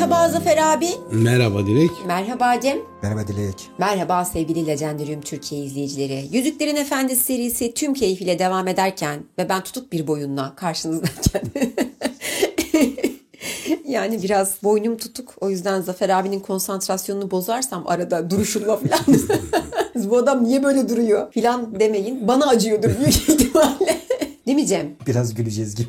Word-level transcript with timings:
Merhaba 0.00 0.28
Zafer 0.28 0.56
abi. 0.56 0.88
Merhaba 1.12 1.66
Dilek. 1.66 1.90
Merhaba 2.06 2.60
Cem. 2.60 2.78
Merhaba 3.02 3.28
Dilek. 3.28 3.54
Merhaba 3.78 4.24
sevgili 4.24 4.66
Legendarium 4.66 5.20
Türkiye 5.20 5.64
izleyicileri. 5.64 6.28
Yüzüklerin 6.32 6.76
Efendisi 6.76 7.24
serisi 7.24 7.74
tüm 7.74 7.94
keyfiyle 7.94 8.38
devam 8.38 8.68
ederken 8.68 9.20
ve 9.38 9.48
ben 9.48 9.62
tutuk 9.62 9.92
bir 9.92 10.06
boyunla 10.06 10.54
karşınızdayken 10.56 11.42
yani 13.88 14.22
biraz 14.22 14.62
boynum 14.62 14.96
tutuk. 14.96 15.34
O 15.40 15.50
yüzden 15.50 15.80
Zafer 15.80 16.08
abinin 16.08 16.40
konsantrasyonunu 16.40 17.30
bozarsam 17.30 17.86
arada 17.86 18.30
duruşumla 18.30 18.76
falan. 18.76 19.20
Bu 20.10 20.18
adam 20.18 20.44
niye 20.44 20.62
böyle 20.62 20.88
duruyor 20.88 21.32
falan 21.32 21.80
demeyin. 21.80 22.28
Bana 22.28 22.48
acıyordur 22.48 22.90
büyük 23.00 23.28
ihtimalle. 23.28 24.00
Değil 24.46 24.56
mi 24.56 24.66
Cem? 24.66 24.90
Biraz 25.06 25.34
güleceğiz 25.34 25.74
gibi. 25.74 25.88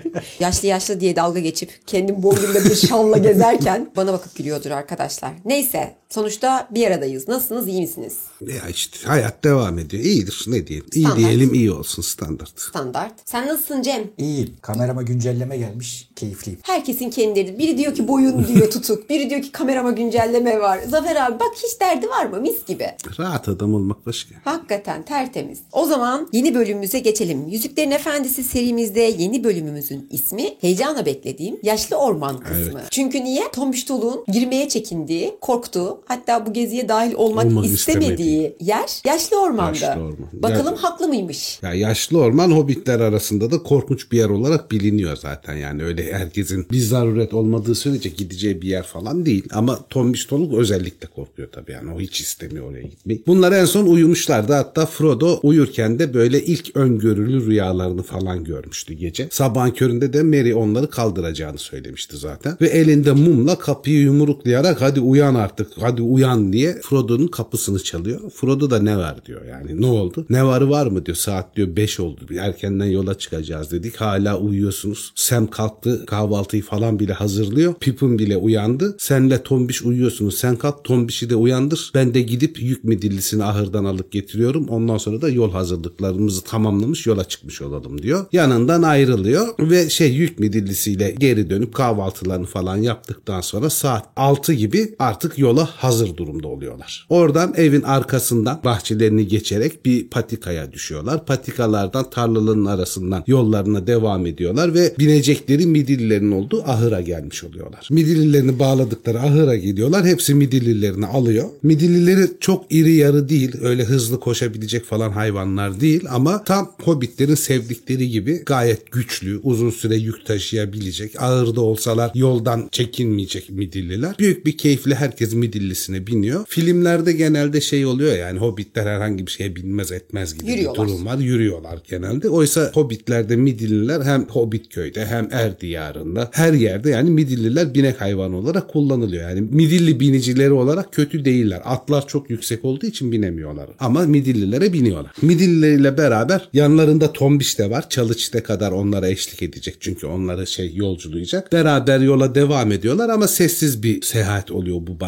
Yaşlı 0.40 0.68
yaşlı 0.68 1.00
diye 1.00 1.16
dalga 1.16 1.40
geçip 1.40 1.86
kendim 1.86 2.22
boynumda 2.22 2.64
bir 2.64 2.74
şanla 2.74 3.18
gezerken 3.18 3.90
bana 3.96 4.12
bakıp 4.12 4.36
gülüyordur 4.36 4.70
arkadaşlar. 4.70 5.30
Neyse 5.44 5.94
sonuçta 6.12 6.68
bir 6.70 6.86
aradayız. 6.86 7.28
Nasılsınız 7.28 7.68
iyi 7.68 7.80
misiniz? 7.80 8.16
Ya 8.40 8.68
işte 8.70 8.98
hayat 9.06 9.44
devam 9.44 9.78
ediyor. 9.78 10.04
İyidir 10.04 10.44
ne 10.46 10.66
diyelim. 10.66 10.86
İyi 10.92 11.04
Standart. 11.04 11.18
diyelim 11.18 11.54
iyi 11.54 11.72
olsun 11.72 12.02
standart. 12.02 12.60
Standart. 12.60 13.12
Sen 13.24 13.46
nasılsın 13.48 13.82
Cem? 13.82 14.02
İyi. 14.18 14.48
Kamerama 14.62 15.02
güncelleme 15.02 15.56
gelmiş. 15.56 16.08
Keyifliyim. 16.16 16.58
Herkesin 16.62 17.10
kendi 17.10 17.36
derdi. 17.36 17.58
Biri 17.58 17.78
diyor 17.78 17.94
ki 17.94 18.08
boyun 18.08 18.46
diyor 18.48 18.70
tutuk. 18.70 19.10
Biri 19.10 19.30
diyor 19.30 19.42
ki 19.42 19.52
kamerama 19.52 19.90
güncelleme 19.90 20.60
var. 20.60 20.80
Zafer 20.88 21.16
abi 21.16 21.40
bak 21.40 21.52
hiç 21.56 21.80
derdi 21.80 22.08
var 22.08 22.26
mı? 22.26 22.40
Mis 22.40 22.66
gibi. 22.66 22.86
Rahat 23.18 23.48
adam 23.48 23.74
olmak 23.74 24.06
başka. 24.06 24.34
Hakikaten 24.44 25.02
tertemiz. 25.02 25.58
O 25.72 25.86
zaman 25.86 26.28
yeni 26.32 26.54
bölümümüze 26.54 26.98
geçelim. 26.98 27.48
Yüzüklerin 27.48 27.90
Efendisi 27.90 28.44
serimizde 28.44 29.00
yeni 29.00 29.44
bölümümüzün 29.44 30.08
ismi 30.10 30.54
heyecanla 30.60 31.06
beklediğim 31.06 31.56
Yaşlı 31.62 31.96
Orman 31.96 32.40
kısmı. 32.40 32.80
Çünkü 32.90 33.24
niye? 33.24 33.50
Tombiş 33.52 33.84
Toluğ'un 33.84 34.24
girmeye 34.32 34.68
çekindiği, 34.68 35.34
korktuğu, 35.40 36.01
hatta 36.04 36.46
bu 36.46 36.52
geziye 36.52 36.88
dahil 36.88 37.14
olmak 37.14 37.46
Olmak 37.46 37.64
istemediği 37.64 38.56
yer 38.60 39.02
Yaşlı 39.06 39.42
Orman'da. 39.42 39.86
Yaşlı 39.86 39.90
Orman. 40.00 40.16
Bakalım 40.32 40.74
Ya- 40.74 40.82
haklı 40.82 41.08
mıymış? 41.08 41.58
Ya 41.62 41.74
yaşlı 41.74 42.18
orman 42.18 42.50
hobbitler 42.50 43.00
arasında 43.00 43.50
da 43.50 43.62
korkunç 43.62 44.12
bir 44.12 44.18
yer 44.18 44.28
olarak 44.28 44.70
biliniyor 44.70 45.16
zaten. 45.16 45.56
Yani 45.56 45.84
öyle 45.84 46.12
herkesin 46.12 46.66
bir 46.70 46.78
zaruret 46.80 47.34
olmadığı 47.34 47.74
sürece 47.74 48.08
gideceği 48.08 48.62
bir 48.62 48.68
yer 48.68 48.82
falan 48.82 49.26
değil. 49.26 49.44
Ama 49.52 49.78
Tombiş 49.90 50.24
Toluk 50.24 50.54
özellikle 50.54 51.08
korkuyor 51.08 51.48
tabii 51.52 51.72
yani. 51.72 51.94
O 51.94 52.00
hiç 52.00 52.20
istemiyor 52.20 52.70
oraya 52.70 52.82
gitmeyi. 52.82 53.22
Bunlar 53.26 53.52
en 53.52 53.64
son 53.64 53.86
uyumuşlardı. 53.86 54.52
Hatta 54.52 54.86
Frodo 54.86 55.40
uyurken 55.42 55.98
de 55.98 56.14
böyle 56.14 56.42
ilk 56.44 56.76
öngörülü 56.76 57.46
rüyalarını 57.46 58.02
falan 58.02 58.44
görmüştü 58.44 58.94
gece. 58.94 59.28
Sabahın 59.30 59.70
köründe 59.70 60.12
de 60.12 60.22
Merry 60.22 60.54
onları 60.54 60.90
kaldıracağını 60.90 61.58
söylemişti 61.58 62.16
zaten. 62.16 62.56
Ve 62.60 62.68
elinde 62.68 63.12
mumla 63.12 63.58
kapıyı 63.58 64.00
yumruklayarak 64.00 64.80
hadi 64.82 65.00
uyan 65.00 65.34
artık 65.34 65.72
hadi 65.80 65.91
uyan 66.00 66.52
diye 66.52 66.80
Frodo'nun 66.82 67.28
kapısını 67.28 67.82
çalıyor. 67.82 68.30
Frodo 68.30 68.70
da 68.70 68.78
ne 68.78 68.96
var 68.96 69.26
diyor 69.26 69.44
yani 69.44 69.80
ne 69.80 69.86
oldu? 69.86 70.26
Ne 70.30 70.44
varı 70.44 70.70
var 70.70 70.86
mı 70.86 71.06
diyor 71.06 71.16
saat 71.16 71.56
diyor 71.56 71.76
5 71.76 72.00
oldu 72.00 72.26
erkenden 72.38 72.86
yola 72.86 73.18
çıkacağız 73.18 73.70
dedik 73.70 73.96
hala 73.96 74.38
uyuyorsunuz. 74.38 75.12
Sam 75.14 75.46
kalktı 75.46 76.06
kahvaltıyı 76.06 76.62
falan 76.62 76.98
bile 76.98 77.12
hazırlıyor. 77.12 77.74
Pippin 77.74 78.18
bile 78.18 78.36
uyandı. 78.36 78.96
Senle 78.98 79.42
Tombiş 79.42 79.82
uyuyorsunuz. 79.82 80.38
Sen 80.38 80.56
kalk 80.56 80.84
Tombiş'i 80.84 81.30
de 81.30 81.36
uyandır. 81.36 81.90
Ben 81.94 82.14
de 82.14 82.22
gidip 82.22 82.62
yük 82.62 82.84
midillisini 82.84 83.44
ahırdan 83.44 83.84
alıp 83.84 84.12
getiriyorum. 84.12 84.68
Ondan 84.68 84.98
sonra 84.98 85.22
da 85.22 85.28
yol 85.28 85.52
hazırlıklarımızı 85.52 86.44
tamamlamış 86.44 87.06
yola 87.06 87.24
çıkmış 87.24 87.62
olalım 87.62 88.02
diyor. 88.02 88.26
Yanından 88.32 88.82
ayrılıyor 88.82 89.48
ve 89.58 89.90
şey 89.90 90.12
yük 90.12 90.38
midillisiyle 90.38 91.14
geri 91.18 91.50
dönüp 91.50 91.74
kahvaltılarını 91.74 92.46
falan 92.46 92.76
yaptıktan 92.76 93.40
sonra 93.40 93.70
saat 93.70 94.08
6 94.16 94.52
gibi 94.52 94.94
artık 94.98 95.38
yola 95.38 95.68
hazır 95.82 96.16
durumda 96.16 96.48
oluyorlar. 96.48 97.06
Oradan 97.08 97.54
evin 97.56 97.82
arkasından 97.82 98.60
bahçelerini 98.64 99.28
geçerek 99.28 99.84
bir 99.84 100.08
patikaya 100.08 100.72
düşüyorlar. 100.72 101.26
Patikalardan 101.26 102.10
tarlaların 102.10 102.64
arasından 102.64 103.24
yollarına 103.26 103.86
devam 103.86 104.26
ediyorlar 104.26 104.74
ve 104.74 104.94
binecekleri 104.98 105.66
midillilerin 105.66 106.30
olduğu 106.30 106.62
ahıra 106.62 107.00
gelmiş 107.00 107.44
oluyorlar. 107.44 107.88
Midillilerini 107.90 108.58
bağladıkları 108.58 109.20
ahıra 109.20 109.56
gidiyorlar. 109.56 110.06
Hepsi 110.06 110.34
midillilerini 110.34 111.06
alıyor. 111.06 111.48
Midillileri 111.62 112.26
çok 112.40 112.72
iri 112.72 112.94
yarı 112.94 113.28
değil. 113.28 113.52
Öyle 113.62 113.84
hızlı 113.84 114.20
koşabilecek 114.20 114.84
falan 114.84 115.10
hayvanlar 115.10 115.80
değil 115.80 116.04
ama 116.10 116.44
tam 116.44 116.72
hobbitlerin 116.82 117.34
sevdikleri 117.34 118.10
gibi 118.10 118.42
gayet 118.46 118.92
güçlü, 118.92 119.40
uzun 119.42 119.70
süre 119.70 119.96
yük 119.96 120.26
taşıyabilecek, 120.26 121.22
ağırda 121.22 121.60
olsalar 121.60 122.10
yoldan 122.14 122.68
çekinmeyecek 122.72 123.50
midilliler. 123.50 124.14
Büyük 124.18 124.46
bir 124.46 124.58
keyifle 124.58 124.94
herkes 124.94 125.34
midillisine 125.62 126.06
biniyor. 126.06 126.44
Filmlerde 126.48 127.12
genelde 127.12 127.60
şey 127.60 127.86
oluyor 127.86 128.16
yani 128.16 128.38
hobbitler 128.38 128.86
herhangi 128.86 129.26
bir 129.26 129.30
şeye 129.30 129.56
binmez 129.56 129.92
etmez 129.92 130.38
gibi 130.38 130.50
Yürüyorlar. 130.50 130.84
bir 130.84 130.92
durum 130.92 131.06
var. 131.06 131.18
Yürüyorlar 131.18 131.78
genelde. 131.88 132.28
Oysa 132.28 132.70
hobbitlerde 132.74 133.36
midilliler 133.36 134.00
hem 134.00 134.24
hobbit 134.28 134.68
köyde 134.74 135.06
hem 135.06 135.28
er 135.32 135.60
diyarında 135.60 136.28
her 136.32 136.52
yerde 136.52 136.90
yani 136.90 137.10
midilliler 137.10 137.74
binek 137.74 138.00
hayvanı 138.00 138.36
olarak 138.36 138.68
kullanılıyor. 138.68 139.30
Yani 139.30 139.40
midilli 139.40 140.00
binicileri 140.00 140.52
olarak 140.52 140.92
kötü 140.92 141.24
değiller. 141.24 141.60
Atlar 141.64 142.06
çok 142.06 142.30
yüksek 142.30 142.64
olduğu 142.64 142.86
için 142.86 143.12
binemiyorlar. 143.12 143.66
Ama 143.78 144.02
midillilere 144.06 144.72
biniyorlar. 144.72 145.12
Midillileriyle 145.22 145.98
beraber 145.98 146.48
yanlarında 146.52 147.12
tombiş 147.12 147.58
de 147.58 147.70
var. 147.70 147.88
Çalıçte 147.88 148.42
kadar 148.42 148.72
onlara 148.72 149.08
eşlik 149.08 149.42
edecek. 149.42 149.76
Çünkü 149.80 150.06
onları 150.06 150.46
şey 150.46 150.74
yolculayacak. 150.74 151.52
Beraber 151.52 152.00
yola 152.00 152.34
devam 152.34 152.72
ediyorlar 152.72 153.08
ama 153.08 153.28
sessiz 153.28 153.82
bir 153.82 154.02
seyahat 154.02 154.50
oluyor 154.50 154.76
bu 154.80 155.00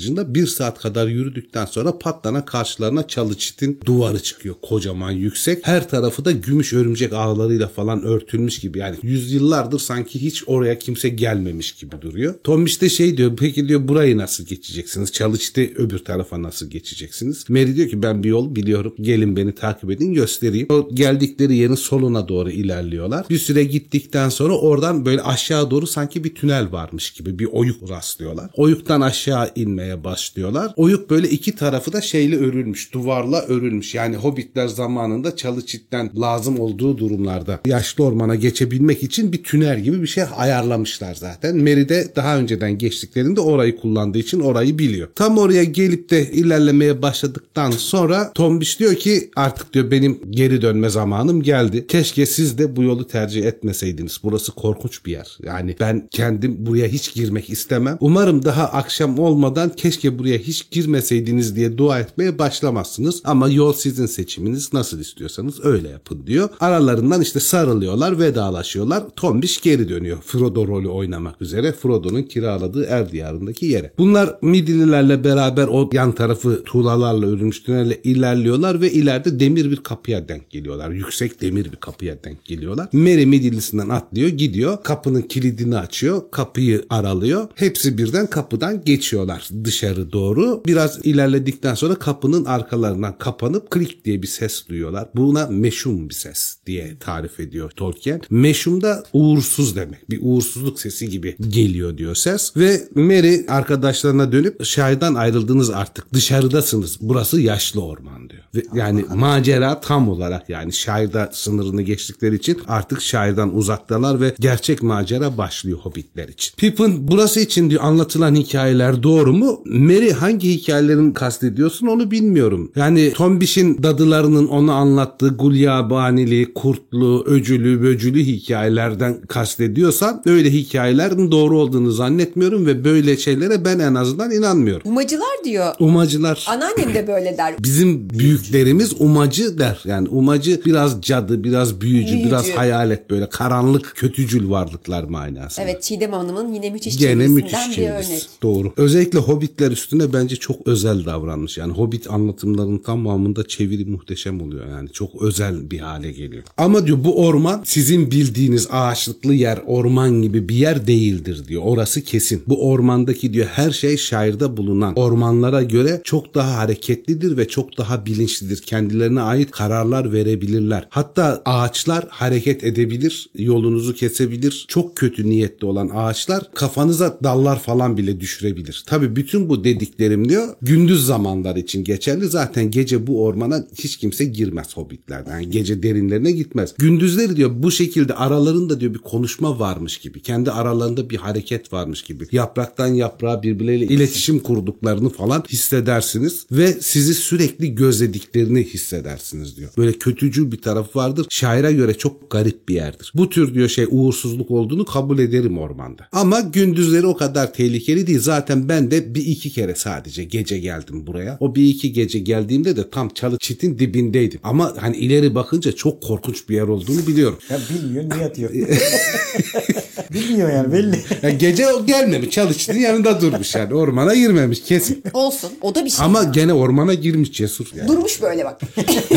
başlangıcında. 0.00 0.34
Bir 0.34 0.46
saat 0.46 0.80
kadar 0.80 1.06
yürüdükten 1.06 1.64
sonra 1.66 1.98
patlana 1.98 2.44
karşılarına 2.44 3.08
Çalıçit'in 3.08 3.80
duvarı 3.86 4.22
çıkıyor. 4.22 4.54
Kocaman 4.62 5.10
yüksek. 5.10 5.66
Her 5.66 5.88
tarafı 5.88 6.24
da 6.24 6.32
gümüş 6.32 6.72
örümcek 6.72 7.12
ağlarıyla 7.12 7.68
falan 7.68 8.02
örtülmüş 8.02 8.58
gibi. 8.58 8.78
Yani 8.78 8.96
yüzyıllardır 9.02 9.78
sanki 9.78 10.22
hiç 10.22 10.42
oraya 10.46 10.78
kimse 10.78 11.08
gelmemiş 11.08 11.72
gibi 11.72 12.02
duruyor. 12.02 12.34
Tombiş 12.44 12.82
de 12.82 12.88
şey 12.88 13.16
diyor 13.16 13.36
peki 13.36 13.68
diyor 13.68 13.88
burayı 13.88 14.18
nasıl 14.18 14.44
geçeceksiniz? 14.44 15.12
Çalıç'te 15.12 15.72
öbür 15.76 15.98
tarafa 15.98 16.42
nasıl 16.42 16.70
geçeceksiniz? 16.70 17.50
Mary 17.50 17.76
diyor 17.76 17.88
ki 17.88 18.02
ben 18.02 18.22
bir 18.22 18.28
yol 18.28 18.56
biliyorum. 18.56 18.94
Gelin 19.00 19.36
beni 19.36 19.54
takip 19.54 19.90
edin 19.90 20.14
göstereyim. 20.14 20.66
O 20.70 20.88
geldikleri 20.94 21.56
yerin 21.56 21.74
soluna 21.74 22.28
doğru 22.28 22.50
ilerliyorlar. 22.50 23.26
Bir 23.30 23.38
süre 23.38 23.64
gittikten 23.64 24.28
sonra 24.28 24.54
oradan 24.58 25.06
böyle 25.06 25.22
aşağı 25.22 25.70
doğru 25.70 25.86
sanki 25.86 26.24
bir 26.24 26.34
tünel 26.34 26.72
varmış 26.72 27.10
gibi 27.10 27.38
bir 27.38 27.48
oyuk 27.52 27.90
rastlıyorlar. 27.90 28.50
Oyuktan 28.56 29.00
aşağı 29.00 29.50
inmeye 29.54 29.89
başlıyorlar. 30.04 30.72
Oyuk 30.76 31.10
böyle 31.10 31.28
iki 31.28 31.54
tarafı 31.54 31.92
da 31.92 32.00
şeyle 32.00 32.36
örülmüş. 32.36 32.92
Duvarla 32.92 33.42
örülmüş. 33.42 33.94
Yani 33.94 34.16
hobbitler 34.16 34.68
zamanında 34.68 35.36
Çalıçit'ten 35.36 36.10
lazım 36.20 36.60
olduğu 36.60 36.98
durumlarda 36.98 37.60
yaşlı 37.66 38.04
ormana 38.04 38.34
geçebilmek 38.34 39.02
için 39.02 39.32
bir 39.32 39.42
tünel 39.42 39.80
gibi 39.80 40.02
bir 40.02 40.06
şey 40.06 40.24
ayarlamışlar 40.36 41.14
zaten. 41.14 41.56
Merry 41.56 41.88
de 41.88 42.12
daha 42.16 42.38
önceden 42.38 42.78
geçtiklerinde 42.78 43.40
orayı 43.40 43.76
kullandığı 43.76 44.18
için 44.18 44.40
orayı 44.40 44.78
biliyor. 44.78 45.08
Tam 45.14 45.38
oraya 45.38 45.64
gelip 45.64 46.10
de 46.10 46.30
ilerlemeye 46.30 47.02
başladıktan 47.02 47.70
sonra 47.70 48.32
Tombiş 48.32 48.80
diyor 48.80 48.94
ki 48.94 49.30
artık 49.36 49.74
diyor 49.74 49.90
benim 49.90 50.20
geri 50.30 50.62
dönme 50.62 50.88
zamanım 50.88 51.42
geldi. 51.42 51.86
Keşke 51.86 52.26
siz 52.26 52.58
de 52.58 52.76
bu 52.76 52.82
yolu 52.82 53.06
tercih 53.06 53.44
etmeseydiniz. 53.44 54.20
Burası 54.22 54.52
korkunç 54.52 55.06
bir 55.06 55.12
yer. 55.12 55.38
Yani 55.42 55.76
ben 55.80 56.08
kendim 56.10 56.66
buraya 56.66 56.88
hiç 56.88 57.14
girmek 57.14 57.50
istemem. 57.50 57.96
Umarım 58.00 58.44
daha 58.44 58.64
akşam 58.64 59.18
olmadan 59.18 59.68
keşke 59.80 60.18
buraya 60.18 60.38
hiç 60.38 60.70
girmeseydiniz 60.70 61.56
diye 61.56 61.78
dua 61.78 62.00
etmeye 62.00 62.38
başlamazsınız. 62.38 63.22
Ama 63.24 63.48
yol 63.48 63.72
sizin 63.72 64.06
seçiminiz. 64.06 64.72
Nasıl 64.72 65.00
istiyorsanız 65.00 65.64
öyle 65.64 65.88
yapın 65.88 66.26
diyor. 66.26 66.48
Aralarından 66.60 67.20
işte 67.20 67.40
sarılıyorlar, 67.40 68.18
vedalaşıyorlar. 68.18 69.04
Tombiş 69.16 69.60
geri 69.60 69.88
dönüyor. 69.88 70.18
Frodo 70.22 70.68
rolü 70.68 70.88
oynamak 70.88 71.42
üzere 71.42 71.72
Frodo'nun 71.72 72.22
kiraladığı 72.22 72.84
Er 72.84 73.12
diyarındaki 73.12 73.66
yere. 73.66 73.92
Bunlar 73.98 74.38
Midillilerle 74.42 75.24
beraber 75.24 75.66
o 75.66 75.90
yan 75.92 76.12
tarafı 76.12 76.62
tuğlalarla 76.64 77.26
örülmüş 77.26 77.62
tünelle 77.62 78.00
ilerliyorlar 78.04 78.80
ve 78.80 78.92
ileride 78.92 79.40
demir 79.40 79.70
bir 79.70 79.76
kapıya 79.76 80.28
denk 80.28 80.50
geliyorlar. 80.50 80.90
Yüksek 80.90 81.40
demir 81.40 81.72
bir 81.72 81.76
kapıya 81.76 82.24
denk 82.24 82.44
geliyorlar. 82.44 82.88
Merry 82.92 83.26
Midillisinden 83.26 83.88
atlıyor 83.88 84.28
gidiyor. 84.28 84.82
Kapının 84.82 85.22
kilidini 85.22 85.78
açıyor. 85.78 86.22
Kapıyı 86.30 86.84
aralıyor. 86.90 87.48
Hepsi 87.54 87.98
birden 87.98 88.26
kapıdan 88.26 88.84
geçiyorlar 88.84 89.48
dışarı 89.70 90.12
doğru. 90.12 90.62
Biraz 90.66 90.98
ilerledikten 91.04 91.74
sonra 91.74 91.94
kapının 91.94 92.44
arkalarından 92.44 93.18
kapanıp 93.18 93.70
klik 93.70 94.04
diye 94.04 94.22
bir 94.22 94.26
ses 94.26 94.68
duyuyorlar. 94.68 95.08
Buna 95.16 95.46
meşhum 95.46 96.08
bir 96.08 96.14
ses 96.14 96.56
diye 96.66 96.98
tarif 96.98 97.40
ediyor 97.40 97.70
Tolkien. 97.70 98.20
Meşhum 98.30 98.82
da 98.82 99.04
uğursuz 99.12 99.76
demek. 99.76 100.10
Bir 100.10 100.18
uğursuzluk 100.22 100.80
sesi 100.80 101.08
gibi 101.08 101.36
geliyor 101.48 101.98
diyor 101.98 102.14
ses. 102.14 102.56
Ve 102.56 102.80
Merry 102.94 103.46
arkadaşlarına 103.48 104.32
dönüp 104.32 104.64
şairden 104.64 105.14
ayrıldınız 105.14 105.70
artık. 105.70 106.12
Dışarıdasınız. 106.12 106.98
Burası 107.00 107.40
yaşlı 107.40 107.84
orman 107.84 108.30
diyor. 108.30 108.42
Ve 108.54 108.62
yani 108.74 109.04
macera 109.14 109.80
tam 109.80 110.08
olarak 110.08 110.48
yani 110.48 110.72
şairde 110.72 111.28
sınırını 111.32 111.82
geçtikleri 111.82 112.34
için 112.34 112.60
artık 112.68 113.02
şairden 113.02 113.48
uzaktalar 113.48 114.20
ve 114.20 114.34
gerçek 114.40 114.82
macera 114.82 115.38
başlıyor 115.38 115.78
hobbitler 115.78 116.28
için. 116.28 116.56
Pippin 116.56 117.08
burası 117.08 117.40
için 117.40 117.70
diyor 117.70 117.82
anlatılan 117.84 118.34
hikayeler 118.34 119.02
doğru 119.02 119.32
mu? 119.32 119.59
Merry 119.66 120.12
hangi 120.12 120.50
hikayelerin 120.50 121.12
kastediyorsun 121.12 121.86
onu 121.86 122.10
bilmiyorum. 122.10 122.72
Yani 122.76 123.12
Tombiş'in 123.12 123.82
dadılarının 123.82 124.48
onu 124.48 124.72
anlattığı 124.72 125.28
gulyabanili, 125.28 126.54
kurtlu, 126.54 127.24
öcülü, 127.26 127.82
böcülü 127.82 128.22
hikayelerden 128.24 129.20
kastediyorsan 129.28 130.22
öyle 130.26 130.52
hikayelerin 130.52 131.30
doğru 131.30 131.58
olduğunu 131.58 131.90
zannetmiyorum 131.90 132.66
ve 132.66 132.84
böyle 132.84 133.16
şeylere 133.16 133.64
ben 133.64 133.78
en 133.78 133.94
azından 133.94 134.30
inanmıyorum. 134.30 134.90
Umacılar 134.90 135.44
diyor. 135.44 135.74
Umacılar 135.78 136.46
Anneannem 136.48 136.94
de 136.94 137.06
böyle 137.06 137.38
der. 137.38 137.54
Bizim 137.62 138.10
büyüklerimiz 138.10 139.00
umacı 139.00 139.58
der. 139.58 139.82
Yani 139.84 140.08
umacı 140.08 140.60
biraz 140.64 141.02
cadı, 141.02 141.44
biraz 141.44 141.80
büyücü, 141.80 142.12
Büyücü. 142.12 142.28
biraz 142.28 142.50
hayalet 142.50 143.10
böyle 143.10 143.28
karanlık, 143.28 143.92
kötücül 143.96 144.50
varlıklar 144.50 145.04
manasında. 145.04 145.66
Evet 145.66 145.82
Çiğdem 145.82 146.12
Hanım'ın 146.12 146.52
yine 146.52 146.70
müthiş 146.70 146.98
Gene 146.98 147.26
müthiş 147.26 147.78
bir 147.78 147.88
örnek. 147.88 148.28
Doğru. 148.42 148.72
Özellikle 148.76 149.18
Hobbitler 149.50 149.70
üstüne 149.70 150.12
bence 150.12 150.36
çok 150.36 150.66
özel 150.66 151.04
davranmış. 151.04 151.58
Yani 151.58 151.72
Hobbit 151.72 152.10
anlatımlarının 152.10 152.78
tamamında 152.78 153.48
çeviri 153.48 153.84
muhteşem 153.84 154.40
oluyor. 154.40 154.66
Yani 154.68 154.88
çok 154.92 155.22
özel 155.22 155.70
bir 155.70 155.78
hale 155.78 156.12
geliyor. 156.12 156.42
Ama 156.56 156.86
diyor 156.86 157.04
bu 157.04 157.26
orman 157.26 157.62
sizin 157.64 158.10
bildiğiniz 158.10 158.68
ağaçlıklı 158.70 159.34
yer, 159.34 159.58
orman 159.66 160.22
gibi 160.22 160.48
bir 160.48 160.54
yer 160.54 160.86
değildir 160.86 161.42
diyor. 161.48 161.62
Orası 161.64 162.02
kesin. 162.02 162.42
Bu 162.46 162.68
ormandaki 162.70 163.32
diyor 163.32 163.46
her 163.46 163.70
şey 163.70 163.96
şairde 163.96 164.56
bulunan 164.56 164.94
ormanlara 164.96 165.62
göre 165.62 166.00
çok 166.04 166.34
daha 166.34 166.56
hareketlidir 166.56 167.36
ve 167.36 167.48
çok 167.48 167.78
daha 167.78 168.06
bilinçlidir. 168.06 168.62
Kendilerine 168.62 169.20
ait 169.20 169.50
kararlar 169.50 170.12
verebilirler. 170.12 170.86
Hatta 170.90 171.42
ağaçlar 171.44 172.06
hareket 172.08 172.64
edebilir, 172.64 173.30
yolunuzu 173.34 173.94
kesebilir. 173.94 174.64
Çok 174.68 174.96
kötü 174.96 175.30
niyetli 175.30 175.66
olan 175.66 175.90
ağaçlar 175.94 176.50
kafanıza 176.54 177.18
dallar 177.22 177.58
falan 177.58 177.96
bile 177.96 178.20
düşürebilir. 178.20 178.84
Tabii 178.86 179.16
bütün 179.16 179.39
bu 179.48 179.64
dediklerim 179.64 180.28
diyor 180.28 180.48
gündüz 180.62 181.06
zamanlar 181.06 181.56
için 181.56 181.84
geçerli. 181.84 182.26
Zaten 182.26 182.70
gece 182.70 183.06
bu 183.06 183.24
ormana 183.24 183.66
hiç 183.78 183.96
kimse 183.96 184.24
girmez 184.24 184.76
hobbitlerden. 184.76 185.32
Yani 185.32 185.50
gece 185.50 185.82
derinlerine 185.82 186.32
gitmez. 186.32 186.74
Gündüzleri 186.78 187.36
diyor 187.36 187.50
bu 187.54 187.70
şekilde 187.70 188.14
aralarında 188.14 188.80
diyor 188.80 188.94
bir 188.94 188.98
konuşma 188.98 189.58
varmış 189.58 189.98
gibi. 189.98 190.22
Kendi 190.22 190.50
aralarında 190.50 191.10
bir 191.10 191.16
hareket 191.16 191.72
varmış 191.72 192.02
gibi. 192.02 192.26
Yapraktan 192.32 192.86
yaprağa 192.86 193.42
birbirleriyle 193.42 193.94
iletişim 193.94 194.38
kurduklarını 194.38 195.08
falan 195.08 195.44
hissedersiniz 195.48 196.46
ve 196.52 196.72
sizi 196.80 197.14
sürekli 197.14 197.74
gözlediklerini 197.74 198.64
hissedersiniz 198.64 199.56
diyor. 199.56 199.70
Böyle 199.76 199.92
kötücül 199.92 200.52
bir 200.52 200.62
tarafı 200.62 200.98
vardır. 200.98 201.26
Şaire 201.30 201.72
göre 201.72 201.94
çok 201.94 202.30
garip 202.30 202.68
bir 202.68 202.74
yerdir. 202.74 203.12
Bu 203.14 203.28
tür 203.28 203.54
diyor 203.54 203.68
şey 203.68 203.86
uğursuzluk 203.90 204.50
olduğunu 204.50 204.84
kabul 204.84 205.18
ederim 205.18 205.58
ormanda. 205.58 206.08
Ama 206.12 206.40
gündüzleri 206.40 207.06
o 207.06 207.16
kadar 207.16 207.52
tehlikeli 207.52 208.06
değil. 208.06 208.20
Zaten 208.20 208.68
ben 208.68 208.90
de 208.90 209.14
bir 209.14 209.19
iki 209.20 209.50
kere 209.50 209.74
sadece 209.74 210.24
gece 210.24 210.58
geldim 210.58 211.06
buraya. 211.06 211.36
O 211.40 211.54
bir 211.54 211.64
iki 211.68 211.92
gece 211.92 212.18
geldiğimde 212.18 212.76
de 212.76 212.90
tam 212.90 213.08
çalı 213.08 213.38
çitin 213.38 213.78
dibindeydim. 213.78 214.40
Ama 214.42 214.74
hani 214.80 214.96
ileri 214.96 215.34
bakınca 215.34 215.72
çok 215.72 216.02
korkunç 216.02 216.48
bir 216.48 216.54
yer 216.54 216.62
olduğunu 216.68 217.06
biliyorum. 217.06 217.38
Ya 217.50 217.58
bilmiyor 217.70 218.04
niye 218.10 218.24
atıyor? 218.24 218.50
Bilmiyor 220.12 220.52
yani 220.52 220.72
belli. 220.72 221.00
Yani 221.22 221.38
gece 221.38 221.72
o 221.72 221.86
gelmemiş. 221.86 222.30
Çalı 222.30 222.54
çitin 222.54 222.80
yanında 222.80 223.20
durmuş 223.20 223.54
yani. 223.54 223.74
Ormana 223.74 224.14
girmemiş 224.14 224.62
kesin. 224.62 225.02
Olsun. 225.12 225.50
O 225.60 225.74
da 225.74 225.84
bir 225.84 225.90
şey. 225.90 226.04
Ama 226.04 226.24
gene 226.24 226.52
ormana 226.52 226.94
girmiş 226.94 227.32
cesur 227.32 227.66
yani. 227.76 227.88
Durmuş 227.88 228.22
böyle 228.22 228.44
bak. 228.44 228.60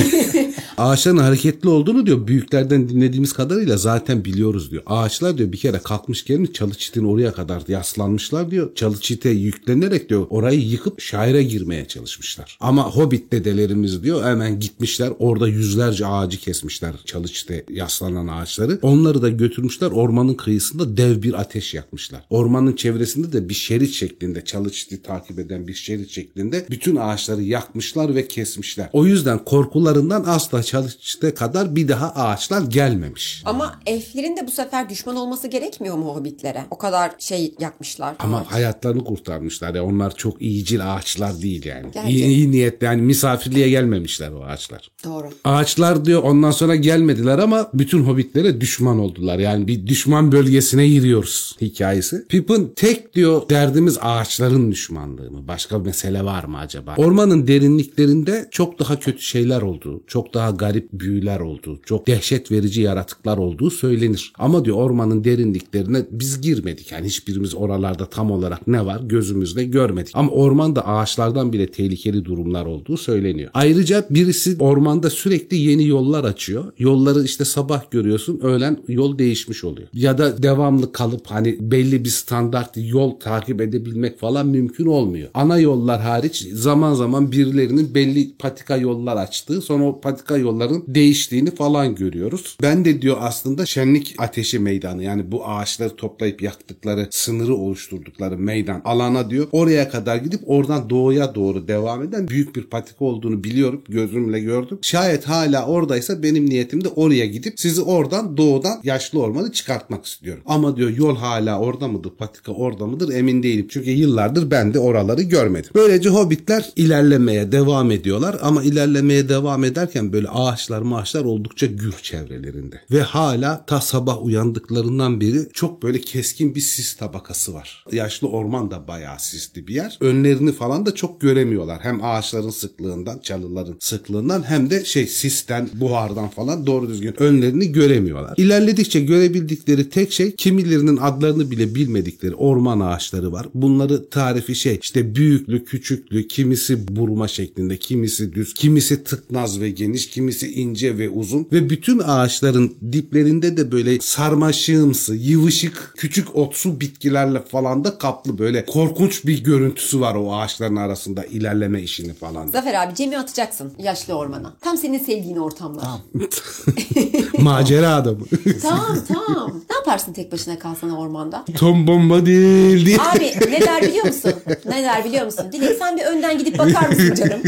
Ağaçların 0.77 1.17
hareketli 1.17 1.69
olduğunu 1.69 2.05
diyor 2.05 2.27
büyüklerden 2.27 2.89
dinlediğimiz 2.89 3.33
kadarıyla 3.33 3.77
zaten 3.77 4.25
biliyoruz 4.25 4.71
diyor. 4.71 4.83
Ağaçlar 4.85 5.37
diyor 5.37 5.51
bir 5.51 5.57
kere 5.57 5.79
kalkmış 5.79 6.25
gelmiş 6.25 6.53
çalı 6.53 6.73
çitin 6.73 7.05
oraya 7.05 7.33
kadar 7.33 7.61
yaslanmışlar 7.67 8.51
diyor. 8.51 8.75
Çalı 8.75 8.99
çite 8.99 9.29
yüklenerek 9.29 9.92
diyor 10.09 10.27
orayı 10.29 10.59
yıkıp 10.59 11.01
şaire 11.01 11.43
girmeye 11.43 11.87
çalışmışlar. 11.87 12.57
Ama 12.59 12.89
hobbit 12.91 13.31
dedelerimiz 13.31 14.03
diyor 14.03 14.23
hemen 14.23 14.59
gitmişler 14.59 15.11
orada 15.19 15.47
yüzlerce 15.47 16.07
ağacı 16.07 16.39
kesmişler 16.39 16.93
çalı 17.05 17.27
çite 17.27 17.65
yaslanan 17.69 18.27
ağaçları. 18.27 18.79
Onları 18.81 19.21
da 19.21 19.29
götürmüşler 19.29 19.91
ormanın 19.91 20.33
kıyısında 20.33 20.97
dev 20.97 21.21
bir 21.21 21.33
ateş 21.33 21.73
yakmışlar. 21.73 22.25
Ormanın 22.29 22.73
çevresinde 22.75 23.33
de 23.33 23.49
bir 23.49 23.53
şerit 23.53 23.93
şeklinde 23.93 24.45
çalı 24.45 24.71
çiti 24.71 25.01
takip 25.01 25.39
eden 25.39 25.67
bir 25.67 25.73
şerit 25.73 26.09
şeklinde 26.09 26.65
bütün 26.69 26.95
ağaçları 26.95 27.41
yakmışlar 27.41 28.15
ve 28.15 28.27
kesmişler. 28.27 28.89
O 28.93 29.05
yüzden 29.05 29.37
korkularından 29.45 30.23
asla 30.27 30.63
çalı 30.63 30.89
çite 31.01 31.33
kadar 31.33 31.75
bir 31.75 31.87
daha 31.87 32.13
ağaçlar 32.13 32.61
gelmemiş. 32.61 33.43
Ama 33.45 33.79
elflerin 33.85 34.37
de 34.37 34.47
bu 34.47 34.51
sefer 34.51 34.89
düşman 34.89 35.15
olması 35.15 35.47
gerekmiyor 35.47 35.97
mu 35.97 36.05
hobbitlere? 36.05 36.65
O 36.71 36.77
kadar 36.77 37.11
şey 37.19 37.55
yakmışlar. 37.59 38.15
Ama 38.19 38.39
ağaç. 38.39 38.47
hayatlarını 38.47 39.03
kurtarmışlar. 39.03 39.75
ya 39.75 39.82
onlar 39.83 40.15
çok 40.15 40.41
iyicil 40.41 40.95
ağaçlar 40.95 41.41
değil 41.41 41.65
yani. 41.65 41.87
Gerçi. 41.93 42.09
İyi, 42.09 42.25
iyi 42.25 42.51
niyetli 42.51 42.85
yani 42.85 43.01
misafirliğe 43.01 43.69
gelmemişler 43.69 44.31
o 44.31 44.43
ağaçlar. 44.43 44.89
Doğru. 45.03 45.29
Ağaçlar 45.43 46.05
diyor 46.05 46.23
ondan 46.23 46.51
sonra 46.51 46.75
gelmediler 46.75 47.39
ama 47.39 47.69
bütün 47.73 47.99
hobbitlere 47.99 48.61
düşman 48.61 48.99
oldular. 48.99 49.39
Yani 49.39 49.67
bir 49.67 49.87
düşman 49.87 50.31
bölgesine 50.31 50.87
giriyoruz 50.87 51.55
hikayesi. 51.61 52.27
Pippin 52.27 52.73
tek 52.75 53.15
diyor 53.15 53.49
derdimiz 53.49 53.97
ağaçların 54.01 54.71
düşmanlığı 54.71 55.31
mı? 55.31 55.47
Başka 55.47 55.79
bir 55.79 55.85
mesele 55.85 56.25
var 56.25 56.43
mı 56.43 56.57
acaba? 56.57 56.95
Ormanın 56.97 57.47
derinliklerinde 57.47 58.47
çok 58.51 58.79
daha 58.79 58.99
kötü 58.99 59.21
şeyler 59.21 59.61
olduğu, 59.61 60.03
çok 60.07 60.33
daha 60.33 60.49
garip 60.51 60.89
büyüler 60.93 61.39
olduğu, 61.39 61.81
çok 61.85 62.07
dehşet 62.07 62.51
verici 62.51 62.81
yaratıklar 62.81 63.37
olduğu 63.37 63.71
söylenir. 63.71 64.33
Ama 64.39 64.65
diyor 64.65 64.77
ormanın 64.77 65.23
derinliklerine 65.23 66.05
biz 66.11 66.41
girmedik. 66.41 66.91
Yani 66.91 67.05
hiçbirimiz 67.07 67.55
oralarda 67.55 68.09
tam 68.09 68.31
olarak 68.31 68.67
ne 68.67 68.85
var 68.85 69.01
gözümüzle 69.01 69.63
görmedik. 69.73 70.11
Ama 70.15 70.31
ormanda 70.31 70.87
ağaçlardan 70.87 71.53
bile 71.53 71.67
tehlikeli 71.67 72.25
durumlar 72.25 72.65
olduğu 72.65 72.97
söyleniyor. 72.97 73.51
Ayrıca 73.53 74.05
birisi 74.09 74.55
ormanda 74.59 75.09
sürekli 75.09 75.57
yeni 75.57 75.87
yollar 75.87 76.23
açıyor. 76.23 76.71
Yolları 76.77 77.23
işte 77.23 77.45
sabah 77.45 77.91
görüyorsun 77.91 78.39
öğlen 78.43 78.77
yol 78.87 79.17
değişmiş 79.17 79.63
oluyor. 79.63 79.87
Ya 79.93 80.17
da 80.17 80.43
devamlı 80.43 80.91
kalıp 80.91 81.27
hani 81.27 81.57
belli 81.59 82.05
bir 82.05 82.09
standart 82.09 82.69
yol 82.75 83.19
takip 83.19 83.61
edebilmek 83.61 84.19
falan 84.19 84.47
mümkün 84.47 84.85
olmuyor. 84.85 85.29
Ana 85.33 85.59
yollar 85.59 86.01
hariç 86.01 86.47
zaman 86.53 86.93
zaman 86.93 87.31
birilerinin 87.31 87.95
belli 87.95 88.33
patika 88.39 88.77
yollar 88.77 89.17
açtığı 89.17 89.61
sonra 89.61 89.83
o 89.83 90.01
patika 90.01 90.37
yolların 90.37 90.83
değiştiğini 90.87 91.55
falan 91.55 91.95
görüyoruz. 91.95 92.57
Ben 92.61 92.85
de 92.85 93.01
diyor 93.01 93.17
aslında 93.19 93.65
şenlik 93.65 94.15
ateşi 94.17 94.59
meydanı 94.59 95.03
yani 95.03 95.31
bu 95.31 95.47
ağaçları 95.47 95.95
toplayıp 95.95 96.41
yaktıkları 96.41 97.07
sınırı 97.11 97.55
oluşturdukları 97.55 98.37
meydan 98.37 98.81
alana 98.85 99.29
diyor 99.29 99.47
oraya 99.63 99.89
kadar 99.89 100.15
gidip 100.15 100.41
oradan 100.45 100.89
doğuya 100.89 101.35
doğru 101.35 101.67
devam 101.67 102.03
eden 102.03 102.27
büyük 102.27 102.55
bir 102.55 102.63
patika 102.63 103.05
olduğunu 103.05 103.43
biliyorum 103.43 103.81
gözümle 103.89 104.39
gördüm. 104.39 104.79
Şayet 104.81 105.25
hala 105.25 105.65
oradaysa 105.65 106.23
benim 106.23 106.49
niyetim 106.49 106.83
de 106.83 106.87
oraya 106.87 107.25
gidip 107.25 107.59
sizi 107.59 107.81
oradan 107.81 108.37
doğudan 108.37 108.79
yaşlı 108.83 109.19
ormanı 109.19 109.51
çıkartmak 109.51 110.05
istiyorum. 110.05 110.43
Ama 110.45 110.77
diyor 110.77 110.89
yol 110.89 111.15
hala 111.15 111.59
orada 111.59 111.87
mıdır 111.87 112.09
patika 112.09 112.51
orada 112.51 112.85
mıdır 112.85 113.13
emin 113.13 113.43
değilim. 113.43 113.67
Çünkü 113.69 113.89
yıllardır 113.91 114.51
ben 114.51 114.73
de 114.73 114.79
oraları 114.79 115.21
görmedim. 115.21 115.71
Böylece 115.75 116.09
hobbitler 116.09 116.71
ilerlemeye 116.75 117.51
devam 117.51 117.91
ediyorlar 117.91 118.37
ama 118.41 118.63
ilerlemeye 118.63 119.29
devam 119.29 119.63
ederken 119.63 120.13
böyle 120.13 120.27
ağaçlar 120.27 120.81
maaşlar 120.81 121.25
oldukça 121.25 121.65
gür 121.65 121.95
çevrelerinde. 122.01 122.81
Ve 122.91 123.01
hala 123.01 123.65
ta 123.65 123.81
sabah 123.81 124.25
uyandıklarından 124.25 125.21
beri 125.21 125.49
çok 125.53 125.83
böyle 125.83 126.01
keskin 126.01 126.55
bir 126.55 126.61
sis 126.61 126.95
tabakası 126.95 127.53
var. 127.53 127.85
Yaşlı 127.91 128.27
orman 128.27 128.71
da 128.71 128.87
bayağı 128.87 129.19
sisli 129.53 129.67
bir 129.67 129.73
yer. 129.73 129.97
Önlerini 130.01 130.51
falan 130.51 130.85
da 130.85 130.95
çok 130.95 131.21
göremiyorlar. 131.21 131.79
Hem 131.81 132.03
ağaçların 132.03 132.49
sıklığından, 132.49 133.19
çalıların 133.19 133.75
sıklığından 133.79 134.43
hem 134.49 134.69
de 134.69 134.85
şey 134.85 135.07
sisten, 135.07 135.69
buhardan 135.73 136.29
falan 136.29 136.65
doğru 136.65 136.89
düzgün 136.89 137.21
önlerini 137.21 137.71
göremiyorlar. 137.71 138.33
İlerledikçe 138.37 138.99
görebildikleri 138.99 139.89
tek 139.89 140.11
şey 140.11 140.35
kimilerinin 140.35 140.97
adlarını 140.97 141.51
bile 141.51 141.75
bilmedikleri 141.75 142.35
orman 142.35 142.79
ağaçları 142.79 143.31
var. 143.31 143.47
Bunları 143.53 144.09
tarifi 144.09 144.55
şey 144.55 144.79
işte 144.81 145.15
büyüklü, 145.15 145.65
küçüklü, 145.65 146.27
kimisi 146.27 146.87
burma 146.87 147.27
şeklinde, 147.27 147.77
kimisi 147.77 148.33
düz, 148.33 148.53
kimisi 148.53 149.03
tıknaz 149.03 149.61
ve 149.61 149.69
geniş, 149.69 150.09
kimisi 150.09 150.53
ince 150.53 150.97
ve 150.97 151.09
uzun 151.09 151.47
ve 151.51 151.69
bütün 151.69 151.99
ağaçların 151.99 152.75
diplerinde 152.91 153.57
de 153.57 153.71
böyle 153.71 153.99
sarmaşığımsı, 153.99 155.15
yıvışık, 155.15 155.93
küçük 155.97 156.35
otsu 156.35 156.79
bitkilerle 156.79 157.41
falan 157.41 157.83
da 157.83 157.97
kaplı 157.97 158.37
böyle 158.37 158.65
korkunç 158.65 159.25
bir 159.25 159.42
görüntüsü 159.43 160.01
var 160.01 160.15
o 160.15 160.35
ağaçların 160.35 160.75
arasında 160.75 161.25
ilerleme 161.25 161.81
işini 161.81 162.13
falan. 162.13 162.47
Zafer 162.47 162.73
abi 162.73 162.95
Cem'i 162.95 163.17
atacaksın 163.17 163.73
yaşlı 163.77 164.13
ormana. 164.13 164.53
Tam 164.61 164.77
senin 164.77 164.99
sevdiğin 164.99 165.37
ortamlar. 165.37 165.85
Macera 167.39 167.95
adamı. 167.95 168.25
Tamam 168.61 168.97
tamam. 169.07 169.61
Ne 169.69 169.75
yaparsın 169.75 170.13
tek 170.13 170.31
başına 170.31 170.59
kalsan 170.59 170.89
ormanda? 170.97 171.45
Tom 171.57 171.87
bomba 171.87 172.25
değil 172.25 172.85
diye. 172.85 172.97
Abi 172.97 173.33
ne 173.51 173.61
der 173.61 173.81
biliyor 173.81 174.05
musun? 174.05 174.33
Ne 174.65 174.83
der 174.83 175.05
biliyor 175.05 175.25
musun? 175.25 175.45
Dilek 175.51 175.77
sen 175.77 175.97
bir 175.97 176.03
önden 176.05 176.37
gidip 176.37 176.57
bakar 176.59 176.87
mısın 176.89 177.15
canım? 177.15 177.41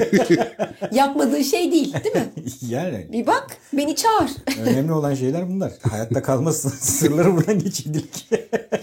Yapmadığı 0.91 1.43
şey 1.43 1.71
değil 1.71 1.93
değil 2.03 2.15
mi? 2.15 2.31
yani 2.69 3.07
Bir 3.11 3.27
bak. 3.27 3.47
Beni 3.73 3.95
çağır. 3.95 4.29
Önemli 4.65 4.91
olan 4.91 5.13
şeyler 5.15 5.49
bunlar. 5.49 5.71
Hayatta 5.91 6.21
kalmasın. 6.23 6.69
Sırları 6.79 7.35
buradan 7.35 7.59
geçirdik. 7.59 8.29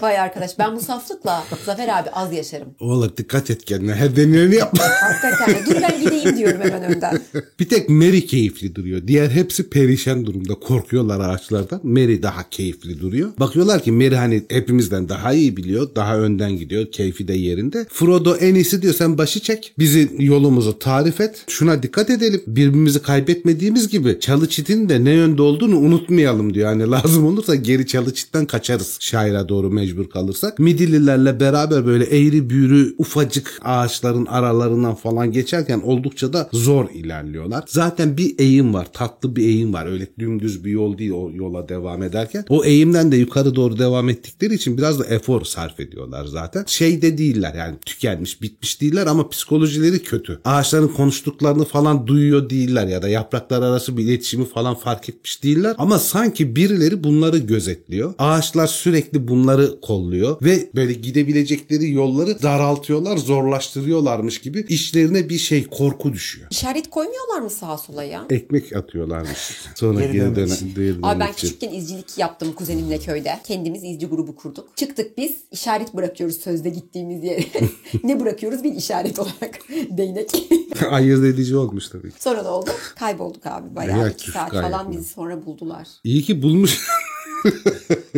Vay 0.01 0.19
arkadaş 0.19 0.59
ben 0.59 0.75
bu 0.75 0.79
saflıkla 0.81 1.43
Zafer 1.65 1.87
abi 1.87 2.09
az 2.09 2.33
yaşarım. 2.33 2.75
Oğlum 2.79 3.02
dikkat 3.17 3.49
et 3.49 3.65
kendine. 3.65 3.95
Her 3.95 4.15
denileni 4.15 4.55
yapma. 4.55 4.83
Hakikaten 5.01 5.65
dur 5.65 5.81
ben 5.81 6.03
gideyim 6.03 6.37
diyorum 6.37 6.61
hemen 6.61 6.83
önden. 6.83 7.19
bir 7.59 7.69
tek 7.69 7.89
Mary 7.89 8.21
keyifli 8.21 8.75
duruyor. 8.75 9.07
Diğer 9.07 9.29
hepsi 9.29 9.69
perişan 9.69 10.25
durumda. 10.25 10.53
Korkuyorlar 10.53 11.19
ağaçlardan. 11.19 11.79
Mary 11.83 12.21
daha 12.21 12.49
keyifli 12.49 12.99
duruyor. 12.99 13.29
Bakıyorlar 13.39 13.83
ki 13.83 13.91
Mary 13.91 14.15
hani 14.15 14.43
hepimizden 14.49 15.09
daha 15.09 15.33
iyi 15.33 15.57
biliyor. 15.57 15.89
Daha 15.95 16.17
önden 16.17 16.57
gidiyor. 16.57 16.91
Keyfi 16.91 17.27
de 17.27 17.33
yerinde. 17.33 17.85
Frodo 17.89 18.35
en 18.35 18.55
iyisi 18.55 18.81
diyor 18.81 18.93
sen 18.93 19.17
başı 19.17 19.39
çek. 19.39 19.73
Bizi 19.79 20.09
yolumuzu 20.19 20.79
tarif 20.79 21.21
et. 21.21 21.45
Şuna 21.47 21.83
dikkat 21.83 22.09
edelim. 22.09 22.41
Birbirimizi 22.47 23.01
kaybetmediğimiz 23.01 23.89
gibi 23.89 24.17
çalı 24.19 24.49
çitin 24.49 24.89
de 24.89 25.03
ne 25.03 25.11
yönde 25.11 25.41
olduğunu 25.41 25.77
unutmayalım 25.77 26.53
diyor. 26.53 26.67
Hani 26.67 26.91
lazım 26.91 27.25
olursa 27.25 27.55
geri 27.55 27.87
çalı 27.87 28.13
çitten 28.13 28.45
kaçarız. 28.45 28.97
Şaira 28.99 29.49
doğru 29.49 29.69
mecbur 29.71 30.09
kalırsak. 30.09 30.59
Midillilerle 30.59 31.39
beraber 31.39 31.85
böyle 31.85 32.03
eğri 32.03 32.49
büğrü 32.49 32.92
ufacık 32.97 33.59
ağaçların 33.63 34.25
aralarından 34.25 34.95
falan 34.95 35.31
geçerken 35.31 35.79
oldukça 35.79 36.33
da 36.33 36.49
zor 36.53 36.89
ilerliyorlar. 36.89 37.63
Zaten 37.67 38.17
bir 38.17 38.35
eğim 38.39 38.73
var. 38.73 38.87
Tatlı 38.93 39.35
bir 39.35 39.45
eğim 39.45 39.73
var. 39.73 39.85
Öyle 39.85 40.07
dümdüz 40.19 40.65
bir 40.65 40.71
yol 40.71 40.97
değil 40.97 41.11
o 41.11 41.31
yola 41.33 41.69
devam 41.69 42.03
ederken. 42.03 42.45
O 42.49 42.65
eğimden 42.65 43.11
de 43.11 43.17
yukarı 43.17 43.55
doğru 43.55 43.79
devam 43.79 44.09
ettikleri 44.09 44.53
için 44.53 44.77
biraz 44.77 44.99
da 44.99 45.05
efor 45.05 45.45
sarf 45.45 45.79
ediyorlar 45.79 46.25
zaten. 46.25 46.63
Şey 46.67 47.01
de 47.01 47.17
değiller 47.17 47.53
yani 47.53 47.75
tükenmiş 47.85 48.41
bitmiş 48.41 48.81
değiller 48.81 49.07
ama 49.07 49.29
psikolojileri 49.29 50.03
kötü. 50.03 50.39
Ağaçların 50.45 50.87
konuştuklarını 50.87 51.65
falan 51.65 52.07
duyuyor 52.07 52.49
değiller 52.49 52.87
ya 52.87 53.01
da 53.01 53.09
yapraklar 53.09 53.61
arası 53.61 53.97
bir 53.97 54.03
iletişimi 54.03 54.45
falan 54.45 54.75
fark 54.75 55.09
etmiş 55.09 55.43
değiller. 55.43 55.75
Ama 55.77 55.99
sanki 55.99 56.55
birileri 56.55 57.03
bunları 57.03 57.37
gözetliyor. 57.37 58.13
Ağaçlar 58.17 58.67
sürekli 58.67 59.27
bunları 59.27 59.81
kolluyor 59.81 60.37
ve 60.41 60.69
böyle 60.75 60.93
gidebilecekleri 60.93 61.91
yolları 61.91 62.37
daraltıyorlar, 62.73 63.17
zorlaştırıyorlarmış 63.17 64.41
gibi 64.41 64.65
işlerine 64.69 65.29
bir 65.29 65.37
şey 65.37 65.67
korku 65.67 66.13
düşüyor. 66.13 66.47
İşaret 66.51 66.89
koymuyorlar 66.89 67.39
mı 67.39 67.49
sağa 67.49 67.77
sola 67.77 68.03
ya? 68.03 68.25
Ekmek 68.29 68.75
atıyorlarmış. 68.75 69.51
Sonra 69.75 69.99
Geri 70.05 70.35
dönen, 70.35 70.57
geri 70.75 70.95
Abi 71.03 71.19
ben 71.19 71.31
için. 71.31 71.47
küçükken 71.47 71.73
izcilik 71.73 72.17
yaptım 72.17 72.53
kuzenimle 72.53 72.99
köyde. 72.99 73.39
Kendimiz 73.47 73.83
izci 73.83 74.05
grubu 74.05 74.35
kurduk. 74.35 74.77
Çıktık 74.77 75.17
biz 75.17 75.35
işaret 75.51 75.93
bırakıyoruz 75.93 76.37
sözde 76.37 76.69
gittiğimiz 76.69 77.23
yere. 77.23 77.43
ne 78.03 78.19
bırakıyoruz? 78.19 78.63
Bir 78.63 78.73
işaret 78.75 79.19
olarak. 79.19 79.59
Değnek. 79.89 80.31
Ayırt 80.89 81.23
edici 81.25 81.55
olmuş 81.57 81.87
tabii. 81.89 82.11
sonra 82.19 82.41
ne 82.41 82.47
oldu? 82.49 82.69
Kaybolduk 82.95 83.45
abi. 83.45 83.75
Bayağı 83.75 83.99
Ya, 83.99 84.09
iki 84.09 84.31
saat 84.31 84.51
falan 84.51 84.91
bizi 84.91 85.09
sonra 85.09 85.45
buldular. 85.45 85.87
İyi 86.03 86.21
ki 86.23 86.41
bulmuş. 86.41 86.87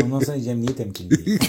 Ondan 0.04 0.20
sonra 0.20 0.42
Cem 0.42 0.62
niye 0.62 0.76
temkin 0.76 1.10
değil? 1.10 1.40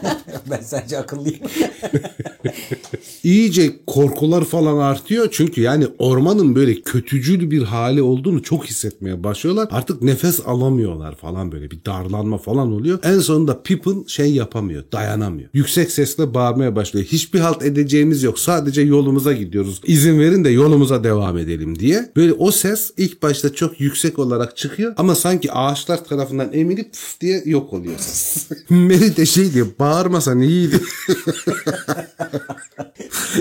ben 0.50 0.60
sadece 0.60 0.98
akıllıyım. 0.98 1.38
İyice 3.24 3.72
korkular 3.86 4.44
falan 4.44 4.78
artıyor. 4.78 5.28
Çünkü 5.30 5.60
yani 5.60 5.86
ormanın 5.98 6.54
böyle 6.54 6.80
kötücül 6.80 7.50
bir 7.50 7.62
hali 7.62 8.02
olduğunu 8.02 8.42
çok 8.42 8.66
hissetmeye 8.66 9.24
başlıyorlar. 9.24 9.68
Artık 9.70 10.02
nefes 10.02 10.40
alamıyorlar 10.46 11.16
falan 11.16 11.52
böyle 11.52 11.70
bir 11.70 11.78
darlanma 11.86 12.38
falan 12.38 12.72
oluyor. 12.72 12.98
En 13.02 13.18
sonunda 13.18 13.62
Pippin 13.62 14.04
şey 14.06 14.32
yapamıyor, 14.32 14.84
dayanamıyor. 14.92 15.48
Yüksek 15.52 15.90
sesle 15.90 16.34
bağırmaya 16.34 16.76
başlıyor. 16.76 17.06
Hiçbir 17.06 17.40
halt 17.40 17.62
edeceğimiz 17.62 18.22
yok. 18.22 18.38
Sadece 18.38 18.82
yolumuza 18.82 19.32
gidiyoruz. 19.32 19.80
İzin 19.86 20.20
verin 20.20 20.44
de 20.44 20.50
yolumuza 20.50 21.04
devam 21.04 21.38
edelim 21.38 21.78
diye. 21.78 22.12
Böyle 22.16 22.32
o 22.32 22.50
ses 22.50 22.92
ilk 22.96 23.22
başta 23.22 23.54
çok 23.54 23.80
yüksek 23.80 24.18
olarak 24.18 24.56
çıkıyor 24.56 24.94
ama 24.96 25.14
sanki 25.14 25.52
ağaçlar 25.52 26.04
tarafından 26.04 26.52
emilip 26.52 26.90
diye 27.22 27.42
yok 27.46 27.72
oluyor 27.72 27.98
ses. 27.98 28.46
Mary 28.70 29.16
de 29.16 29.26
şey 29.26 29.54
diyor 29.54 29.66
bağırmasan 29.78 30.40
iyiydi. 30.40 30.80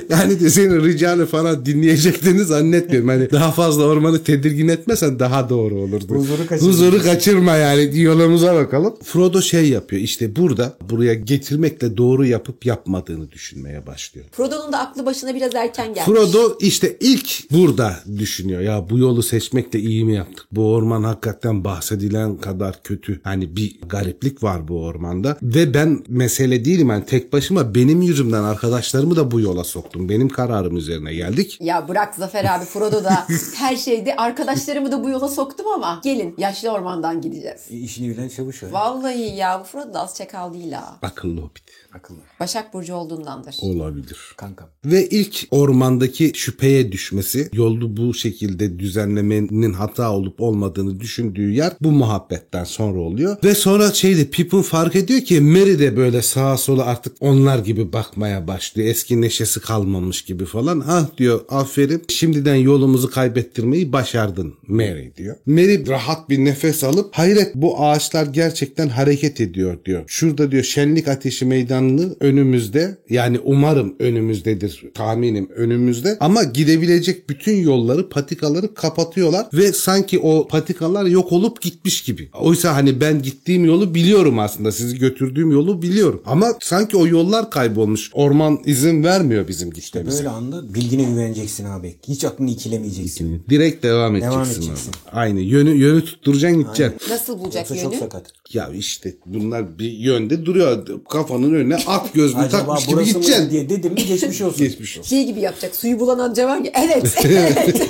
yani 0.09 0.39
de 0.39 0.49
senin 0.49 0.83
ricanı 0.83 1.25
falan 1.25 1.65
dinleyeceklerini 1.65 2.43
zannetmiyorum. 2.43 3.09
Hani 3.09 3.31
daha 3.31 3.51
fazla 3.51 3.83
ormanı 3.83 4.23
tedirgin 4.23 4.67
etmesen 4.67 5.19
daha 5.19 5.49
doğru 5.49 5.75
olurdu. 5.75 6.15
Huzuru 6.15 6.47
kaçırma. 6.47 6.71
Huzuru 6.71 7.01
kaçırma 7.01 7.55
yani 7.55 7.99
yolumuza 7.99 8.55
bakalım. 8.55 8.95
Frodo 9.03 9.41
şey 9.41 9.69
yapıyor 9.69 10.01
işte 10.01 10.35
burada 10.35 10.73
buraya 10.89 11.13
getirmekle 11.13 11.97
doğru 11.97 12.25
yapıp 12.25 12.65
yapmadığını 12.65 13.31
düşünmeye 13.31 13.87
başlıyor. 13.87 14.25
Frodo'nun 14.31 14.73
da 14.73 14.79
aklı 14.79 15.05
başına 15.05 15.35
biraz 15.35 15.55
erken 15.55 15.93
gelmiş. 15.93 16.05
Frodo 16.05 16.57
işte 16.59 16.97
ilk 16.99 17.51
burada 17.51 17.99
düşünüyor. 18.17 18.61
Ya 18.61 18.89
bu 18.89 18.97
yolu 18.97 19.23
seçmekle 19.23 19.79
iyi 19.79 20.05
mi 20.05 20.15
yaptık? 20.15 20.45
Bu 20.51 20.73
orman 20.73 21.03
hakikaten 21.03 21.63
bahsedilen 21.63 22.37
kadar 22.37 22.83
kötü. 22.83 23.21
Hani 23.23 23.55
bir 23.55 23.70
gariplik 23.89 24.43
var 24.43 24.67
bu 24.67 24.83
ormanda. 24.85 25.37
Ve 25.41 25.73
ben 25.73 26.03
mesele 26.07 26.65
değilim. 26.65 26.89
Yani 26.89 27.05
tek 27.05 27.33
başıma 27.33 27.75
benim 27.75 28.01
yüzümden 28.01 28.43
arkadaşlarımı 28.43 29.15
da 29.15 29.31
bu 29.31 29.39
yola 29.39 29.63
soktum. 29.63 30.09
Benim 30.09 30.29
kararım 30.29 30.77
üzerine 30.77 31.13
geldik. 31.13 31.57
Ya 31.61 31.87
bırak 31.87 32.15
Zafer 32.15 32.45
abi 32.45 32.65
Frodo 32.65 33.03
da 33.03 33.27
her 33.55 33.75
şeyde 33.75 34.15
arkadaşlarımı 34.15 34.91
da 34.91 35.03
bu 35.03 35.09
yola 35.09 35.27
soktum 35.27 35.67
ama 35.75 36.01
gelin 36.03 36.35
yaşlı 36.37 36.69
ormandan 36.69 37.21
gideceğiz. 37.21 37.61
İşini 37.69 38.09
bilen 38.09 38.29
çavuş 38.29 38.63
var. 38.63 38.69
Vallahi 38.71 39.35
ya 39.35 39.59
bu 39.59 39.63
Frodo 39.63 39.93
da 39.93 40.01
az 40.01 40.15
çakal 40.17 40.53
değil 40.53 40.71
ha. 40.71 40.97
Akıllı 41.01 41.41
hobbit. 41.41 41.63
Akıllı. 41.93 42.17
Başak 42.39 42.73
Burcu 42.73 42.93
olduğundandır. 42.93 43.55
Olabilir. 43.61 44.17
Kankam. 44.37 44.69
Ve 44.85 45.07
ilk 45.09 45.47
ormandaki 45.51 46.31
şüpheye 46.35 46.91
düşmesi, 46.91 47.49
yolu 47.53 47.97
bu 47.97 48.13
şekilde 48.13 48.79
düzenlemenin 48.79 49.73
hata 49.73 50.11
olup 50.11 50.41
olmadığını 50.41 50.99
düşündüğü 50.99 51.51
yer 51.51 51.73
bu 51.81 51.91
muhabbetten 51.91 52.63
sonra 52.63 52.99
oluyor. 52.99 53.37
Ve 53.43 53.55
sonra 53.55 53.93
şeyde 53.93 54.25
Pippin 54.25 54.61
fark 54.61 54.95
ediyor 54.95 55.21
ki 55.21 55.41
Merry 55.41 55.79
de 55.79 55.97
böyle 55.97 56.21
sağa 56.21 56.57
sola 56.57 56.85
artık 56.85 57.15
onlar 57.19 57.59
gibi 57.59 57.93
bakmaya 57.93 58.47
başlıyor. 58.47 58.89
Eski 58.89 59.21
neşesi 59.21 59.59
kalmamış 59.59 60.21
gibi 60.21 60.45
falan. 60.45 60.83
Ah 60.87 61.17
diyor 61.17 61.41
aferin 61.49 62.03
şimdiden 62.09 62.55
yolumuzu 62.55 63.09
kaybettirmeyi 63.09 63.93
başardın 63.93 64.53
Merry 64.67 65.13
diyor. 65.17 65.35
Merry 65.45 65.87
rahat 65.87 66.29
bir 66.29 66.45
nefes 66.45 66.83
alıp 66.83 67.13
hayret 67.13 67.55
bu 67.55 67.85
ağaçlar 67.85 68.25
gerçekten 68.25 68.87
hareket 68.89 69.41
ediyor 69.41 69.77
diyor. 69.85 70.03
Şurada 70.07 70.51
diyor 70.51 70.63
şenlik 70.63 71.07
ateşi 71.07 71.45
meydanını 71.81 72.15
önümüzde 72.19 72.97
yani 73.09 73.39
umarım 73.43 73.95
önümüzdedir 73.99 74.83
tahminim 74.93 75.49
önümüzde 75.55 76.17
ama 76.19 76.43
gidebilecek 76.43 77.29
bütün 77.29 77.55
yolları 77.55 78.09
patikaları 78.09 78.73
kapatıyorlar 78.73 79.47
ve 79.53 79.73
sanki 79.73 80.19
o 80.19 80.47
patikalar 80.47 81.05
yok 81.05 81.31
olup 81.31 81.61
gitmiş 81.61 82.01
gibi. 82.01 82.29
Oysa 82.39 82.75
hani 82.75 83.01
ben 83.01 83.21
gittiğim 83.21 83.65
yolu 83.65 83.95
biliyorum 83.95 84.39
aslında 84.39 84.71
sizi 84.71 84.99
götürdüğüm 84.99 85.51
yolu 85.51 85.81
biliyorum 85.81 86.21
ama 86.25 86.47
sanki 86.61 86.97
o 86.97 87.07
yollar 87.07 87.51
kaybolmuş. 87.51 88.11
Orman 88.13 88.59
izin 88.65 89.03
vermiyor 89.03 89.47
bizim 89.47 89.71
gitmemize. 89.71 90.17
Böyle 90.17 90.29
anda 90.29 90.73
bilgine 90.73 91.03
güveneceksin 91.03 91.65
abi. 91.65 91.95
Hiç 92.07 92.25
aklını 92.25 92.49
ikilemeyeceksin. 92.49 93.43
Direkt 93.49 93.83
devam 93.83 94.15
edeceksin. 94.15 94.35
Devam 94.35 94.47
abi. 94.47 94.53
edeceksin. 94.53 94.91
Aynı 95.11 95.39
yönü 95.39 95.71
yönü 95.71 96.05
tutturacaksın 96.05 96.59
gideceksin. 96.63 97.13
Nasıl 97.13 97.39
bulacak 97.39 97.69
Yoksa 97.69 97.83
çok 97.83 97.93
yönü? 97.93 97.99
sakat. 98.03 98.23
Ya 98.53 98.69
işte 98.73 99.15
bunlar 99.25 99.79
bir 99.79 99.91
yönde 99.91 100.45
duruyor. 100.45 100.87
Kafanın 101.09 101.53
önüne 101.53 101.70
at 101.75 102.13
gözlüğü 102.13 102.37
Acaba 102.39 102.65
takmış 102.65 102.85
gibi 102.85 102.95
burası 102.95 103.07
mı 103.13 103.13
gideceksin. 103.23 103.49
diye 103.49 103.69
dedim 103.69 103.93
mi 103.93 104.05
geçmiş 104.05 104.41
olsun. 104.47 104.57
Geçmiş 104.67 104.97
olsun. 104.97 105.09
Şey 105.09 105.23
gibi 105.25 105.39
yapacak. 105.39 105.75
Suyu 105.75 105.99
bulan 105.99 106.19
anca 106.19 106.47
var 106.47 106.57
ya. 106.57 106.71
Evet. 106.85 107.15
evet. 107.25 107.81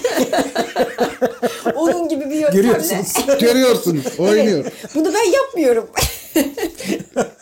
Onun 1.75 2.09
gibi 2.09 2.29
bir 2.29 2.35
yöntemle. 2.35 2.61
Görüyorsunuz. 2.61 3.13
Görüyorsun 3.39 4.01
oynuyor. 4.17 4.59
Evet. 4.61 4.73
Bunu 4.95 5.13
ben 5.13 5.31
yapmıyorum. 5.31 5.87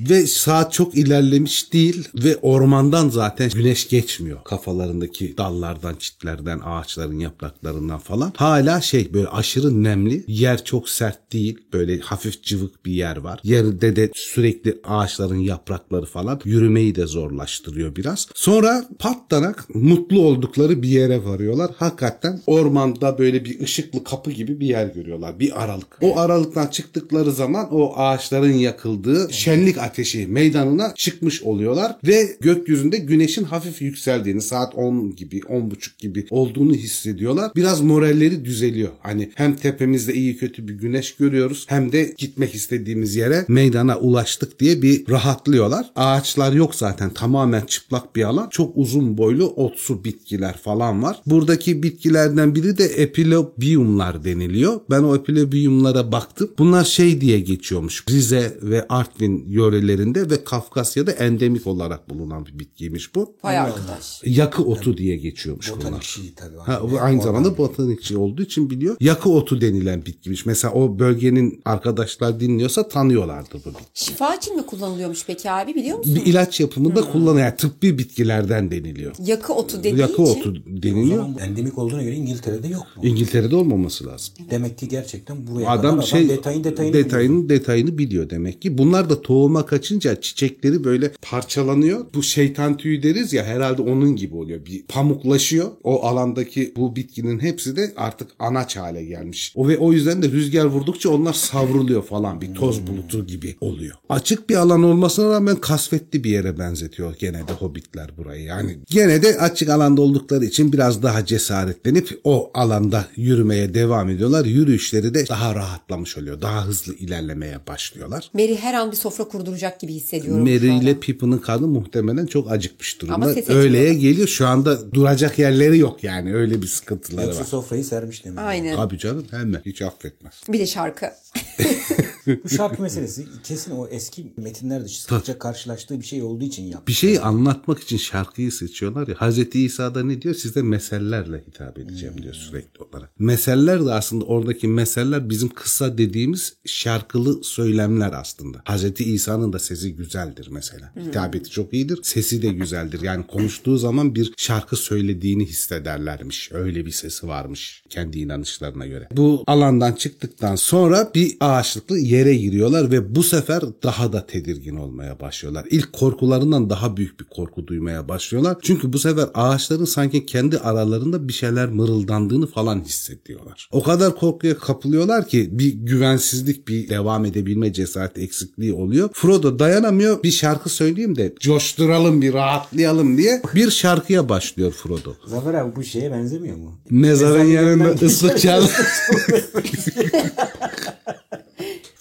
Ve 0.00 0.26
saat 0.26 0.72
çok 0.72 0.94
ilerlemiş 0.94 1.72
değil 1.72 2.08
ve 2.14 2.36
ormandan 2.36 3.08
zaten 3.08 3.50
güneş 3.50 3.88
geçmiyor. 3.88 4.44
Kafalarındaki 4.44 5.36
dallardan, 5.38 5.94
çitlerden, 5.94 6.60
ağaçların 6.64 7.18
yapraklarından 7.18 7.98
falan. 7.98 8.32
Hala 8.36 8.80
şey 8.80 9.14
böyle 9.14 9.28
aşırı 9.28 9.82
nemli. 9.82 10.24
Yer 10.26 10.64
çok 10.64 10.88
sert 10.88 11.32
değil. 11.32 11.58
Böyle 11.72 11.98
hafif 12.00 12.42
cıvık 12.42 12.86
bir 12.86 12.92
yer 12.92 13.16
var. 13.16 13.40
Yerde 13.44 13.96
de 13.96 14.10
sürekli 14.14 14.78
ağaçların 14.84 15.38
yaprakları 15.38 16.06
falan 16.06 16.40
yürümeyi 16.44 16.94
de 16.94 17.06
zorlaştırıyor 17.06 17.96
biraz. 17.96 18.28
Sonra 18.34 18.88
patlanak 18.98 19.74
mutlu 19.74 20.20
oldukları 20.20 20.82
bir 20.82 20.88
yere 20.88 21.24
varıyorlar. 21.24 21.70
Hakikaten 21.76 22.40
ormanda 22.46 23.18
böyle 23.18 23.44
bir 23.44 23.60
ışıklı 23.60 24.04
kapı 24.04 24.30
gibi 24.30 24.60
bir 24.60 24.66
yer 24.66 24.86
görüyorlar. 24.86 25.40
Bir 25.40 25.64
aralık. 25.64 25.98
O 26.00 26.18
aralıktan 26.18 26.66
çıktıkları 26.66 27.32
zaman 27.32 27.74
o 27.74 27.96
ağaçların 27.96 28.52
yakıldığı 28.52 29.28
şenlik 29.32 29.78
ateşi 29.86 30.26
meydanına 30.26 30.94
çıkmış 30.94 31.42
oluyorlar 31.42 31.96
ve 32.06 32.36
gökyüzünde 32.40 32.96
güneşin 32.96 33.44
hafif 33.44 33.82
yükseldiğini 33.82 34.42
saat 34.42 34.74
10 34.74 35.16
gibi 35.16 35.40
10 35.48 35.70
buçuk 35.70 35.98
gibi 35.98 36.26
olduğunu 36.30 36.74
hissediyorlar. 36.74 37.50
Biraz 37.56 37.80
moralleri 37.80 38.44
düzeliyor. 38.44 38.90
Hani 39.00 39.30
hem 39.34 39.56
tepemizde 39.56 40.14
iyi 40.14 40.36
kötü 40.36 40.68
bir 40.68 40.74
güneş 40.74 41.16
görüyoruz 41.16 41.66
hem 41.68 41.92
de 41.92 42.14
gitmek 42.18 42.54
istediğimiz 42.54 43.16
yere 43.16 43.44
meydana 43.48 43.98
ulaştık 43.98 44.60
diye 44.60 44.82
bir 44.82 45.08
rahatlıyorlar. 45.08 45.90
Ağaçlar 45.96 46.52
yok 46.52 46.74
zaten 46.74 47.10
tamamen 47.10 47.60
çıplak 47.60 48.16
bir 48.16 48.24
alan. 48.24 48.48
Çok 48.48 48.76
uzun 48.76 49.18
boylu 49.18 49.46
otsu 49.46 50.04
bitkiler 50.04 50.56
falan 50.58 51.02
var. 51.02 51.22
Buradaki 51.26 51.82
bitkilerden 51.82 52.54
biri 52.54 52.78
de 52.78 52.84
epilobiumlar 52.84 54.24
deniliyor. 54.24 54.80
Ben 54.90 55.02
o 55.02 55.16
epilobiumlara 55.16 56.12
baktım. 56.12 56.50
Bunlar 56.58 56.84
şey 56.84 57.20
diye 57.20 57.40
geçiyormuş. 57.40 58.04
Rize 58.10 58.58
ve 58.62 58.86
Artvin 58.88 59.44
yörelerinde 59.80 60.30
ve 60.30 60.44
Kafkasya'da 60.44 61.10
endemik 61.12 61.66
olarak 61.66 62.10
bulunan 62.10 62.46
bir 62.46 62.58
bitkiymiş 62.58 63.14
bu. 63.14 63.34
Vay 63.44 63.58
arkadaş. 63.58 64.22
Yakı 64.24 64.62
otu 64.64 64.96
diye 64.96 65.16
geçiyormuş 65.16 65.70
Botanik 65.72 65.86
bunlar. 65.92 66.00
şey 66.02 66.32
tabii. 66.36 66.56
Ha, 66.58 66.80
bu 66.92 67.00
aynı 67.00 67.22
zamanda 67.22 67.58
botanikçi 67.58 68.16
olduğu 68.16 68.42
için 68.42 68.70
biliyor. 68.70 68.96
Yakı 69.00 69.30
otu 69.30 69.60
denilen 69.60 70.06
bitkiymiş. 70.06 70.46
Mesela 70.46 70.74
o 70.74 70.98
bölgenin 70.98 71.60
arkadaşlar 71.64 72.40
dinliyorsa 72.40 72.88
tanıyorlardır 72.88 73.52
bu 73.64 73.68
bitki. 73.70 73.84
Şifa 73.94 74.34
için 74.34 74.56
mi 74.56 74.66
kullanılıyormuş 74.66 75.24
peki 75.26 75.50
abi 75.50 75.74
biliyor 75.74 75.98
musun? 75.98 76.14
Bir 76.14 76.26
ilaç 76.26 76.60
yapımında 76.60 77.00
kullanıyor. 77.12 77.46
Yani 77.46 77.56
tıbbi 77.56 77.98
bitkilerden 77.98 78.70
deniliyor. 78.70 79.12
Yakı 79.26 79.52
otu 79.52 79.78
dediği 79.84 80.00
Yakı 80.00 80.22
için. 80.22 80.40
otu 80.40 80.50
O 80.50 80.82
deniliyor. 80.82 81.16
zaman 81.16 81.34
bu 81.34 81.40
endemik 81.40 81.78
olduğuna 81.78 82.02
göre 82.02 82.14
İngiltere'de 82.14 82.68
yok 82.68 82.86
mu? 82.96 83.02
İngiltere'de 83.06 83.56
olmaması 83.56 84.06
lazım. 84.06 84.34
Demek 84.50 84.78
ki 84.78 84.88
gerçekten 84.88 85.46
buraya 85.46 85.70
Adam 85.70 85.94
kadar 85.96 86.06
şey 86.06 86.28
detayın 86.28 86.64
detayını 86.64 86.94
detayını 86.94 87.48
detayını 87.48 87.98
biliyor 87.98 88.30
demek 88.30 88.62
ki. 88.62 88.78
Bunlar 88.78 89.10
da 89.10 89.22
tohuma 89.22 89.65
kaçınca 89.66 90.20
çiçekleri 90.20 90.84
böyle 90.84 91.12
parçalanıyor. 91.22 92.06
Bu 92.14 92.22
şeytan 92.22 92.76
tüyü 92.76 93.02
deriz 93.02 93.32
ya 93.32 93.44
herhalde 93.44 93.82
onun 93.82 94.16
gibi 94.16 94.36
oluyor. 94.36 94.66
Bir 94.66 94.82
pamuklaşıyor. 94.82 95.68
O 95.84 96.04
alandaki 96.04 96.72
bu 96.76 96.96
bitkinin 96.96 97.40
hepsi 97.40 97.76
de 97.76 97.92
artık 97.96 98.30
anaç 98.38 98.76
hale 98.76 99.04
gelmiş. 99.04 99.52
O 99.56 99.68
ve 99.68 99.78
o 99.78 99.92
yüzden 99.92 100.22
de 100.22 100.28
rüzgar 100.30 100.64
vurdukça 100.64 101.10
onlar 101.10 101.32
savruluyor 101.32 102.02
falan 102.02 102.40
bir 102.40 102.54
toz 102.54 102.86
bulutu 102.86 103.26
gibi 103.26 103.56
oluyor. 103.60 103.96
Açık 104.08 104.50
bir 104.50 104.56
alan 104.56 104.82
olmasına 104.82 105.30
rağmen 105.30 105.56
kasvetli 105.56 106.24
bir 106.24 106.30
yere 106.30 106.58
benzetiyor 106.58 107.14
gene 107.18 107.48
de 107.48 107.52
hobbitler 107.52 108.10
burayı. 108.16 108.42
Yani 108.42 108.78
gene 108.90 109.22
de 109.22 109.38
açık 109.38 109.68
alanda 109.68 110.02
oldukları 110.02 110.44
için 110.44 110.72
biraz 110.72 111.02
daha 111.02 111.26
cesaretlenip 111.26 112.20
o 112.24 112.50
alanda 112.54 113.06
yürümeye 113.16 113.74
devam 113.74 114.08
ediyorlar. 114.08 114.44
Yürüyüşleri 114.44 115.14
de 115.14 115.28
daha 115.28 115.54
rahatlamış 115.54 116.18
oluyor. 116.18 116.42
Daha 116.42 116.66
hızlı 116.66 116.94
ilerlemeye 116.94 117.66
başlıyorlar. 117.66 118.30
Mary 118.34 118.56
her 118.56 118.74
an 118.74 118.90
bir 118.90 118.96
sofra 118.96 119.28
kurduracak 119.56 119.80
gibi 119.80 119.92
hissediyorum. 119.92 120.40
Mary 120.40 120.78
ile 120.78 121.00
Pippin'in 121.00 121.38
karnı 121.38 121.66
muhtemelen 121.66 122.26
çok 122.26 122.50
acıkmış 122.50 122.98
Ama 123.02 123.26
durumda. 123.26 123.34
ses 123.34 123.48
Öğleye 123.50 123.94
geliyor. 123.94 124.28
Şu 124.28 124.46
anda 124.46 124.92
duracak 124.92 125.38
yerleri 125.38 125.78
yok 125.78 126.04
yani. 126.04 126.34
Öyle 126.34 126.62
bir 126.62 126.66
sıkıntıları 126.66 127.26
Yoksa 127.26 127.40
var. 127.40 127.44
sofrayı 127.44 127.84
sermiş 127.84 128.24
demek. 128.24 128.38
Aynen. 128.38 128.76
Abi 128.76 128.98
canım 128.98 129.24
hemen 129.30 129.62
hiç 129.66 129.82
affetmez. 129.82 130.32
Bir 130.48 130.58
de 130.58 130.66
şarkı. 130.66 131.06
Bu 132.44 132.48
şarkı 132.48 132.82
meselesi 132.86 133.26
kesin 133.44 133.70
o 133.70 133.86
eski 133.86 134.32
metinlerde 134.36 134.88
sıkça 134.88 135.38
karşılaştığı 135.38 136.00
bir 136.00 136.06
şey 136.06 136.22
olduğu 136.22 136.44
için 136.44 136.62
yaptı. 136.64 136.86
Bir 136.86 136.92
şeyi 136.92 137.20
anlatmak 137.20 137.78
için 137.80 137.96
şarkıyı 137.96 138.52
seçiyorlar 138.52 139.08
ya. 139.08 139.14
Hazreti 139.18 139.64
İsa 139.64 139.94
da 139.94 140.04
ne 140.04 140.22
diyor? 140.22 140.34
Size 140.34 140.62
mesellerle 140.62 141.44
hitap 141.46 141.78
edeceğim 141.78 142.22
diyor 142.22 142.34
sürekli 142.34 142.84
olarak. 142.84 143.10
Meseller 143.20 143.86
de 143.86 143.92
aslında 143.92 144.24
oradaki 144.24 144.68
meseller 144.68 145.30
bizim 145.30 145.48
kısa 145.48 145.98
dediğimiz 145.98 146.56
şarkılı 146.66 147.44
söylemler 147.44 148.12
aslında. 148.12 148.62
Hazreti 148.64 149.04
İsa'nın 149.04 149.45
da 149.52 149.58
sesi 149.58 149.96
güzeldir 149.96 150.48
mesela. 150.50 150.92
Hitabeti 151.08 151.50
çok 151.50 151.74
iyidir. 151.74 151.98
Sesi 152.02 152.42
de 152.42 152.48
güzeldir. 152.48 153.02
Yani 153.02 153.26
konuştuğu 153.26 153.78
zaman 153.78 154.14
bir 154.14 154.32
şarkı 154.36 154.76
söylediğini 154.76 155.46
hissederlermiş. 155.46 156.52
Öyle 156.52 156.86
bir 156.86 156.90
sesi 156.90 157.28
varmış 157.28 157.82
kendi 157.88 158.18
inanışlarına 158.18 158.86
göre. 158.86 159.08
Bu 159.12 159.44
alandan 159.46 159.92
çıktıktan 159.92 160.56
sonra 160.56 161.10
bir 161.14 161.36
ağaçlıklı 161.40 161.98
yere 161.98 162.34
giriyorlar 162.34 162.90
ve 162.90 163.14
bu 163.14 163.22
sefer 163.22 163.62
daha 163.82 164.12
da 164.12 164.26
tedirgin 164.26 164.76
olmaya 164.76 165.20
başlıyorlar. 165.20 165.66
İlk 165.70 165.92
korkularından 165.92 166.70
daha 166.70 166.96
büyük 166.96 167.20
bir 167.20 167.24
korku 167.24 167.66
duymaya 167.66 168.08
başlıyorlar. 168.08 168.56
Çünkü 168.62 168.92
bu 168.92 168.98
sefer 168.98 169.28
ağaçların 169.34 169.84
sanki 169.84 170.26
kendi 170.26 170.58
aralarında 170.58 171.28
bir 171.28 171.32
şeyler 171.32 171.68
mırıldandığını 171.68 172.46
falan 172.46 172.84
hissediyorlar. 172.84 173.68
O 173.72 173.82
kadar 173.82 174.16
korkuya 174.16 174.58
kapılıyorlar 174.58 175.28
ki 175.28 175.48
bir 175.58 175.72
güvensizlik, 175.72 176.68
bir 176.68 176.88
devam 176.88 177.24
edebilme 177.24 177.72
cesareti 177.72 178.20
eksikliği 178.20 178.72
oluyor. 178.72 179.10
Frodo 179.12 179.35
dayanamıyor. 179.42 180.22
Bir 180.22 180.30
şarkı 180.30 180.68
söyleyeyim 180.68 181.16
de 181.16 181.34
coşturalım, 181.40 182.22
bir 182.22 182.32
rahatlayalım 182.32 183.18
diye 183.18 183.42
bir 183.54 183.70
şarkıya 183.70 184.28
başlıyor 184.28 184.72
Frodo. 184.72 185.14
Zafer 185.26 185.54
abi 185.54 185.76
bu 185.76 185.84
şeye 185.84 186.12
benzemiyor 186.12 186.56
mu? 186.56 186.72
Mezarın 186.90 187.44
yanında 187.44 188.06
ıslık 188.06 188.40
çal. 188.40 188.62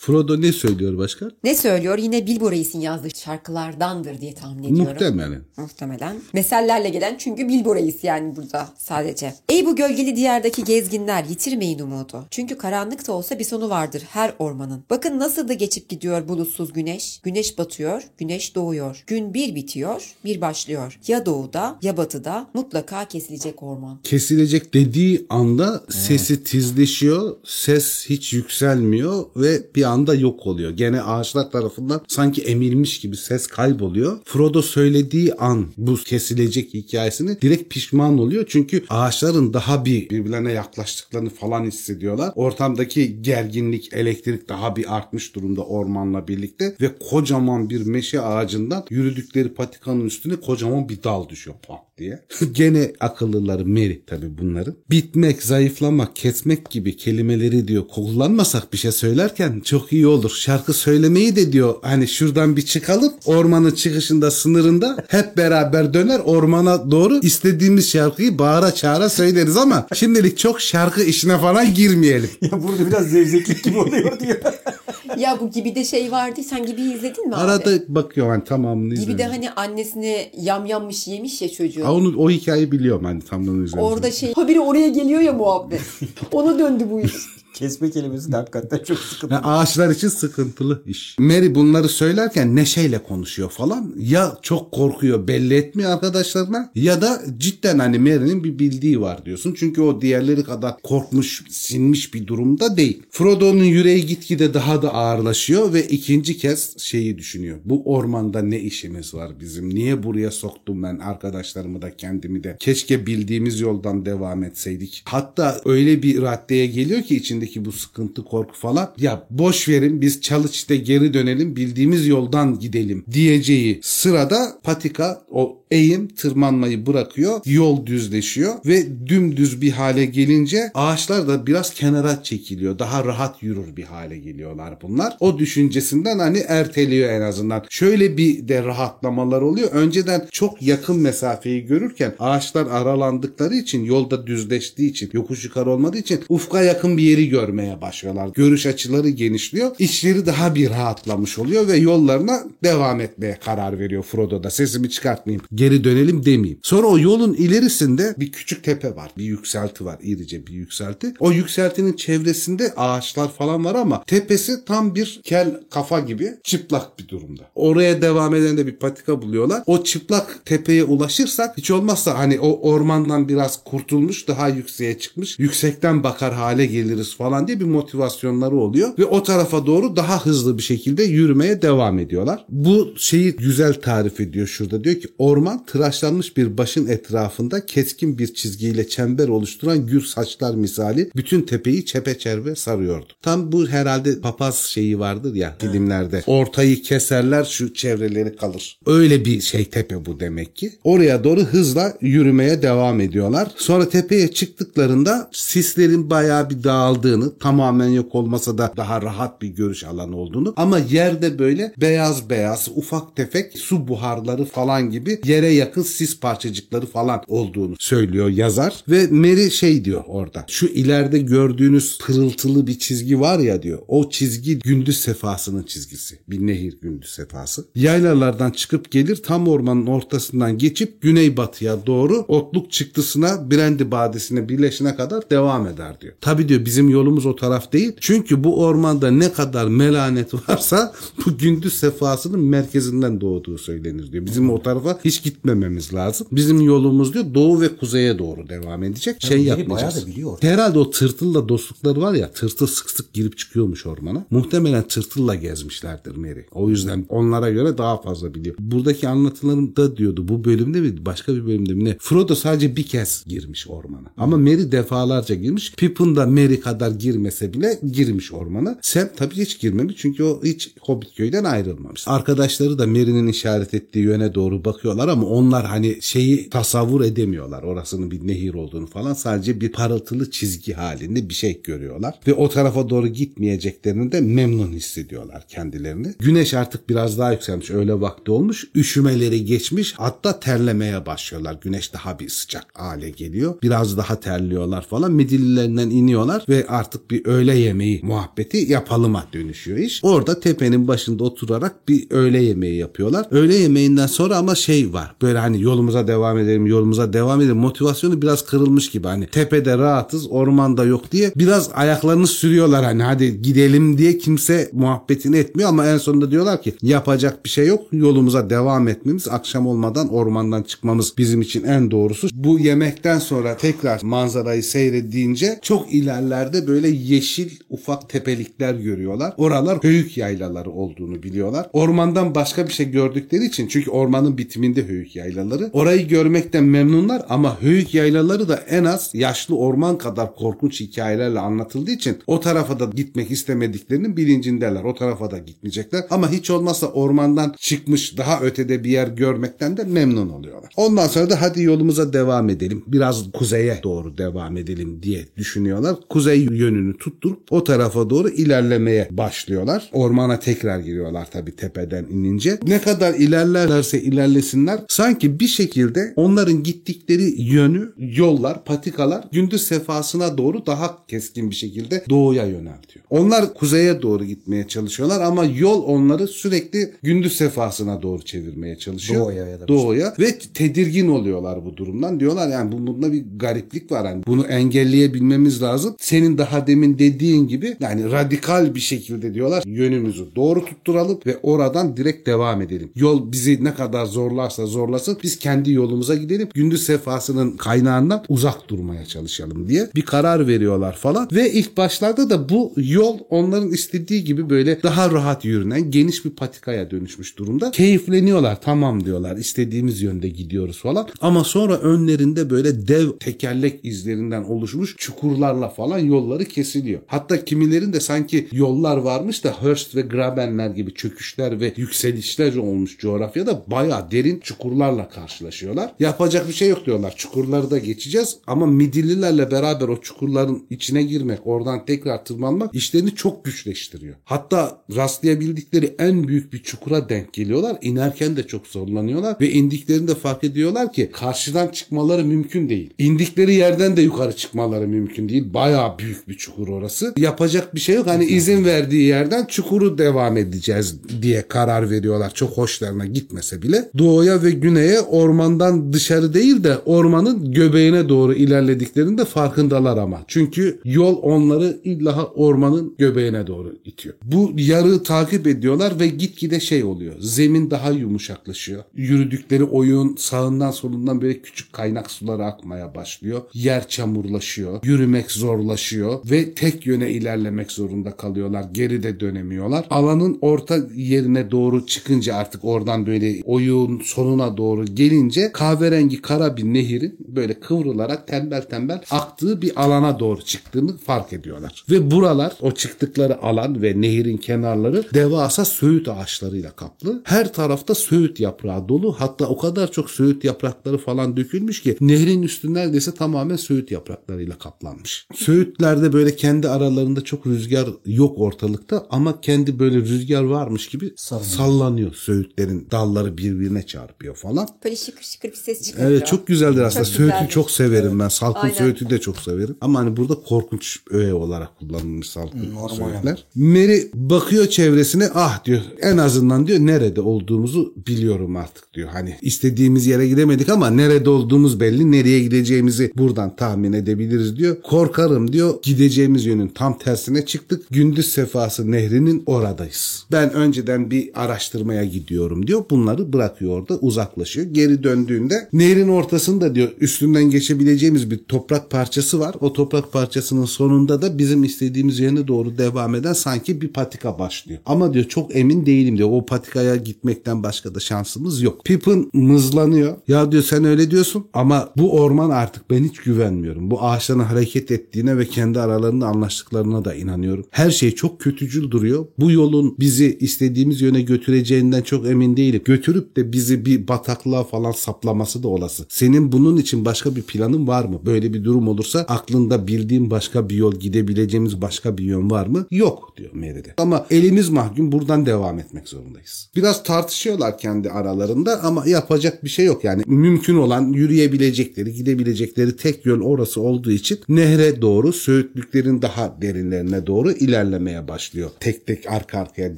Frodo 0.05 0.41
ne 0.41 0.51
söylüyor 0.51 0.97
başka? 0.97 1.31
Ne 1.43 1.55
söylüyor? 1.55 1.97
Yine 1.97 2.27
Bilbo 2.27 2.51
Reis'in 2.51 2.79
yazdığı 2.79 3.09
şarkılardandır 3.09 4.21
diye 4.21 4.33
tahmin 4.33 4.63
ediyorum. 4.63 4.93
Muhtemelen. 4.93 5.41
Muhtemelen. 5.57 6.15
Mesellerle 6.33 6.89
gelen 6.89 7.15
çünkü 7.17 7.47
Bilbo 7.47 7.75
Reis 7.75 8.03
yani 8.03 8.35
burada 8.35 8.69
sadece. 8.77 9.33
Ey 9.49 9.65
bu 9.65 9.75
gölgeli 9.75 10.15
diyardaki 10.15 10.63
gezginler 10.63 11.23
yitirmeyin 11.23 11.79
umudu. 11.79 12.25
Çünkü 12.31 12.57
karanlık 12.57 13.07
da 13.07 13.11
olsa 13.11 13.39
bir 13.39 13.43
sonu 13.43 13.69
vardır 13.69 14.03
her 14.09 14.33
ormanın. 14.39 14.83
Bakın 14.89 15.19
nasıl 15.19 15.47
da 15.47 15.53
geçip 15.53 15.89
gidiyor 15.89 16.27
bulutsuz 16.27 16.73
güneş. 16.73 17.19
Güneş 17.23 17.57
batıyor, 17.57 18.03
güneş 18.17 18.55
doğuyor. 18.55 19.03
Gün 19.07 19.33
bir 19.33 19.55
bitiyor, 19.55 20.15
bir 20.25 20.41
başlıyor. 20.41 20.99
Ya 21.07 21.25
doğuda 21.25 21.79
ya 21.81 21.97
batıda 21.97 22.47
mutlaka 22.53 23.05
kesilecek 23.05 23.63
orman. 23.63 23.99
Kesilecek 24.03 24.73
dediği 24.73 25.25
anda 25.29 25.83
sesi 25.89 26.43
tizleşiyor. 26.43 27.35
Ses 27.43 28.05
hiç 28.09 28.33
yükselmiyor 28.33 29.25
ve 29.35 29.61
bir 29.75 29.94
anda 29.95 30.15
yok 30.15 30.47
oluyor. 30.47 30.71
Gene 30.71 31.01
ağaçlar 31.01 31.51
tarafından 31.51 32.01
sanki 32.07 32.41
emilmiş 32.41 32.99
gibi 32.99 33.17
ses 33.17 33.47
kayboluyor. 33.47 34.17
Frodo 34.25 34.61
söylediği 34.61 35.33
an 35.33 35.65
bu 35.77 35.95
kesilecek 35.95 36.73
hikayesini 36.73 37.41
direkt 37.41 37.73
pişman 37.73 38.17
oluyor. 38.17 38.45
Çünkü 38.47 38.83
ağaçların 38.89 39.53
daha 39.53 39.85
bir 39.85 40.09
birbirlerine 40.09 40.51
yaklaştıklarını 40.51 41.29
falan 41.29 41.65
hissediyorlar. 41.65 42.31
Ortamdaki 42.35 43.21
gerginlik, 43.21 43.93
elektrik 43.93 44.49
daha 44.49 44.75
bir 44.75 44.95
artmış 44.95 45.35
durumda 45.35 45.65
ormanla 45.65 46.27
birlikte 46.27 46.75
ve 46.81 46.91
kocaman 47.09 47.69
bir 47.69 47.85
meşe 47.85 48.21
ağacından 48.21 48.85
yürüdükleri 48.89 49.53
patikanın 49.53 50.05
üstüne 50.05 50.35
kocaman 50.35 50.89
bir 50.89 51.03
dal 51.03 51.29
düşüyor 51.29 51.57
pat 51.67 51.79
diye. 51.97 52.19
Gene 52.51 52.93
akıllıları 52.99 53.65
Mary 53.65 54.05
tabi 54.07 54.37
bunların. 54.37 54.75
Bitmek, 54.89 55.43
zayıflamak, 55.43 56.15
kesmek 56.15 56.69
gibi 56.69 56.97
kelimeleri 56.97 57.67
diyor 57.67 57.87
kullanmasak 57.87 58.73
bir 58.73 58.77
şey 58.77 58.91
söylerken 58.91 59.59
çok 59.59 59.84
iyi 59.93 60.07
olur. 60.07 60.29
Şarkı 60.39 60.73
söylemeyi 60.73 61.35
de 61.35 61.51
diyor 61.51 61.75
hani 61.81 62.07
şuradan 62.07 62.57
bir 62.57 62.61
çıkalım 62.61 63.13
ormanın 63.25 63.71
çıkışında 63.71 64.31
sınırında 64.31 64.97
hep 65.07 65.37
beraber 65.37 65.93
döner 65.93 66.21
ormana 66.25 66.91
doğru 66.91 67.19
istediğimiz 67.21 67.89
şarkıyı 67.89 68.39
bağıra 68.39 68.71
çağıra 68.71 69.09
söyleriz 69.09 69.57
ama 69.57 69.87
şimdilik 69.93 70.37
çok 70.37 70.61
şarkı 70.61 71.03
işine 71.03 71.37
falan 71.37 71.73
girmeyelim. 71.73 72.29
Ya 72.41 72.63
burada 72.63 72.87
biraz 72.87 73.07
zevzeklik 73.07 73.63
gibi 73.63 73.77
oluyor 73.77 74.19
diyor. 74.19 74.37
ya 75.17 75.37
bu 75.41 75.51
gibi 75.51 75.75
de 75.75 75.83
şey 75.85 76.11
vardı. 76.11 76.41
Sen 76.49 76.65
gibi 76.65 76.81
izledin 76.81 77.27
mi 77.29 77.35
abi? 77.35 77.41
Arada 77.41 77.71
bakıyorum 77.87 78.31
hani 78.31 78.43
tamamını 78.43 78.93
Gibi 78.93 78.97
de 79.07 79.11
izledim. 79.11 79.25
hani 79.31 79.51
annesini 79.51 80.31
yamyammış 80.37 81.07
yemiş 81.07 81.41
ya 81.41 81.49
çocuğu. 81.49 81.85
Ha, 81.85 81.93
onu, 81.93 82.17
o 82.17 82.29
hikayeyi 82.29 82.71
biliyorum 82.71 83.05
hani 83.05 83.21
tamamını 83.21 83.65
izledim. 83.65 83.83
Orada 83.83 84.11
şey 84.11 84.33
haberi 84.33 84.59
oraya 84.59 84.87
geliyor 84.89 85.21
ya 85.21 85.33
muhabbet. 85.33 85.81
Ona 86.31 86.59
döndü 86.59 86.83
bu 86.91 87.01
iş. 87.01 87.13
Kesme 87.55 87.91
kelimesi 87.91 88.31
de 88.31 88.35
hakikaten 88.35 88.77
çok 88.77 88.97
sıkıntı. 88.97 89.35
Ha, 89.35 89.41
ağaçlar 89.43 89.89
için 89.89 90.07
sıkıntılı 90.07 90.83
iş. 90.85 91.15
Mary 91.19 91.55
bunları 91.55 91.89
söylerken 91.89 92.55
neşeyle 92.55 93.03
konuşuyor 93.03 93.49
falan. 93.49 93.93
Ya 93.99 94.37
çok 94.41 94.71
korkuyor 94.71 95.27
belli 95.27 95.53
etmiyor 95.55 95.91
arkadaşlarına 95.91 96.71
ya 96.75 97.01
da 97.01 97.21
cidden 97.37 97.79
hani 97.79 97.99
Mary'nin 97.99 98.43
bir 98.43 98.59
bildiği 98.59 99.01
var 99.01 99.25
diyorsun. 99.25 99.55
Çünkü 99.57 99.81
o 99.81 100.01
diğerleri 100.01 100.43
kadar 100.43 100.81
korkmuş, 100.83 101.43
sinmiş 101.49 102.13
bir 102.13 102.27
durumda 102.27 102.77
değil. 102.77 103.01
Frodo'nun 103.09 103.63
yüreği 103.63 104.05
gitgide 104.05 104.53
daha 104.53 104.81
da 104.81 104.93
ağırlaşıyor 104.93 105.73
ve 105.73 105.87
ikinci 105.87 106.37
kez 106.37 106.79
şeyi 106.79 107.17
düşünüyor. 107.17 107.57
Bu 107.65 107.93
ormanda 107.93 108.41
ne 108.41 108.59
işimiz 108.59 109.13
var 109.13 109.31
bizim? 109.39 109.75
Niye 109.75 110.03
buraya 110.03 110.31
soktum 110.31 110.83
ben 110.83 110.99
arkadaşlarımı 110.99 111.81
da 111.81 111.97
kendimi 111.97 112.43
de? 112.43 112.57
Keşke 112.59 113.07
bildiğimiz 113.07 113.59
yoldan 113.59 114.05
devam 114.05 114.43
etseydik. 114.43 115.03
Hatta 115.05 115.61
öyle 115.65 116.03
bir 116.03 116.21
raddeye 116.21 116.65
geliyor 116.67 117.01
ki 117.01 117.15
içindeki 117.45 117.65
bu 117.65 117.71
sıkıntı, 117.71 118.23
korku 118.23 118.55
falan. 118.55 118.93
Ya 118.97 119.27
boş 119.29 119.69
verin 119.69 120.01
biz 120.01 120.21
Çalıç'ta 120.21 120.75
geri 120.75 121.13
dönelim 121.13 121.55
bildiğimiz 121.55 122.07
yoldan 122.07 122.59
gidelim 122.59 123.05
diyeceği 123.11 123.79
sırada 123.83 124.59
patika 124.63 125.21
o 125.31 125.64
eğim 125.71 126.07
tırmanmayı 126.07 126.85
bırakıyor. 126.85 127.41
Yol 127.45 127.85
düzleşiyor 127.85 128.53
ve 128.65 129.07
dümdüz 129.07 129.61
bir 129.61 129.71
hale 129.71 130.05
gelince 130.05 130.71
ağaçlar 130.73 131.27
da 131.27 131.47
biraz 131.47 131.73
kenara 131.73 132.23
çekiliyor. 132.23 132.79
Daha 132.79 133.05
rahat 133.05 133.43
yürür 133.43 133.75
bir 133.75 133.83
hale 133.83 134.17
geliyorlar 134.17 134.77
bunlar. 134.81 135.17
O 135.19 135.39
düşüncesinden 135.39 136.19
hani 136.19 136.37
erteliyor 136.47 137.09
en 137.09 137.21
azından. 137.21 137.63
Şöyle 137.69 138.17
bir 138.17 138.47
de 138.47 138.63
rahatlamalar 138.63 139.41
oluyor. 139.41 139.71
Önceden 139.71 140.27
çok 140.31 140.61
yakın 140.61 140.99
mesafeyi 140.99 141.65
görürken 141.65 142.13
ağaçlar 142.19 142.65
aralandıkları 142.65 143.55
için 143.55 143.83
yolda 143.83 144.27
düzleştiği 144.27 144.89
için 144.89 145.09
yokuş 145.13 145.45
yukarı 145.45 145.69
olmadığı 145.69 145.97
için 145.97 146.19
ufka 146.29 146.61
yakın 146.61 146.97
bir 146.97 147.03
yeri 147.03 147.29
görmeye 147.29 147.81
başlıyorlar. 147.81 148.29
Görüş 148.33 148.65
açıları 148.65 149.09
genişliyor. 149.09 149.71
İçleri 149.79 150.25
daha 150.25 150.55
bir 150.55 150.69
rahatlamış 150.69 151.39
oluyor 151.39 151.67
ve 151.67 151.77
yollarına 151.77 152.43
devam 152.63 153.01
etmeye 153.01 153.37
karar 153.45 153.79
veriyor 153.79 154.03
Frodo 154.03 154.43
da. 154.43 154.49
Sesimi 154.49 154.89
çıkartmayayım. 154.89 155.45
Geri 155.55 155.83
dönelim 155.83 156.25
demeyeyim. 156.25 156.59
Sonra 156.63 156.87
o 156.87 156.99
yolun 156.99 157.33
ilerisinde 157.33 158.15
bir 158.17 158.31
küçük 158.31 158.63
tepe 158.63 158.95
var. 158.95 159.11
Bir 159.17 159.23
yükselti 159.23 159.85
var. 159.85 159.97
irice 160.01 160.47
bir 160.47 160.53
yükselti. 160.53 161.13
O 161.19 161.31
yükseltinin 161.31 161.93
çevresinde 161.93 162.73
ağaçlar 162.77 163.31
falan 163.31 163.65
var 163.65 163.75
ama 163.75 164.03
tepesi 164.03 164.65
tam 164.65 164.95
bir 164.95 165.21
kel 165.23 165.59
kafa 165.69 165.99
gibi 165.99 166.33
çıplak 166.43 166.99
bir 166.99 167.07
durumda. 167.07 167.43
Oraya 167.55 168.01
devam 168.01 168.35
eden 168.35 168.57
de 168.57 168.67
bir 168.67 168.75
patika 168.75 169.21
buluyorlar. 169.21 169.63
O 169.65 169.83
çıplak 169.83 170.45
tepeye 170.45 170.83
ulaşırsak 170.83 171.57
hiç 171.57 171.71
olmazsa 171.71 172.17
hani 172.17 172.39
o 172.39 172.69
ormandan 172.71 173.29
biraz 173.29 173.63
kurtulmuş 173.63 174.27
daha 174.27 174.47
yükseğe 174.47 174.99
çıkmış. 174.99 175.39
Yüksekten 175.39 176.03
bakar 176.03 176.33
hale 176.33 176.65
geliriz 176.65 177.15
falan 177.15 177.47
diye 177.47 177.59
bir 177.59 177.65
motivasyonları 177.65 178.55
oluyor. 178.55 178.89
Ve 178.99 179.05
o 179.05 179.23
tarafa 179.23 179.65
doğru 179.65 179.95
daha 179.95 180.25
hızlı 180.25 180.57
bir 180.57 180.63
şekilde 180.63 181.03
yürümeye 181.03 181.61
devam 181.61 181.99
ediyorlar. 181.99 182.45
Bu 182.49 182.93
şeyi 182.97 183.35
güzel 183.35 183.73
tarif 183.73 184.19
ediyor 184.19 184.47
şurada. 184.47 184.83
Diyor 184.83 184.95
ki 184.95 185.07
orman 185.17 185.44
tıraşlanmış 185.67 186.37
bir 186.37 186.57
başın 186.57 186.87
etrafında 186.87 187.65
keskin 187.65 188.17
bir 188.17 188.33
çizgiyle 188.33 188.87
çember 188.87 189.27
oluşturan 189.27 189.85
gür 189.87 190.01
saçlar 190.01 190.55
misali 190.55 191.09
bütün 191.15 191.41
tepeyi 191.41 191.85
çepeçerve 191.85 192.55
sarıyordu. 192.55 193.07
Tam 193.21 193.51
bu 193.51 193.67
herhalde 193.67 194.21
papaz 194.21 194.57
şeyi 194.57 194.99
vardır 194.99 195.35
ya 195.35 195.55
filmlerde. 195.59 196.23
Ortayı 196.27 196.81
keserler 196.81 197.43
şu 197.43 197.73
çevreleri 197.73 198.35
kalır. 198.35 198.79
Öyle 198.85 199.25
bir 199.25 199.41
şey 199.41 199.65
tepe 199.65 200.05
bu 200.05 200.19
demek 200.19 200.55
ki. 200.55 200.71
Oraya 200.83 201.23
doğru 201.23 201.41
hızla 201.41 201.97
yürümeye 202.01 202.61
devam 202.61 203.01
ediyorlar. 203.01 203.51
Sonra 203.57 203.89
tepeye 203.89 204.27
çıktıklarında 204.31 205.29
sislerin 205.33 206.09
bayağı 206.09 206.49
bir 206.49 206.63
dağıldığını 206.63 207.37
tamamen 207.37 207.89
yok 207.89 208.15
olmasa 208.15 208.57
da 208.57 208.73
daha 208.77 209.01
rahat 209.01 209.41
bir 209.41 209.47
görüş 209.47 209.83
alanı 209.83 210.17
olduğunu 210.17 210.53
ama 210.57 210.79
yerde 210.79 211.39
böyle 211.39 211.73
beyaz 211.77 212.29
beyaz 212.29 212.69
ufak 212.75 213.15
tefek 213.15 213.57
su 213.57 213.87
buharları 213.87 214.45
falan 214.45 214.89
gibi 214.89 215.21
yere 215.35 215.47
yakın 215.47 215.81
sis 215.81 216.19
parçacıkları 216.19 216.85
falan 216.85 217.23
olduğunu 217.27 217.75
söylüyor 217.79 218.29
yazar 218.29 218.83
ve 218.89 219.07
Mary 219.07 219.49
şey 219.49 219.85
diyor 219.85 220.03
orada 220.07 220.45
şu 220.47 220.65
ileride 220.65 221.19
gördüğünüz 221.19 221.97
pırıltılı 221.97 222.67
bir 222.67 222.79
çizgi 222.79 223.19
var 223.19 223.39
ya 223.39 223.63
diyor 223.63 223.79
o 223.87 224.09
çizgi 224.09 224.59
gündüz 224.59 224.99
sefasının 224.99 225.63
çizgisi 225.63 226.19
bir 226.27 226.47
nehir 226.47 226.77
gündüz 226.81 227.09
sefası 227.09 227.65
yaylalardan 227.75 228.51
çıkıp 228.51 228.91
gelir 228.91 229.15
tam 229.23 229.47
ormanın 229.47 229.87
ortasından 229.87 230.57
geçip 230.57 231.01
güneybatıya 231.01 231.85
doğru 231.85 232.25
otluk 232.27 232.71
çıktısına 232.71 233.51
Brendi 233.51 233.91
Badisi'ne 233.91 234.49
birleşene 234.49 234.95
kadar 234.95 235.29
devam 235.29 235.67
eder 235.67 236.01
diyor. 236.01 236.13
Tabi 236.21 236.49
diyor 236.49 236.65
bizim 236.65 236.89
yolumuz 236.89 237.25
o 237.25 237.35
taraf 237.35 237.73
değil. 237.73 237.91
Çünkü 237.99 238.43
bu 238.43 238.63
ormanda 238.63 239.11
ne 239.11 239.33
kadar 239.33 239.67
melanet 239.67 240.33
varsa 240.33 240.93
bu 241.25 241.37
gündüz 241.37 241.73
sefasının 241.73 242.39
merkezinden 242.39 243.21
doğduğu 243.21 243.57
söylenir 243.57 244.11
diyor. 244.11 244.25
Bizim 244.25 244.49
o 244.49 244.61
tarafa 244.61 244.99
hiç 245.05 245.21
gitmememiz 245.25 245.93
lazım. 245.93 246.27
Bizim 246.31 246.61
yolumuz 246.61 247.13
diyor 247.13 247.25
doğu 247.33 247.61
ve 247.61 247.75
kuzeye 247.77 248.19
doğru 248.19 248.49
devam 248.49 248.83
edecek. 248.83 249.15
şey 249.21 249.37
Mary 249.37 249.47
yapmayacağız. 249.47 249.93
bayağı 249.95 250.07
da 250.07 250.11
biliyor. 250.11 250.37
Herhalde 250.41 250.79
o 250.79 250.89
tırtılla 250.89 251.49
dostlukları 251.49 252.01
var 252.01 252.13
ya 252.13 252.31
tırtıl 252.31 252.67
sık 252.67 252.89
sık 252.89 253.13
girip 253.13 253.37
çıkıyormuş 253.37 253.85
ormana. 253.85 254.25
Muhtemelen 254.31 254.83
tırtılla 254.87 255.35
gezmişlerdir 255.35 256.15
Mary. 256.15 256.41
O 256.51 256.69
yüzden 256.69 257.05
onlara 257.09 257.49
göre 257.49 257.77
daha 257.77 258.01
fazla 258.01 258.33
biliyor. 258.33 258.55
Buradaki 258.59 259.07
anlatılarında 259.07 259.97
diyordu 259.97 260.27
bu 260.27 260.45
bölümde 260.45 260.81
mi 260.81 261.05
başka 261.05 261.35
bir 261.35 261.45
bölümde 261.45 261.73
mi 261.73 261.85
ne? 261.85 261.97
Frodo 261.99 262.35
sadece 262.35 262.75
bir 262.75 262.83
kez 262.83 263.23
girmiş 263.27 263.67
ormana. 263.67 264.07
Ama 264.17 264.37
Mary 264.37 264.71
defalarca 264.71 265.35
girmiş. 265.35 265.73
Pippin 265.77 266.15
da 266.15 266.25
Mary 266.27 266.59
kadar 266.59 266.91
girmese 266.91 267.53
bile 267.53 267.79
girmiş 267.91 268.33
ormana. 268.33 268.79
Sam 268.81 269.07
tabii 269.17 269.35
hiç 269.35 269.59
girmemiş 269.59 269.95
çünkü 269.97 270.23
o 270.23 270.43
hiç 270.43 270.73
Hobbit 270.81 271.15
köyden 271.15 271.43
ayrılmamış. 271.43 272.03
Arkadaşları 272.07 272.79
da 272.79 272.87
Merry'nin 272.87 273.27
işaret 273.27 273.73
ettiği 273.73 274.03
yöne 274.03 274.35
doğru 274.35 274.65
bakıyorlar 274.65 275.07
ama 275.07 275.14
onlar 275.23 275.65
hani 275.65 275.97
şeyi 276.01 276.49
tasavvur 276.49 277.01
edemiyorlar. 277.01 277.63
Orasının 277.63 278.11
bir 278.11 278.27
nehir 278.27 278.53
olduğunu 278.53 278.87
falan 278.87 279.13
sadece 279.13 279.61
bir 279.61 279.71
parıltılı 279.71 280.31
çizgi 280.31 280.73
halinde 280.73 281.29
bir 281.29 281.33
şey 281.33 281.61
görüyorlar. 281.63 282.19
Ve 282.27 282.33
o 282.33 282.49
tarafa 282.49 282.89
doğru 282.89 283.07
gitmeyeceklerini 283.07 284.11
de 284.11 284.21
memnun 284.21 284.71
hissediyorlar 284.71 285.47
kendilerini. 285.47 286.13
Güneş 286.19 286.53
artık 286.53 286.89
biraz 286.89 287.19
daha 287.19 287.31
yükselmiş. 287.31 287.71
Öğle 287.71 288.01
vakti 288.01 288.31
olmuş. 288.31 288.67
Üşümeleri 288.75 289.45
geçmiş. 289.45 289.93
Hatta 289.97 290.39
terlemeye 290.39 291.05
başlıyorlar. 291.05 291.57
Güneş 291.61 291.93
daha 291.93 292.19
bir 292.19 292.29
sıcak 292.29 292.65
hale 292.73 293.09
geliyor. 293.09 293.55
Biraz 293.61 293.97
daha 293.97 294.19
terliyorlar 294.19 294.87
falan. 294.87 295.11
Midillilerinden 295.11 295.89
iniyorlar 295.89 296.45
ve 296.49 296.67
artık 296.67 297.11
bir 297.11 297.25
öğle 297.25 297.57
yemeği 297.57 297.99
muhabbeti 298.03 298.57
yapalıma 298.57 299.27
dönüşüyor 299.33 299.77
iş. 299.77 299.99
Orada 300.03 300.39
tepenin 300.39 300.87
başında 300.87 301.23
oturarak 301.23 301.87
bir 301.87 302.07
öğle 302.09 302.43
yemeği 302.43 302.77
yapıyorlar. 302.77 303.27
Öğle 303.31 303.55
yemeğinden 303.55 304.07
sonra 304.07 304.37
ama 304.37 304.55
şey 304.55 304.93
var. 304.93 305.04
Böyle 305.21 305.37
hani 305.37 305.61
yolumuza 305.61 306.07
devam 306.07 306.37
edelim, 306.37 306.67
yolumuza 306.67 307.13
devam 307.13 307.41
edelim. 307.41 307.57
Motivasyonu 307.57 308.21
biraz 308.21 308.45
kırılmış 308.45 308.89
gibi. 308.89 309.07
Hani 309.07 309.27
tepede 309.27 309.77
rahatız, 309.77 310.31
ormanda 310.31 310.85
yok 310.85 311.11
diye 311.11 311.31
biraz 311.35 311.69
ayaklarını 311.73 312.27
sürüyorlar 312.27 312.85
hani 312.85 313.03
hadi 313.03 313.41
gidelim 313.41 313.97
diye 313.97 314.17
kimse 314.17 314.69
muhabbetini 314.73 315.37
etmiyor 315.37 315.69
ama 315.69 315.87
en 315.87 315.97
sonunda 315.97 316.31
diyorlar 316.31 316.61
ki 316.61 316.73
yapacak 316.81 317.45
bir 317.45 317.49
şey 317.49 317.67
yok. 317.67 317.81
Yolumuza 317.91 318.49
devam 318.49 318.87
etmemiz, 318.87 319.27
akşam 319.27 319.67
olmadan 319.67 320.09
ormandan 320.09 320.63
çıkmamız 320.63 321.13
bizim 321.17 321.41
için 321.41 321.63
en 321.63 321.91
doğrusu. 321.91 322.27
Bu 322.33 322.59
yemekten 322.59 323.19
sonra 323.19 323.57
tekrar 323.57 324.01
manzarayı 324.03 324.63
seyrettiğince 324.63 325.59
çok 325.61 325.93
ilerlerde 325.93 326.67
böyle 326.67 326.87
yeşil 326.87 327.49
ufak 327.69 328.09
tepelikler 328.09 328.73
görüyorlar. 328.73 329.33
Oralar 329.37 329.83
höyük 329.83 330.17
yaylaları 330.17 330.71
olduğunu 330.71 331.23
biliyorlar. 331.23 331.69
Ormandan 331.73 332.35
başka 332.35 332.67
bir 332.67 332.73
şey 332.73 332.91
gördükleri 332.91 333.45
için 333.45 333.67
çünkü 333.67 333.91
ormanın 333.91 334.37
bitiminde 334.37 334.87
höyük 334.87 334.94
yaylaları. 335.13 335.69
Orayı 335.73 336.07
görmekten 336.07 336.63
memnunlar 336.63 337.25
ama 337.29 337.61
höyük 337.61 337.93
yaylaları 337.93 338.49
da 338.49 338.55
en 338.55 338.83
az 338.83 339.11
yaşlı 339.13 339.57
orman 339.57 339.97
kadar 339.97 340.35
korkunç 340.35 340.81
hikayelerle 340.81 341.39
anlatıldığı 341.39 341.91
için 341.91 342.17
o 342.27 342.39
tarafa 342.39 342.79
da 342.79 342.85
gitmek 342.85 343.31
istemediklerinin 343.31 344.17
bilincindeler. 344.17 344.83
O 344.83 344.95
tarafa 344.95 345.31
da 345.31 345.37
gitmeyecekler 345.37 346.03
ama 346.09 346.31
hiç 346.31 346.49
olmazsa 346.49 346.87
ormandan 346.87 347.55
çıkmış 347.57 348.17
daha 348.17 348.41
ötede 348.41 348.83
bir 348.83 348.89
yer 348.89 349.07
görmekten 349.07 349.77
de 349.77 349.83
memnun 349.83 350.29
oluyorlar. 350.29 350.73
Ondan 350.77 351.07
sonra 351.07 351.29
da 351.29 351.41
hadi 351.41 351.63
yolumuza 351.63 352.13
devam 352.13 352.49
edelim. 352.49 352.83
Biraz 352.87 353.31
kuzeye 353.31 353.79
doğru 353.83 354.17
devam 354.17 354.57
edelim 354.57 355.03
diye 355.03 355.25
düşünüyorlar. 355.37 355.95
Kuzey 356.09 356.41
yönünü 356.41 356.97
tutturup 356.97 357.39
o 357.49 357.63
tarafa 357.63 358.09
doğru 358.09 358.29
ilerlemeye 358.29 359.07
başlıyorlar. 359.11 359.89
Ormana 359.93 360.39
tekrar 360.39 360.79
giriyorlar 360.79 361.27
tabii 361.31 361.55
tepeden 361.55 362.05
inince. 362.05 362.59
Ne 362.67 362.81
kadar 362.81 363.13
ilerlerlerse 363.13 364.01
ilerlesinler 364.01 364.79
sanki 364.89 365.39
bir 365.39 365.47
şekilde 365.47 366.13
onların 366.15 366.63
gittikleri 366.63 367.41
yönü 367.41 367.93
yollar, 367.97 368.63
patikalar 368.65 369.25
gündüz 369.31 369.61
sefasına 369.63 370.37
doğru 370.37 370.65
daha 370.65 371.05
keskin 371.07 371.49
bir 371.49 371.55
şekilde 371.55 372.03
doğuya 372.09 372.45
yöneltiyor. 372.45 373.05
Onlar 373.09 373.53
kuzeye 373.53 374.01
doğru 374.01 374.25
gitmeye 374.25 374.67
çalışıyorlar 374.67 375.21
ama 375.21 375.45
yol 375.45 375.83
onları 375.83 376.27
sürekli 376.27 376.93
gündüz 377.03 377.35
sefasına 377.37 378.01
doğru 378.01 378.21
çevirmeye 378.21 378.75
çalışıyor. 378.77 379.21
Doğuya 379.21 379.45
ya 379.47 379.59
da 379.59 379.67
Doğuya 379.67 380.13
ve 380.19 380.37
tedirgin 380.39 381.07
oluyorlar 381.07 381.65
bu 381.65 381.77
durumdan. 381.77 382.19
Diyorlar 382.19 382.49
yani 382.49 382.71
bu- 382.71 382.87
bunda 382.87 383.13
bir 383.13 383.23
gariplik 383.37 383.91
var. 383.91 384.05
Yani 384.05 384.23
bunu 384.27 384.45
engelleyebilmemiz 384.47 385.61
lazım. 385.61 385.95
Senin 385.99 386.37
daha 386.37 386.67
demin 386.67 386.99
dediğin 386.99 387.47
gibi 387.47 387.77
yani 387.79 388.11
radikal 388.11 388.75
bir 388.75 388.79
şekilde 388.79 389.33
diyorlar 389.33 389.63
yönümüzü 389.65 390.25
doğru 390.35 390.65
tutturalım 390.65 391.19
ve 391.25 391.37
oradan 391.43 391.97
direkt 391.97 392.27
devam 392.27 392.61
edelim. 392.61 392.91
Yol 392.95 393.31
bizi 393.31 393.63
ne 393.63 393.73
kadar 393.73 394.05
zorlarsa 394.05 394.64
zorlasın 394.65 395.17
biz 395.23 395.39
kendi 395.39 395.71
yolumuza 395.71 396.15
gidelim. 396.15 396.49
Gündüz 396.53 396.83
sefasının 396.83 397.57
kaynağından 397.57 398.23
uzak 398.29 398.69
durmaya 398.69 399.05
çalışalım 399.05 399.67
diye 399.67 399.89
bir 399.95 400.01
karar 400.01 400.47
veriyorlar 400.47 400.95
falan 400.95 401.27
ve 401.31 401.51
ilk 401.51 401.77
başlarda 401.77 402.29
da 402.29 402.49
bu 402.49 402.73
yol 402.77 403.19
onların 403.29 403.71
istediği 403.71 404.23
gibi 404.23 404.49
böyle 404.49 404.83
daha 404.83 405.11
rahat 405.11 405.45
yürünen 405.45 405.91
geniş 405.91 406.25
bir 406.25 406.29
patikaya 406.29 406.91
dönüşmüş 406.91 407.37
durumda. 407.37 407.71
Keyifleniyorlar 407.71 408.61
tamam 408.61 409.05
diyorlar 409.05 409.37
istediğimiz 409.37 410.01
yönde 410.01 410.29
gidiyoruz 410.29 410.77
falan 410.77 411.07
ama 411.21 411.43
sonra 411.43 411.77
önlerinde 411.77 412.49
böyle 412.49 412.87
dev 412.87 413.11
tekerlek 413.19 413.85
izlerinden 413.85 414.43
oluşmuş 414.43 414.95
çukurlarla 414.97 415.69
falan 415.69 415.99
yolları 415.99 416.45
kesiliyor. 416.45 417.01
Hatta 417.07 417.45
kimilerin 417.45 417.93
de 417.93 417.99
sanki 417.99 418.47
yollar 418.51 418.97
varmış 418.97 419.43
da 419.43 419.51
Hurst 419.51 419.95
ve 419.95 420.01
Grabenler 420.01 420.69
gibi 420.69 420.93
çöküşler 420.93 421.59
ve 421.59 421.73
yükselişler 421.77 422.55
olmuş 422.55 422.97
coğrafyada 422.97 423.63
bayağı 423.67 424.11
derin 424.11 424.39
çukurlarla 424.55 425.09
karşılaşıyorlar. 425.09 425.91
Yapacak 425.99 426.47
bir 426.47 426.53
şey 426.53 426.69
yok 426.69 426.85
diyorlar. 426.85 427.13
Çukurları 427.17 427.71
da 427.71 427.77
geçeceğiz 427.77 428.37
ama 428.47 428.65
Midillilerle 428.65 429.51
beraber 429.51 429.87
o 429.87 430.01
çukurların 430.01 430.63
içine 430.69 431.03
girmek, 431.03 431.39
oradan 431.47 431.85
tekrar 431.85 432.25
tırmanmak 432.25 432.75
işlerini 432.75 433.15
çok 433.15 433.45
güçleştiriyor. 433.45 434.15
Hatta 434.23 434.81
rastlayabildikleri 434.95 435.95
en 435.99 436.27
büyük 436.27 436.53
bir 436.53 436.63
çukura 436.63 437.09
denk 437.09 437.33
geliyorlar. 437.33 437.77
İnerken 437.81 438.35
de 438.35 438.47
çok 438.47 438.67
zorlanıyorlar 438.67 439.35
ve 439.41 439.49
indiklerinde 439.49 440.15
fark 440.15 440.43
ediyorlar 440.43 440.93
ki 440.93 441.09
karşıdan 441.13 441.67
çıkmaları 441.67 442.25
mümkün 442.25 442.69
değil. 442.69 442.93
İndikleri 442.97 443.53
yerden 443.53 443.97
de 443.97 444.01
yukarı 444.01 444.35
çıkmaları 444.35 444.87
mümkün 444.87 445.29
değil. 445.29 445.53
Bayağı 445.53 445.99
büyük 445.99 446.27
bir 446.27 446.37
çukur 446.37 446.67
orası. 446.67 447.13
Yapacak 447.17 447.75
bir 447.75 447.79
şey 447.79 447.95
yok. 447.95 448.07
Hani 448.07 448.25
izin 448.25 448.65
verdiği 448.65 449.03
yerden 449.03 449.45
çukuru 449.45 449.97
devam 449.97 450.37
edeceğiz 450.37 450.95
diye 451.21 451.47
karar 451.47 451.89
veriyorlar. 451.89 452.33
Çok 452.33 452.57
hoşlarına 452.57 453.05
gitmese 453.05 453.61
bile. 453.61 453.89
Doğuya 453.97 454.43
ve 454.45 454.51
güneye 454.51 454.99
ormandan 454.99 455.93
dışarı 455.93 456.33
değil 456.33 456.63
de 456.63 456.77
ormanın 456.85 457.51
göbeğine 457.51 458.09
doğru 458.09 458.33
ilerlediklerinde 458.33 459.25
farkındalar 459.25 459.97
ama. 459.97 460.23
Çünkü 460.27 460.79
yol 460.85 461.19
onları 461.21 461.77
illa 461.83 462.25
ormanın 462.25 462.95
göbeğine 462.97 463.47
doğru 463.47 463.75
itiyor. 463.85 464.15
Bu 464.23 464.51
yarığı 464.57 465.03
takip 465.03 465.47
ediyorlar 465.47 465.99
ve 465.99 466.07
gitgide 466.07 466.59
şey 466.59 466.83
oluyor. 466.83 467.13
Zemin 467.19 467.71
daha 467.71 467.91
yumuşaklaşıyor. 467.91 468.83
Yürüdükleri 468.95 469.63
oyun 469.63 470.15
sağından 470.15 470.71
solundan 470.71 471.21
böyle 471.21 471.41
küçük 471.41 471.73
kaynak 471.73 472.11
suları 472.11 472.45
akmaya 472.45 472.95
başlıyor. 472.95 473.41
Yer 473.53 473.87
çamurlaşıyor. 473.87 474.79
Yürümek 474.83 475.31
zorlaşıyor 475.31 476.19
ve 476.31 476.53
tek 476.53 476.85
yöne 476.85 477.11
ilerlemek 477.11 477.71
zorunda 477.71 478.11
kalıyorlar. 478.11 478.65
Geride 478.71 479.19
dönemiyorlar. 479.19 479.85
Alanın 479.89 480.37
orta 480.41 480.77
yerine 480.95 481.51
doğru 481.51 481.85
çıkınca 481.85 482.35
artık 482.35 482.65
oradan 482.65 483.05
böyle 483.05 483.41
oyun 483.45 483.99
sonuna 484.35 484.57
doğru 484.57 484.85
gelince 484.85 485.51
kahverengi 485.51 486.21
kara 486.21 486.57
bir 486.57 486.63
nehirin 486.63 487.17
böyle 487.27 487.59
kıvrılarak 487.59 488.27
tembel 488.27 488.61
tembel 488.61 489.01
aktığı 489.11 489.61
bir 489.61 489.81
alana 489.83 490.19
doğru 490.19 490.41
çıktığını 490.41 490.97
fark 490.97 491.33
ediyorlar. 491.33 491.85
Ve 491.89 492.11
buralar 492.11 492.53
o 492.61 492.71
çıktıkları 492.71 493.41
alan 493.41 493.81
ve 493.81 494.01
nehirin 494.01 494.37
kenarları 494.37 495.03
devasa 495.13 495.65
söğüt 495.65 496.07
ağaçlarıyla 496.07 496.71
kaplı. 496.71 497.21
Her 497.23 497.53
tarafta 497.53 497.95
söğüt 497.95 498.39
yaprağı 498.39 498.89
dolu. 498.89 499.15
Hatta 499.19 499.45
o 499.47 499.57
kadar 499.57 499.91
çok 499.91 500.09
söğüt 500.09 500.43
yaprakları 500.43 500.97
falan 500.97 501.37
dökülmüş 501.37 501.81
ki 501.81 501.97
nehrin 502.01 502.43
üstü 502.43 502.73
neredeyse 502.73 503.13
tamamen 503.13 503.55
söğüt 503.55 503.91
yapraklarıyla 503.91 504.57
kaplanmış. 504.57 505.27
Söğütlerde 505.35 506.13
böyle 506.13 506.35
kendi 506.35 506.69
aralarında 506.69 507.21
çok 507.21 507.47
rüzgar 507.47 507.87
yok 508.05 508.39
ortalıkta 508.39 509.05
ama 509.09 509.41
kendi 509.41 509.79
böyle 509.79 509.97
rüzgar 509.97 510.43
varmış 510.43 510.89
gibi 510.89 511.13
Sallanıyor. 511.15 511.51
sallanıyor. 511.51 512.13
Söğütlerin 512.13 512.87
dalları 512.91 513.37
birbirine 513.37 513.85
çarpıyor 513.85 514.24
falan. 514.33 514.67
Böyle 514.83 514.95
şıkır 514.95 515.23
şıkır 515.23 515.49
bir 515.49 515.55
ses 515.55 515.81
çıkarıyor. 515.81 516.11
Evet 516.11 516.27
çok 516.27 516.47
güzeldir 516.47 516.81
aslında. 516.81 517.05
Çok 517.05 517.13
Söğütü 517.13 517.31
güzeldir. 517.33 517.49
çok 517.49 517.71
severim 517.71 518.19
ben. 518.19 518.27
Salkım 518.27 518.61
Aynen. 518.63 518.75
söğütü 518.75 519.09
de 519.09 519.19
çok 519.19 519.37
severim. 519.37 519.75
Ama 519.81 519.99
hani 519.99 520.17
burada 520.17 520.33
korkunç 520.35 520.99
öğe 521.09 521.33
olarak 521.33 521.79
kullanılmış 521.79 522.29
salkım 522.29 522.73
normal 522.73 522.95
söğütler. 522.95 523.45
Mary 523.55 523.99
bakıyor 524.13 524.67
çevresine 524.67 525.29
ah 525.35 525.65
diyor 525.65 525.81
en 526.01 526.17
azından 526.17 526.67
diyor 526.67 526.79
nerede 526.79 527.21
olduğumuzu 527.21 527.93
biliyorum 528.07 528.55
artık 528.55 528.93
diyor. 528.93 529.09
Hani 529.09 529.37
istediğimiz 529.41 530.05
yere 530.07 530.27
gidemedik 530.27 530.69
ama 530.69 530.89
nerede 530.89 531.29
olduğumuz 531.29 531.79
belli. 531.79 532.11
Nereye 532.11 532.39
gideceğimizi 532.39 533.11
buradan 533.17 533.55
tahmin 533.55 533.93
edebiliriz 533.93 534.57
diyor. 534.57 534.81
Korkarım 534.81 535.53
diyor 535.53 535.73
gideceğimiz 535.83 536.45
yönün 536.45 536.67
tam 536.67 536.97
tersine 536.97 537.45
çıktık. 537.45 537.83
Gündüz 537.91 538.31
sefası 538.31 538.91
nehrinin 538.91 539.43
oradayız. 539.45 540.25
Ben 540.31 540.53
önceden 540.53 541.11
bir 541.11 541.29
araştırmaya 541.43 542.03
gidiyorum 542.05 542.67
diyor. 542.67 542.85
Bunları 542.89 543.33
bırakıyor 543.33 543.79
orada 543.79 543.97
uzaklaşıyor. 544.15 544.67
Geri 544.67 545.03
döndüğünde 545.03 545.69
nehrin 545.73 546.07
ortasında 546.07 546.75
diyor 546.75 546.89
üstünden 546.99 547.49
geçebileceğimiz 547.49 548.31
bir 548.31 548.37
toprak 548.37 548.91
parçası 548.91 549.39
var. 549.39 549.55
O 549.59 549.73
toprak 549.73 550.11
parçasının 550.11 550.65
sonunda 550.65 551.21
da 551.21 551.37
bizim 551.37 551.63
istediğimiz 551.63 552.19
yöne 552.19 552.47
doğru 552.47 552.77
devam 552.77 553.15
eden 553.15 553.33
sanki 553.33 553.81
bir 553.81 553.87
patika 553.87 554.39
başlıyor. 554.39 554.79
Ama 554.85 555.13
diyor 555.13 555.25
çok 555.25 555.55
emin 555.55 555.85
değilim 555.85 556.17
diyor. 556.17 556.29
O 556.31 556.45
patikaya 556.45 556.95
gitmekten 556.95 557.63
başka 557.63 557.95
da 557.95 557.99
şansımız 557.99 558.61
yok. 558.61 558.85
Pippin 558.85 559.29
mızlanıyor. 559.33 560.17
Ya 560.27 560.51
diyor 560.51 560.63
sen 560.63 560.83
öyle 560.83 561.11
diyorsun 561.11 561.45
ama 561.53 561.89
bu 561.97 562.11
orman 562.11 562.49
artık 562.49 562.89
ben 562.89 563.03
hiç 563.03 563.17
güvenmiyorum. 563.17 563.91
Bu 563.91 564.01
ağaçların 564.01 564.39
hareket 564.39 564.91
ettiğine 564.91 565.37
ve 565.37 565.45
kendi 565.45 565.79
aralarında 565.79 566.27
anlaştıklarına 566.27 567.05
da 567.05 567.15
inanıyorum. 567.15 567.65
Her 567.69 567.91
şey 567.91 568.15
çok 568.15 568.39
kötücül 568.39 568.91
duruyor. 568.91 569.25
Bu 569.39 569.51
yolun 569.51 569.95
bizi 569.99 570.37
istediğimiz 570.39 571.01
yöne 571.01 571.21
götüreceğinden 571.21 572.01
çok 572.01 572.27
emin 572.27 572.57
değilim. 572.57 572.81
Götürüp 572.85 573.37
de 573.37 573.51
bizi 573.51 573.85
bir 573.85 574.04
bataklığa 574.07 574.63
falan 574.63 574.91
saplaması 574.91 575.63
da 575.63 575.67
olası. 575.67 576.05
Senin 576.09 576.51
bunun 576.51 576.77
için 576.77 577.05
başka 577.05 577.35
bir 577.35 577.41
planın 577.41 577.87
var 577.87 578.05
mı? 578.05 578.19
Böyle 578.25 578.53
bir 578.53 578.63
durum 578.63 578.87
olursa 578.87 579.19
aklında 579.19 579.87
bildiğin 579.87 580.31
başka 580.31 580.69
bir 580.69 580.75
yol 580.75 580.95
gidebileceğimiz 580.95 581.81
başka 581.81 582.17
bir 582.17 582.23
yön 582.23 582.51
var 582.51 582.67
mı? 582.67 582.85
Yok 582.91 583.33
diyor 583.37 583.51
Meride. 583.53 583.93
Ama 583.97 584.25
elimiz 584.29 584.69
mahkum 584.69 585.11
buradan 585.11 585.45
devam 585.45 585.79
etmek 585.79 586.09
zorundayız. 586.09 586.69
Biraz 586.75 587.03
tartışıyorlar 587.03 587.77
kendi 587.77 588.09
aralarında 588.09 588.83
ama 588.83 589.03
yapacak 589.07 589.63
bir 589.63 589.69
şey 589.69 589.85
yok. 589.85 590.03
Yani 590.03 590.23
mümkün 590.27 590.75
olan 590.75 591.13
yürüyebilecekleri, 591.13 592.13
gidebilecekleri 592.13 592.95
tek 592.95 593.25
yol 593.25 593.41
orası 593.41 593.81
olduğu 593.81 594.11
için 594.11 594.39
nehre 594.49 595.01
doğru 595.01 595.33
söğütlüklerin 595.33 596.21
daha 596.21 596.57
derinlerine 596.61 597.27
doğru 597.27 597.51
ilerlemeye 597.51 598.27
başlıyor. 598.27 598.69
Tek 598.79 599.07
tek 599.07 599.31
arka 599.31 599.59
arkaya 599.59 599.97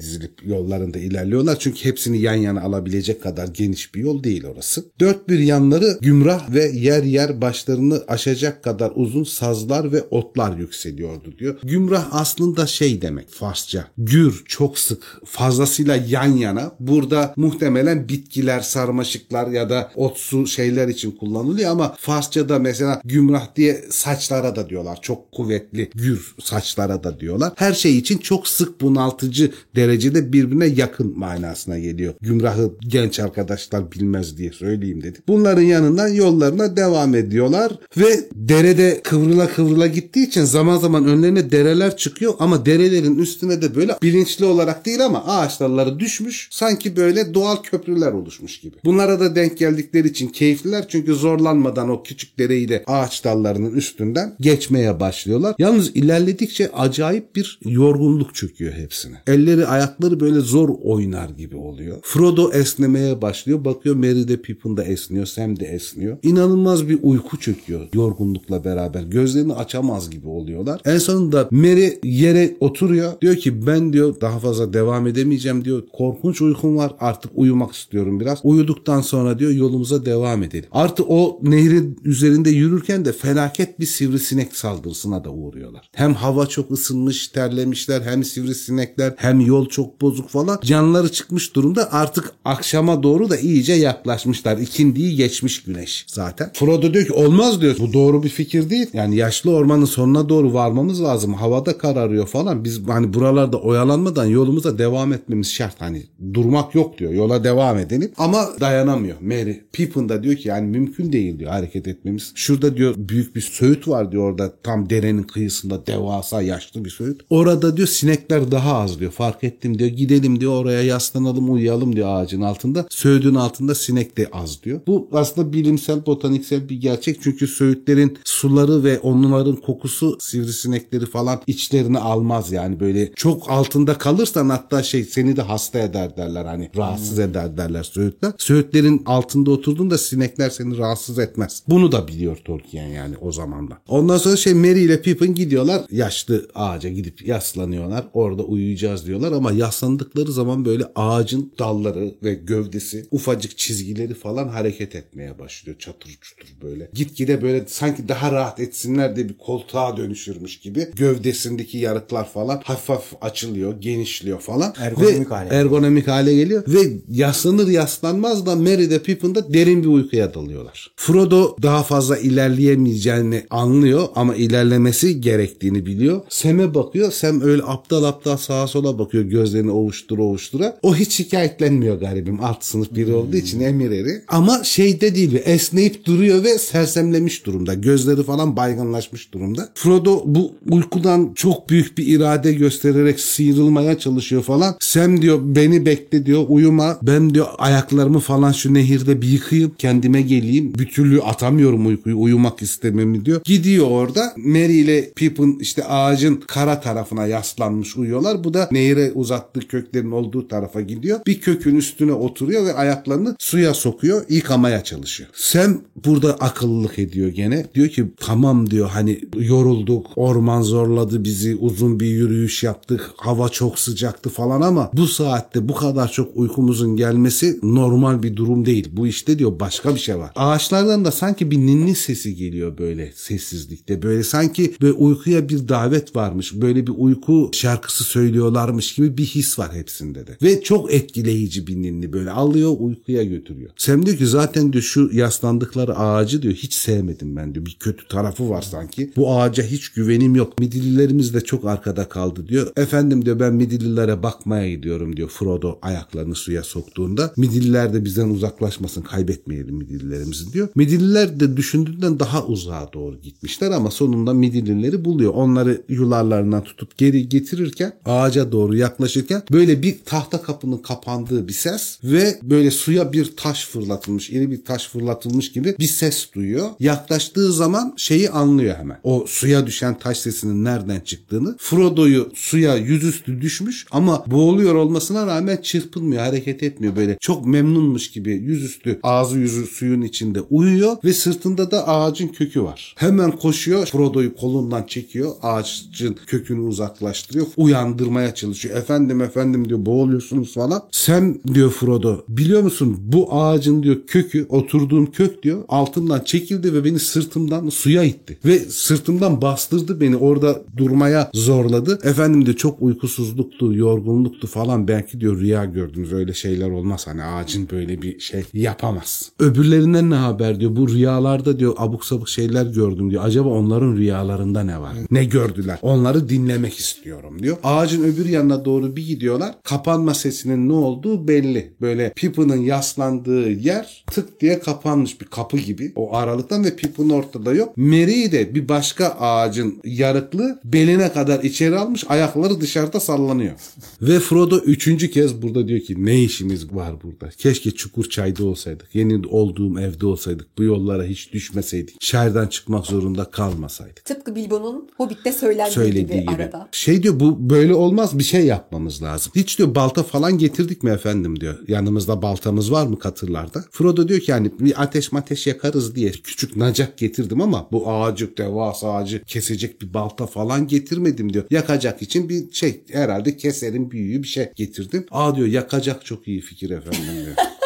dizilip 0.00 0.46
yollarında 0.46 0.98
ilerliyorlar. 0.98 1.58
Çünkü 1.58 1.84
hepsini 1.84 2.18
yan 2.18 2.34
yana 2.34 2.62
alabilecek 2.62 3.22
kadar 3.22 3.48
geniş 3.48 3.94
bir 3.94 3.97
yol 3.98 4.22
değil 4.22 4.44
orası. 4.44 4.84
Dört 5.00 5.28
bir 5.28 5.38
yanları 5.38 5.98
gümrah 6.00 6.50
ve 6.54 6.64
yer 6.64 7.02
yer 7.02 7.40
başlarını 7.40 8.04
aşacak 8.08 8.64
kadar 8.64 8.92
uzun 8.94 9.24
sazlar 9.24 9.92
ve 9.92 10.02
otlar 10.10 10.56
yükseliyordu 10.56 11.38
diyor. 11.38 11.58
Gümrah 11.62 12.08
aslında 12.10 12.66
şey 12.66 13.02
demek 13.02 13.30
Farsça. 13.30 13.88
Gür, 13.98 14.42
çok 14.46 14.78
sık, 14.78 15.20
fazlasıyla 15.24 15.96
yan 16.08 16.36
yana. 16.36 16.72
Burada 16.80 17.34
muhtemelen 17.36 18.08
bitkiler, 18.08 18.60
sarmaşıklar 18.60 19.46
ya 19.46 19.70
da 19.70 19.90
otsu 19.94 20.46
şeyler 20.46 20.88
için 20.88 21.10
kullanılıyor 21.10 21.70
ama 21.70 21.94
Farsçada 21.98 22.58
mesela 22.58 23.00
gümrah 23.04 23.56
diye 23.56 23.84
saçlara 23.90 24.56
da 24.56 24.68
diyorlar. 24.68 24.98
Çok 25.02 25.32
kuvvetli 25.32 25.90
gür 25.94 26.34
saçlara 26.42 27.04
da 27.04 27.20
diyorlar. 27.20 27.52
Her 27.56 27.72
şey 27.72 27.98
için 27.98 28.18
çok 28.18 28.48
sık 28.48 28.80
bunaltıcı 28.80 29.52
derecede 29.76 30.32
birbirine 30.32 30.66
yakın 30.66 31.18
manasına 31.18 31.78
geliyor. 31.78 32.14
Gümrahı 32.20 32.72
genç 32.80 33.20
arkadaşlar 33.20 33.77
bilmez 33.92 34.38
diye 34.38 34.52
söyleyeyim 34.52 35.02
dedim. 35.02 35.22
Bunların 35.28 35.62
yanından 35.62 36.08
yollarına 36.08 36.76
devam 36.76 37.14
ediyorlar 37.14 37.72
ve 37.96 38.28
derede 38.34 39.00
kıvrıla 39.04 39.48
kıvrıla 39.48 39.86
gittiği 39.86 40.26
için 40.26 40.44
zaman 40.44 40.78
zaman 40.78 41.04
önlerine 41.04 41.50
dereler 41.50 41.96
çıkıyor 41.96 42.34
ama 42.38 42.66
derelerin 42.66 43.18
üstüne 43.18 43.62
de 43.62 43.74
böyle 43.74 43.96
bilinçli 44.02 44.44
olarak 44.44 44.86
değil 44.86 45.04
ama 45.04 45.24
ağaç 45.26 45.60
dalları 45.60 45.98
düşmüş 45.98 46.48
sanki 46.50 46.96
böyle 46.96 47.34
doğal 47.34 47.56
köprüler 47.56 48.12
oluşmuş 48.12 48.60
gibi. 48.60 48.76
Bunlara 48.84 49.20
da 49.20 49.34
denk 49.34 49.58
geldikleri 49.58 50.08
için 50.08 50.28
keyifliler 50.28 50.88
çünkü 50.88 51.14
zorlanmadan 51.14 51.88
o 51.88 52.02
küçük 52.02 52.38
dereyi 52.38 52.68
de 52.68 52.84
ağaç 52.86 53.24
dallarının 53.24 53.74
üstünden 53.74 54.34
geçmeye 54.40 55.00
başlıyorlar. 55.00 55.54
Yalnız 55.58 55.96
ilerledikçe 55.96 56.72
acayip 56.72 57.36
bir 57.36 57.60
yorgunluk 57.64 58.34
çöküyor 58.34 58.72
hepsine. 58.72 59.16
Elleri 59.26 59.66
ayakları 59.66 60.20
böyle 60.20 60.40
zor 60.40 60.68
oynar 60.82 61.28
gibi 61.28 61.56
oluyor. 61.56 61.98
Frodo 62.02 62.52
esnemeye 62.52 63.22
başlıyor. 63.22 63.64
Bakıyor 63.68 63.96
Merry 63.96 64.28
de 64.28 64.36
Pippin 64.36 64.76
de 64.76 64.82
esniyor. 64.82 65.26
Sam 65.26 65.60
de 65.60 65.66
esniyor. 65.66 66.18
İnanılmaz 66.22 66.88
bir 66.88 66.98
uyku 67.02 67.36
çöküyor 67.36 67.88
yorgunlukla 67.94 68.64
beraber. 68.64 69.02
Gözlerini 69.02 69.54
açamaz 69.54 70.10
gibi 70.10 70.28
oluyorlar. 70.28 70.80
En 70.84 70.98
sonunda 70.98 71.48
Merry 71.50 71.98
yere 72.04 72.56
oturuyor. 72.60 73.20
Diyor 73.20 73.36
ki 73.36 73.66
ben 73.66 73.92
diyor 73.92 74.20
daha 74.20 74.38
fazla 74.38 74.72
devam 74.72 75.06
edemeyeceğim 75.06 75.64
diyor. 75.64 75.82
Korkunç 75.92 76.42
uykum 76.42 76.76
var. 76.76 76.92
Artık 77.00 77.32
uyumak 77.34 77.74
istiyorum 77.74 78.20
biraz. 78.20 78.40
Uyuduktan 78.42 79.00
sonra 79.00 79.38
diyor 79.38 79.50
yolumuza 79.50 80.04
devam 80.04 80.42
edelim. 80.42 80.68
Artı 80.72 81.04
o 81.04 81.40
nehrin 81.42 82.00
üzerinde 82.04 82.50
yürürken 82.50 83.04
de 83.04 83.12
felaket 83.12 83.80
bir 83.80 83.86
sivrisinek 83.86 84.56
saldırısına 84.56 85.24
da 85.24 85.30
uğruyorlar. 85.30 85.90
Hem 85.92 86.14
hava 86.14 86.46
çok 86.46 86.70
ısınmış, 86.70 87.28
terlemişler, 87.28 88.02
hem 88.02 88.24
sivrisinekler, 88.24 89.14
hem 89.16 89.40
yol 89.40 89.68
çok 89.68 90.00
bozuk 90.00 90.28
falan. 90.28 90.58
Canları 90.64 91.12
çıkmış 91.12 91.54
durumda 91.54 91.92
artık 91.92 92.32
akşama 92.44 93.02
doğru 93.02 93.30
da 93.30 93.36
iyice 93.58 93.72
yaklaşmışlar. 93.72 94.58
İkindiyi 94.58 95.16
geçmiş 95.16 95.62
güneş 95.62 96.04
zaten. 96.08 96.50
Frodo 96.54 96.94
diyor 96.94 97.06
ki 97.06 97.12
olmaz 97.12 97.60
diyor. 97.60 97.76
Bu 97.78 97.92
doğru 97.92 98.22
bir 98.22 98.28
fikir 98.28 98.70
değil. 98.70 98.86
Yani 98.92 99.16
yaşlı 99.16 99.50
ormanın 99.50 99.84
sonuna 99.84 100.28
doğru 100.28 100.54
varmamız 100.54 101.02
lazım. 101.02 101.34
Havada 101.34 101.78
kararıyor 101.78 102.26
falan. 102.26 102.64
Biz 102.64 102.88
hani 102.88 103.14
buralarda 103.14 103.56
oyalanmadan 103.56 104.24
yolumuza 104.24 104.78
devam 104.78 105.12
etmemiz 105.12 105.52
şart. 105.52 105.80
Hani 105.80 106.02
durmak 106.34 106.74
yok 106.74 106.98
diyor. 106.98 107.12
Yola 107.12 107.44
devam 107.44 107.78
edelim. 107.78 108.10
Ama 108.18 108.48
dayanamıyor 108.60 109.16
Merry. 109.20 109.64
Pippin 109.72 110.08
da 110.08 110.22
diyor 110.22 110.36
ki 110.36 110.48
yani 110.48 110.66
mümkün 110.66 111.12
değil 111.12 111.38
diyor 111.38 111.50
hareket 111.50 111.88
etmemiz. 111.88 112.32
Şurada 112.34 112.76
diyor 112.76 112.94
büyük 112.98 113.36
bir 113.36 113.40
söğüt 113.40 113.88
var 113.88 114.12
diyor 114.12 114.22
orada 114.30 114.52
tam 114.62 114.90
derenin 114.90 115.22
kıyısında 115.22 115.86
devasa 115.86 116.42
yaşlı 116.42 116.84
bir 116.84 116.90
söğüt. 116.90 117.20
Orada 117.30 117.76
diyor 117.76 117.88
sinekler 117.88 118.50
daha 118.50 118.78
az 118.78 119.00
diyor. 119.00 119.12
Fark 119.12 119.44
ettim 119.44 119.78
diyor. 119.78 119.90
Gidelim 119.90 120.40
diyor 120.40 120.52
oraya 120.52 120.82
yaslanalım 120.82 121.54
uyuyalım 121.54 121.96
diyor 121.96 122.08
ağacın 122.08 122.40
altında. 122.40 122.86
Söğüdün 122.90 123.34
altında 123.34 123.47
sinek 123.74 124.16
de 124.16 124.28
az 124.32 124.62
diyor. 124.62 124.80
Bu 124.86 125.08
aslında 125.12 125.52
bilimsel, 125.52 126.06
botaniksel 126.06 126.68
bir 126.68 126.80
gerçek. 126.80 127.22
Çünkü 127.22 127.46
söğütlerin 127.46 128.18
suları 128.24 128.84
ve 128.84 128.98
onların 128.98 129.56
kokusu 129.56 130.18
sivrisinekleri 130.20 131.06
falan 131.06 131.40
içlerine 131.46 131.98
almaz 131.98 132.52
yani 132.52 132.80
böyle 132.80 133.12
çok 133.12 133.50
altında 133.50 133.98
kalırsan 133.98 134.48
hatta 134.48 134.82
şey 134.82 135.04
seni 135.04 135.36
de 135.36 135.42
hasta 135.42 135.78
eder 135.78 136.16
derler 136.16 136.44
hani 136.44 136.70
rahatsız 136.76 137.18
eder 137.18 137.56
derler 137.56 137.82
söğütler. 137.82 138.32
Söğütlerin 138.38 139.02
altında 139.06 139.50
oturduğunda 139.50 139.98
sinekler 139.98 140.50
seni 140.50 140.78
rahatsız 140.78 141.18
etmez. 141.18 141.62
Bunu 141.68 141.92
da 141.92 142.08
biliyor 142.08 142.36
Tolkien 142.36 142.88
yani 142.88 143.16
o 143.20 143.32
zaman 143.32 143.70
da. 143.70 143.78
Ondan 143.88 144.18
sonra 144.18 144.36
şey 144.36 144.54
Merry 144.54 144.80
ile 144.80 145.02
Pippin 145.02 145.34
gidiyorlar 145.34 145.82
yaşlı 145.90 146.48
ağaca 146.54 146.88
gidip 146.88 147.26
yaslanıyorlar. 147.26 148.04
Orada 148.12 148.42
uyuyacağız 148.42 149.06
diyorlar 149.06 149.32
ama 149.32 149.52
yaslandıkları 149.52 150.32
zaman 150.32 150.64
böyle 150.64 150.84
ağacın 150.94 151.52
dalları 151.58 152.14
ve 152.22 152.34
gövdesi 152.34 153.06
ufacık 153.10 153.37
çizgileri 153.40 154.14
falan 154.14 154.48
hareket 154.48 154.94
etmeye 154.94 155.38
başlıyor. 155.38 155.78
Çatır 155.78 156.10
çutur 156.20 156.48
böyle. 156.62 156.90
Gitgide 156.94 157.42
böyle 157.42 157.64
sanki 157.68 158.08
daha 158.08 158.32
rahat 158.32 158.60
etsinler 158.60 159.16
diye 159.16 159.28
bir 159.28 159.38
koltuğa 159.38 159.96
dönüşürmüş 159.96 160.60
gibi 160.60 160.88
gövdesindeki 160.94 161.78
yarıklar 161.78 162.32
falan 162.32 162.60
hafif 162.64 162.88
hafif 162.88 163.18
açılıyor, 163.20 163.80
genişliyor 163.80 164.40
falan. 164.40 164.74
Ergonomik 164.78 165.30
ve 165.30 165.34
hale. 165.34 165.54
ergonomik 165.54 166.08
hale 166.08 166.34
geliyor 166.34 166.64
ve 166.68 166.78
yaslanır 167.10 167.68
yaslanmaz 167.68 168.46
da 168.46 168.56
Merry 168.56 168.90
de 168.90 169.02
Pippin 169.02 169.34
de 169.34 169.52
derin 169.52 169.82
bir 169.82 169.88
uykuya 169.88 170.34
dalıyorlar. 170.34 170.90
Frodo 170.96 171.56
daha 171.62 171.82
fazla 171.82 172.18
ilerleyemeyeceğini 172.18 173.46
anlıyor 173.50 174.08
ama 174.14 174.34
ilerlemesi 174.34 175.20
gerektiğini 175.20 175.86
biliyor. 175.86 176.20
Sam'e 176.28 176.74
bakıyor. 176.74 177.12
Sam 177.12 177.40
öyle 177.40 177.62
aptal 177.62 178.04
aptal 178.04 178.36
sağa 178.36 178.66
sola 178.66 178.98
bakıyor 178.98 179.24
gözlerini 179.24 179.70
ovuştura 179.70 180.22
ovuştura. 180.22 180.78
O 180.82 180.96
hiç 180.96 181.12
şikayetlenmiyor 181.12 182.00
garibim. 182.00 182.44
Alt 182.44 182.64
sınıf 182.64 182.94
biri 182.94 183.14
olduğu 183.14 183.27
için 183.36 183.60
emir 183.60 183.90
eri. 183.90 184.22
Ama 184.28 184.64
şeyde 184.64 185.14
değil 185.14 185.42
esneyip 185.44 186.04
duruyor 186.04 186.44
ve 186.44 186.58
sersemlemiş 186.58 187.46
durumda. 187.46 187.74
Gözleri 187.74 188.22
falan 188.22 188.56
baygınlaşmış 188.56 189.32
durumda. 189.34 189.68
Frodo 189.74 190.22
bu 190.24 190.52
uykudan 190.70 191.32
çok 191.34 191.70
büyük 191.70 191.98
bir 191.98 192.06
irade 192.06 192.52
göstererek 192.52 193.20
sıyrılmaya 193.20 193.98
çalışıyor 193.98 194.42
falan. 194.42 194.76
Sam 194.80 195.22
diyor 195.22 195.38
beni 195.42 195.86
bekle 195.86 196.26
diyor 196.26 196.44
uyuma. 196.48 196.98
Ben 197.02 197.34
diyor 197.34 197.46
ayaklarımı 197.58 198.18
falan 198.18 198.52
şu 198.52 198.74
nehirde 198.74 199.22
bir 199.22 199.28
yıkayım 199.28 199.72
kendime 199.78 200.22
geleyim. 200.22 200.74
Bir 200.74 200.88
türlü 200.88 201.22
atamıyorum 201.22 201.86
uykuyu 201.86 202.20
uyumak 202.20 202.62
istememi 202.62 203.24
diyor. 203.24 203.40
Gidiyor 203.44 203.86
orada. 203.90 204.32
Merry 204.36 204.78
ile 204.78 205.10
Pippin 205.16 205.58
işte 205.60 205.84
ağacın 205.84 206.42
kara 206.46 206.80
tarafına 206.80 207.26
yaslanmış 207.26 207.96
uyuyorlar. 207.96 208.44
Bu 208.44 208.54
da 208.54 208.68
nehire 208.72 209.12
uzattığı 209.14 209.68
köklerin 209.68 210.10
olduğu 210.10 210.48
tarafa 210.48 210.80
gidiyor. 210.80 211.20
Bir 211.26 211.40
kökün 211.40 211.76
üstüne 211.76 212.12
oturuyor 212.12 212.66
ve 212.66 212.74
ayaklarını 213.18 213.36
suya 213.38 213.74
sokuyor. 213.74 214.24
yıkamaya 214.28 214.84
çalışıyor. 214.84 215.30
Sam 215.34 215.82
burada 216.04 216.34
akıllılık 216.34 216.98
ediyor 216.98 217.28
gene. 217.28 217.66
Diyor 217.74 217.88
ki 217.88 218.06
tamam 218.20 218.70
diyor 218.70 218.88
hani 218.88 219.20
yorulduk. 219.36 220.06
Orman 220.16 220.62
zorladı 220.62 221.24
bizi. 221.24 221.56
Uzun 221.56 222.00
bir 222.00 222.06
yürüyüş 222.06 222.62
yaptık. 222.62 223.10
Hava 223.16 223.48
çok 223.48 223.78
sıcaktı 223.78 224.30
falan 224.30 224.60
ama 224.60 224.90
bu 224.92 225.06
saatte 225.06 225.68
bu 225.68 225.74
kadar 225.74 226.12
çok 226.12 226.36
uykumuzun 226.36 226.96
gelmesi 226.96 227.58
normal 227.62 228.22
bir 228.22 228.36
durum 228.36 228.66
değil. 228.66 228.88
Bu 228.92 229.06
işte 229.06 229.38
diyor 229.38 229.60
başka 229.60 229.94
bir 229.94 230.00
şey 230.00 230.18
var. 230.18 230.30
Ağaçlardan 230.36 231.04
da 231.04 231.12
sanki 231.12 231.50
bir 231.50 231.58
ninni 231.58 231.94
sesi 231.94 232.34
geliyor 232.36 232.78
böyle 232.78 233.12
sessizlikte. 233.14 234.02
Böyle 234.02 234.22
sanki 234.22 234.74
böyle 234.80 234.92
uykuya 234.92 235.48
bir 235.48 235.68
davet 235.68 236.16
varmış. 236.16 236.54
Böyle 236.54 236.86
bir 236.86 236.92
uyku 236.96 237.50
şarkısı 237.52 238.04
söylüyorlarmış 238.04 238.94
gibi 238.94 239.18
bir 239.18 239.24
his 239.24 239.58
var 239.58 239.74
hepsinde 239.74 240.26
de. 240.26 240.36
Ve 240.42 240.62
çok 240.62 240.92
etkileyici 240.92 241.66
bir 241.66 241.76
ninni 241.76 242.12
böyle 242.12 242.30
alıyor 242.30 242.76
uykuya 243.08 243.24
götürüyor. 243.24 243.70
Sam 243.76 244.06
diyor 244.06 244.16
ki 244.16 244.26
zaten 244.26 244.72
diyor 244.72 244.82
şu 244.82 245.10
yaslandıkları 245.12 245.98
ağacı 245.98 246.42
diyor 246.42 246.54
hiç 246.54 246.74
sevmedim 246.74 247.36
ben 247.36 247.54
diyor. 247.54 247.66
Bir 247.66 247.76
kötü 247.80 248.08
tarafı 248.08 248.50
var 248.50 248.62
sanki. 248.62 249.12
Bu 249.16 249.32
ağaca 249.32 249.64
hiç 249.64 249.88
güvenim 249.88 250.34
yok. 250.34 250.58
Midillilerimiz 250.58 251.34
de 251.34 251.40
çok 251.40 251.64
arkada 251.64 252.08
kaldı 252.08 252.48
diyor. 252.48 252.72
Efendim 252.76 253.24
diyor 253.24 253.40
ben 253.40 253.54
Midillilere 253.54 254.22
bakmaya 254.22 254.70
gidiyorum 254.70 255.16
diyor 255.16 255.28
Frodo 255.28 255.78
ayaklarını 255.82 256.34
suya 256.34 256.62
soktuğunda. 256.62 257.32
Midilliler 257.36 257.94
de 257.94 258.04
bizden 258.04 258.28
uzaklaşmasın 258.28 259.02
kaybetmeyelim 259.02 259.74
Midillilerimizi 259.74 260.52
diyor. 260.52 260.68
Midilliler 260.74 261.40
de 261.40 261.56
düşündüğünden 261.56 262.20
daha 262.20 262.46
uzağa 262.46 262.90
doğru 262.92 263.20
gitmişler 263.20 263.70
ama 263.70 263.90
sonunda 263.90 264.34
Midillileri 264.34 265.04
buluyor. 265.04 265.32
Onları 265.34 265.82
yularlarından 265.88 266.64
tutup 266.64 266.98
geri 266.98 267.28
getirirken 267.28 267.92
ağaca 268.04 268.52
doğru 268.52 268.76
yaklaşırken 268.76 269.42
böyle 269.52 269.82
bir 269.82 269.96
tahta 270.04 270.42
kapının 270.42 270.78
kapandığı 270.78 271.48
bir 271.48 271.52
ses 271.52 271.98
ve 272.04 272.38
böyle 272.42 272.70
suya 272.70 272.97
bir 273.12 273.36
taş 273.36 273.66
fırlatılmış, 273.66 274.30
iri 274.30 274.50
bir 274.50 274.64
taş 274.64 274.88
fırlatılmış 274.88 275.52
gibi 275.52 275.76
bir 275.78 275.86
ses 275.86 276.32
duyuyor. 276.34 276.70
Yaklaştığı 276.80 277.52
zaman 277.52 277.94
şeyi 277.96 278.30
anlıyor 278.30 278.76
hemen. 278.76 279.00
O 279.02 279.24
suya 279.28 279.66
düşen 279.66 279.98
taş 279.98 280.18
sesinin 280.18 280.64
nereden 280.64 281.00
çıktığını. 281.00 281.56
Frodo'yu 281.58 282.30
suya 282.34 282.76
yüzüstü 282.76 283.40
düşmüş 283.40 283.86
ama 283.90 284.24
boğuluyor 284.26 284.74
olmasına 284.74 285.26
rağmen 285.26 285.56
çırpınmıyor, 285.62 286.22
hareket 286.22 286.62
etmiyor 286.62 286.96
böyle. 286.96 287.16
Çok 287.20 287.46
memnunmuş 287.46 288.10
gibi 288.10 288.30
yüzüstü 288.30 289.00
ağzı 289.02 289.38
yüzü 289.38 289.66
suyun 289.66 290.02
içinde 290.02 290.40
uyuyor 290.40 290.96
ve 291.04 291.12
sırtında 291.12 291.70
da 291.70 291.88
ağacın 291.88 292.28
kökü 292.28 292.62
var. 292.62 292.94
Hemen 292.98 293.30
koşuyor, 293.30 293.86
Frodo'yu 293.86 294.36
kolundan 294.36 294.82
çekiyor, 294.86 295.32
ağacın 295.42 296.16
kökünü 296.26 296.60
uzaklaştırıyor, 296.60 297.46
uyandırmaya 297.56 298.34
çalışıyor. 298.34 298.76
Efendim 298.76 299.20
efendim 299.20 299.68
diyor 299.68 299.86
boğuluyorsunuz 299.86 300.54
falan. 300.54 300.82
Sen 300.90 301.40
diyor 301.54 301.70
Frodo 301.70 302.24
biliyor 302.28 302.62
musun 302.62 302.87
bu 302.98 303.34
ağacın 303.34 303.82
diyor 303.82 303.96
kökü 304.06 304.46
oturduğum 304.48 305.10
kök 305.10 305.42
diyor 305.42 305.64
altından 305.68 306.20
çekildi 306.20 306.74
ve 306.74 306.84
beni 306.84 306.98
sırtımdan 306.98 307.68
suya 307.68 308.02
itti. 308.02 308.38
Ve 308.44 308.58
sırtımdan 308.58 309.42
bastırdı 309.42 310.00
beni 310.00 310.16
orada 310.16 310.62
durmaya 310.76 311.30
zorladı. 311.34 311.98
Efendim 312.02 312.46
diyor 312.46 312.56
çok 312.56 312.82
uykusuzluktu, 312.82 313.74
yorgunluktu 313.74 314.46
falan 314.46 314.88
belki 314.88 315.20
diyor 315.20 315.40
rüya 315.40 315.64
gördünüz 315.64 316.12
öyle 316.12 316.34
şeyler 316.34 316.70
olmaz. 316.70 317.06
Hani 317.06 317.22
ağacın 317.22 317.68
böyle 317.70 318.02
bir 318.02 318.20
şey 318.20 318.44
yapamaz. 318.52 319.32
Öbürlerinden 319.38 320.10
ne 320.10 320.14
haber 320.14 320.60
diyor 320.60 320.76
bu 320.76 320.88
rüyalarda 320.88 321.58
diyor 321.58 321.74
abuk 321.78 322.04
sabuk 322.04 322.28
şeyler 322.28 322.66
gördüm 322.66 323.10
diyor. 323.10 323.24
Acaba 323.24 323.48
onların 323.48 323.96
rüyalarında 323.96 324.62
ne 324.62 324.80
var? 324.80 324.92
Ne 325.10 325.24
gördüler? 325.24 325.78
Onları 325.82 326.28
dinlemek 326.28 326.78
istiyorum 326.78 327.42
diyor. 327.42 327.56
Ağacın 327.64 328.04
öbür 328.04 328.26
yanına 328.26 328.64
doğru 328.64 328.96
bir 328.96 329.06
gidiyorlar. 329.06 329.54
Kapanma 329.62 330.14
sesinin 330.14 330.68
ne 330.68 330.72
olduğu 330.72 331.28
belli. 331.28 331.72
Böyle 331.80 332.12
Pippin'in 332.16 332.62
yaslandığı 332.78 333.50
yer 333.50 334.04
tık 334.06 334.40
diye 334.40 334.58
kapanmış 334.58 335.20
bir 335.20 335.26
kapı 335.26 335.56
gibi. 335.56 335.92
O 335.96 336.16
aralıktan 336.16 336.64
ve 336.64 336.76
Pippin 336.76 337.10
ortada 337.10 337.54
yok. 337.54 337.76
Merry 337.76 338.32
de 338.32 338.54
bir 338.54 338.68
başka 338.68 339.08
ağacın 339.08 339.80
yarıklı 339.84 340.60
beline 340.64 341.12
kadar 341.12 341.42
içeri 341.42 341.78
almış. 341.78 342.04
Ayakları 342.08 342.60
dışarıda 342.60 343.00
sallanıyor. 343.00 343.52
ve 344.02 344.20
Frodo 344.20 344.56
üçüncü 344.56 345.10
kez 345.10 345.42
burada 345.42 345.68
diyor 345.68 345.80
ki 345.80 346.04
ne 346.04 346.22
işimiz 346.22 346.74
var 346.74 346.92
burada? 347.02 347.28
Keşke 347.38 347.70
çukur 347.70 348.04
çayda 348.04 348.44
olsaydık. 348.44 348.94
Yeni 348.94 349.26
olduğum 349.26 349.80
evde 349.80 350.06
olsaydık. 350.06 350.58
Bu 350.58 350.62
yollara 350.62 351.04
hiç 351.04 351.32
düşmeseydik. 351.32 352.00
Çaydan 352.00 352.46
çıkmak 352.46 352.86
zorunda 352.86 353.24
kalmasaydık. 353.24 354.04
Tıpkı 354.04 354.36
Bilbo'nun 354.36 354.88
Hobbit'te 354.96 355.32
söylendiği 355.32 355.74
söylediği 355.74 356.06
gibi, 356.06 356.20
gibi. 356.20 356.30
arada. 356.30 356.68
Şey 356.72 357.02
diyor 357.02 357.20
bu 357.20 357.50
böyle 357.50 357.74
olmaz 357.74 358.18
bir 358.18 358.24
şey 358.24 358.46
yapmamız 358.46 359.02
lazım. 359.02 359.32
Hiç 359.34 359.58
diyor 359.58 359.74
balta 359.74 360.02
falan 360.02 360.38
getirdik 360.38 360.82
mi 360.82 360.90
efendim 360.90 361.40
diyor. 361.40 361.58
Yanımızda 361.68 362.22
baltamız 362.22 362.57
var 362.72 362.86
mı 362.86 362.98
katırlarda? 362.98 363.64
Frodo 363.70 364.08
diyor 364.08 364.20
ki 364.20 364.30
yani 364.30 364.50
bir 364.60 364.82
ateş 364.82 365.12
mateş 365.12 365.46
yakarız 365.46 365.94
diye 365.94 366.10
küçük 366.10 366.56
nacak 366.56 366.98
getirdim 366.98 367.40
ama 367.40 367.68
bu 367.72 367.90
ağacı 367.90 368.36
devasa 368.36 368.92
ağacı 368.92 369.22
kesecek 369.24 369.82
bir 369.82 369.94
balta 369.94 370.26
falan 370.26 370.66
getirmedim 370.66 371.32
diyor. 371.32 371.44
Yakacak 371.50 372.02
için 372.02 372.28
bir 372.28 372.52
şey 372.52 372.80
herhalde 372.92 373.36
keserim 373.36 373.90
büyüğü 373.90 374.22
bir 374.22 374.28
şey 374.28 374.48
getirdim. 374.56 375.06
Aa 375.10 375.36
diyor 375.36 375.48
yakacak 375.48 376.04
çok 376.04 376.28
iyi 376.28 376.40
fikir 376.40 376.70
efendim 376.70 377.24
diyor. 377.24 377.36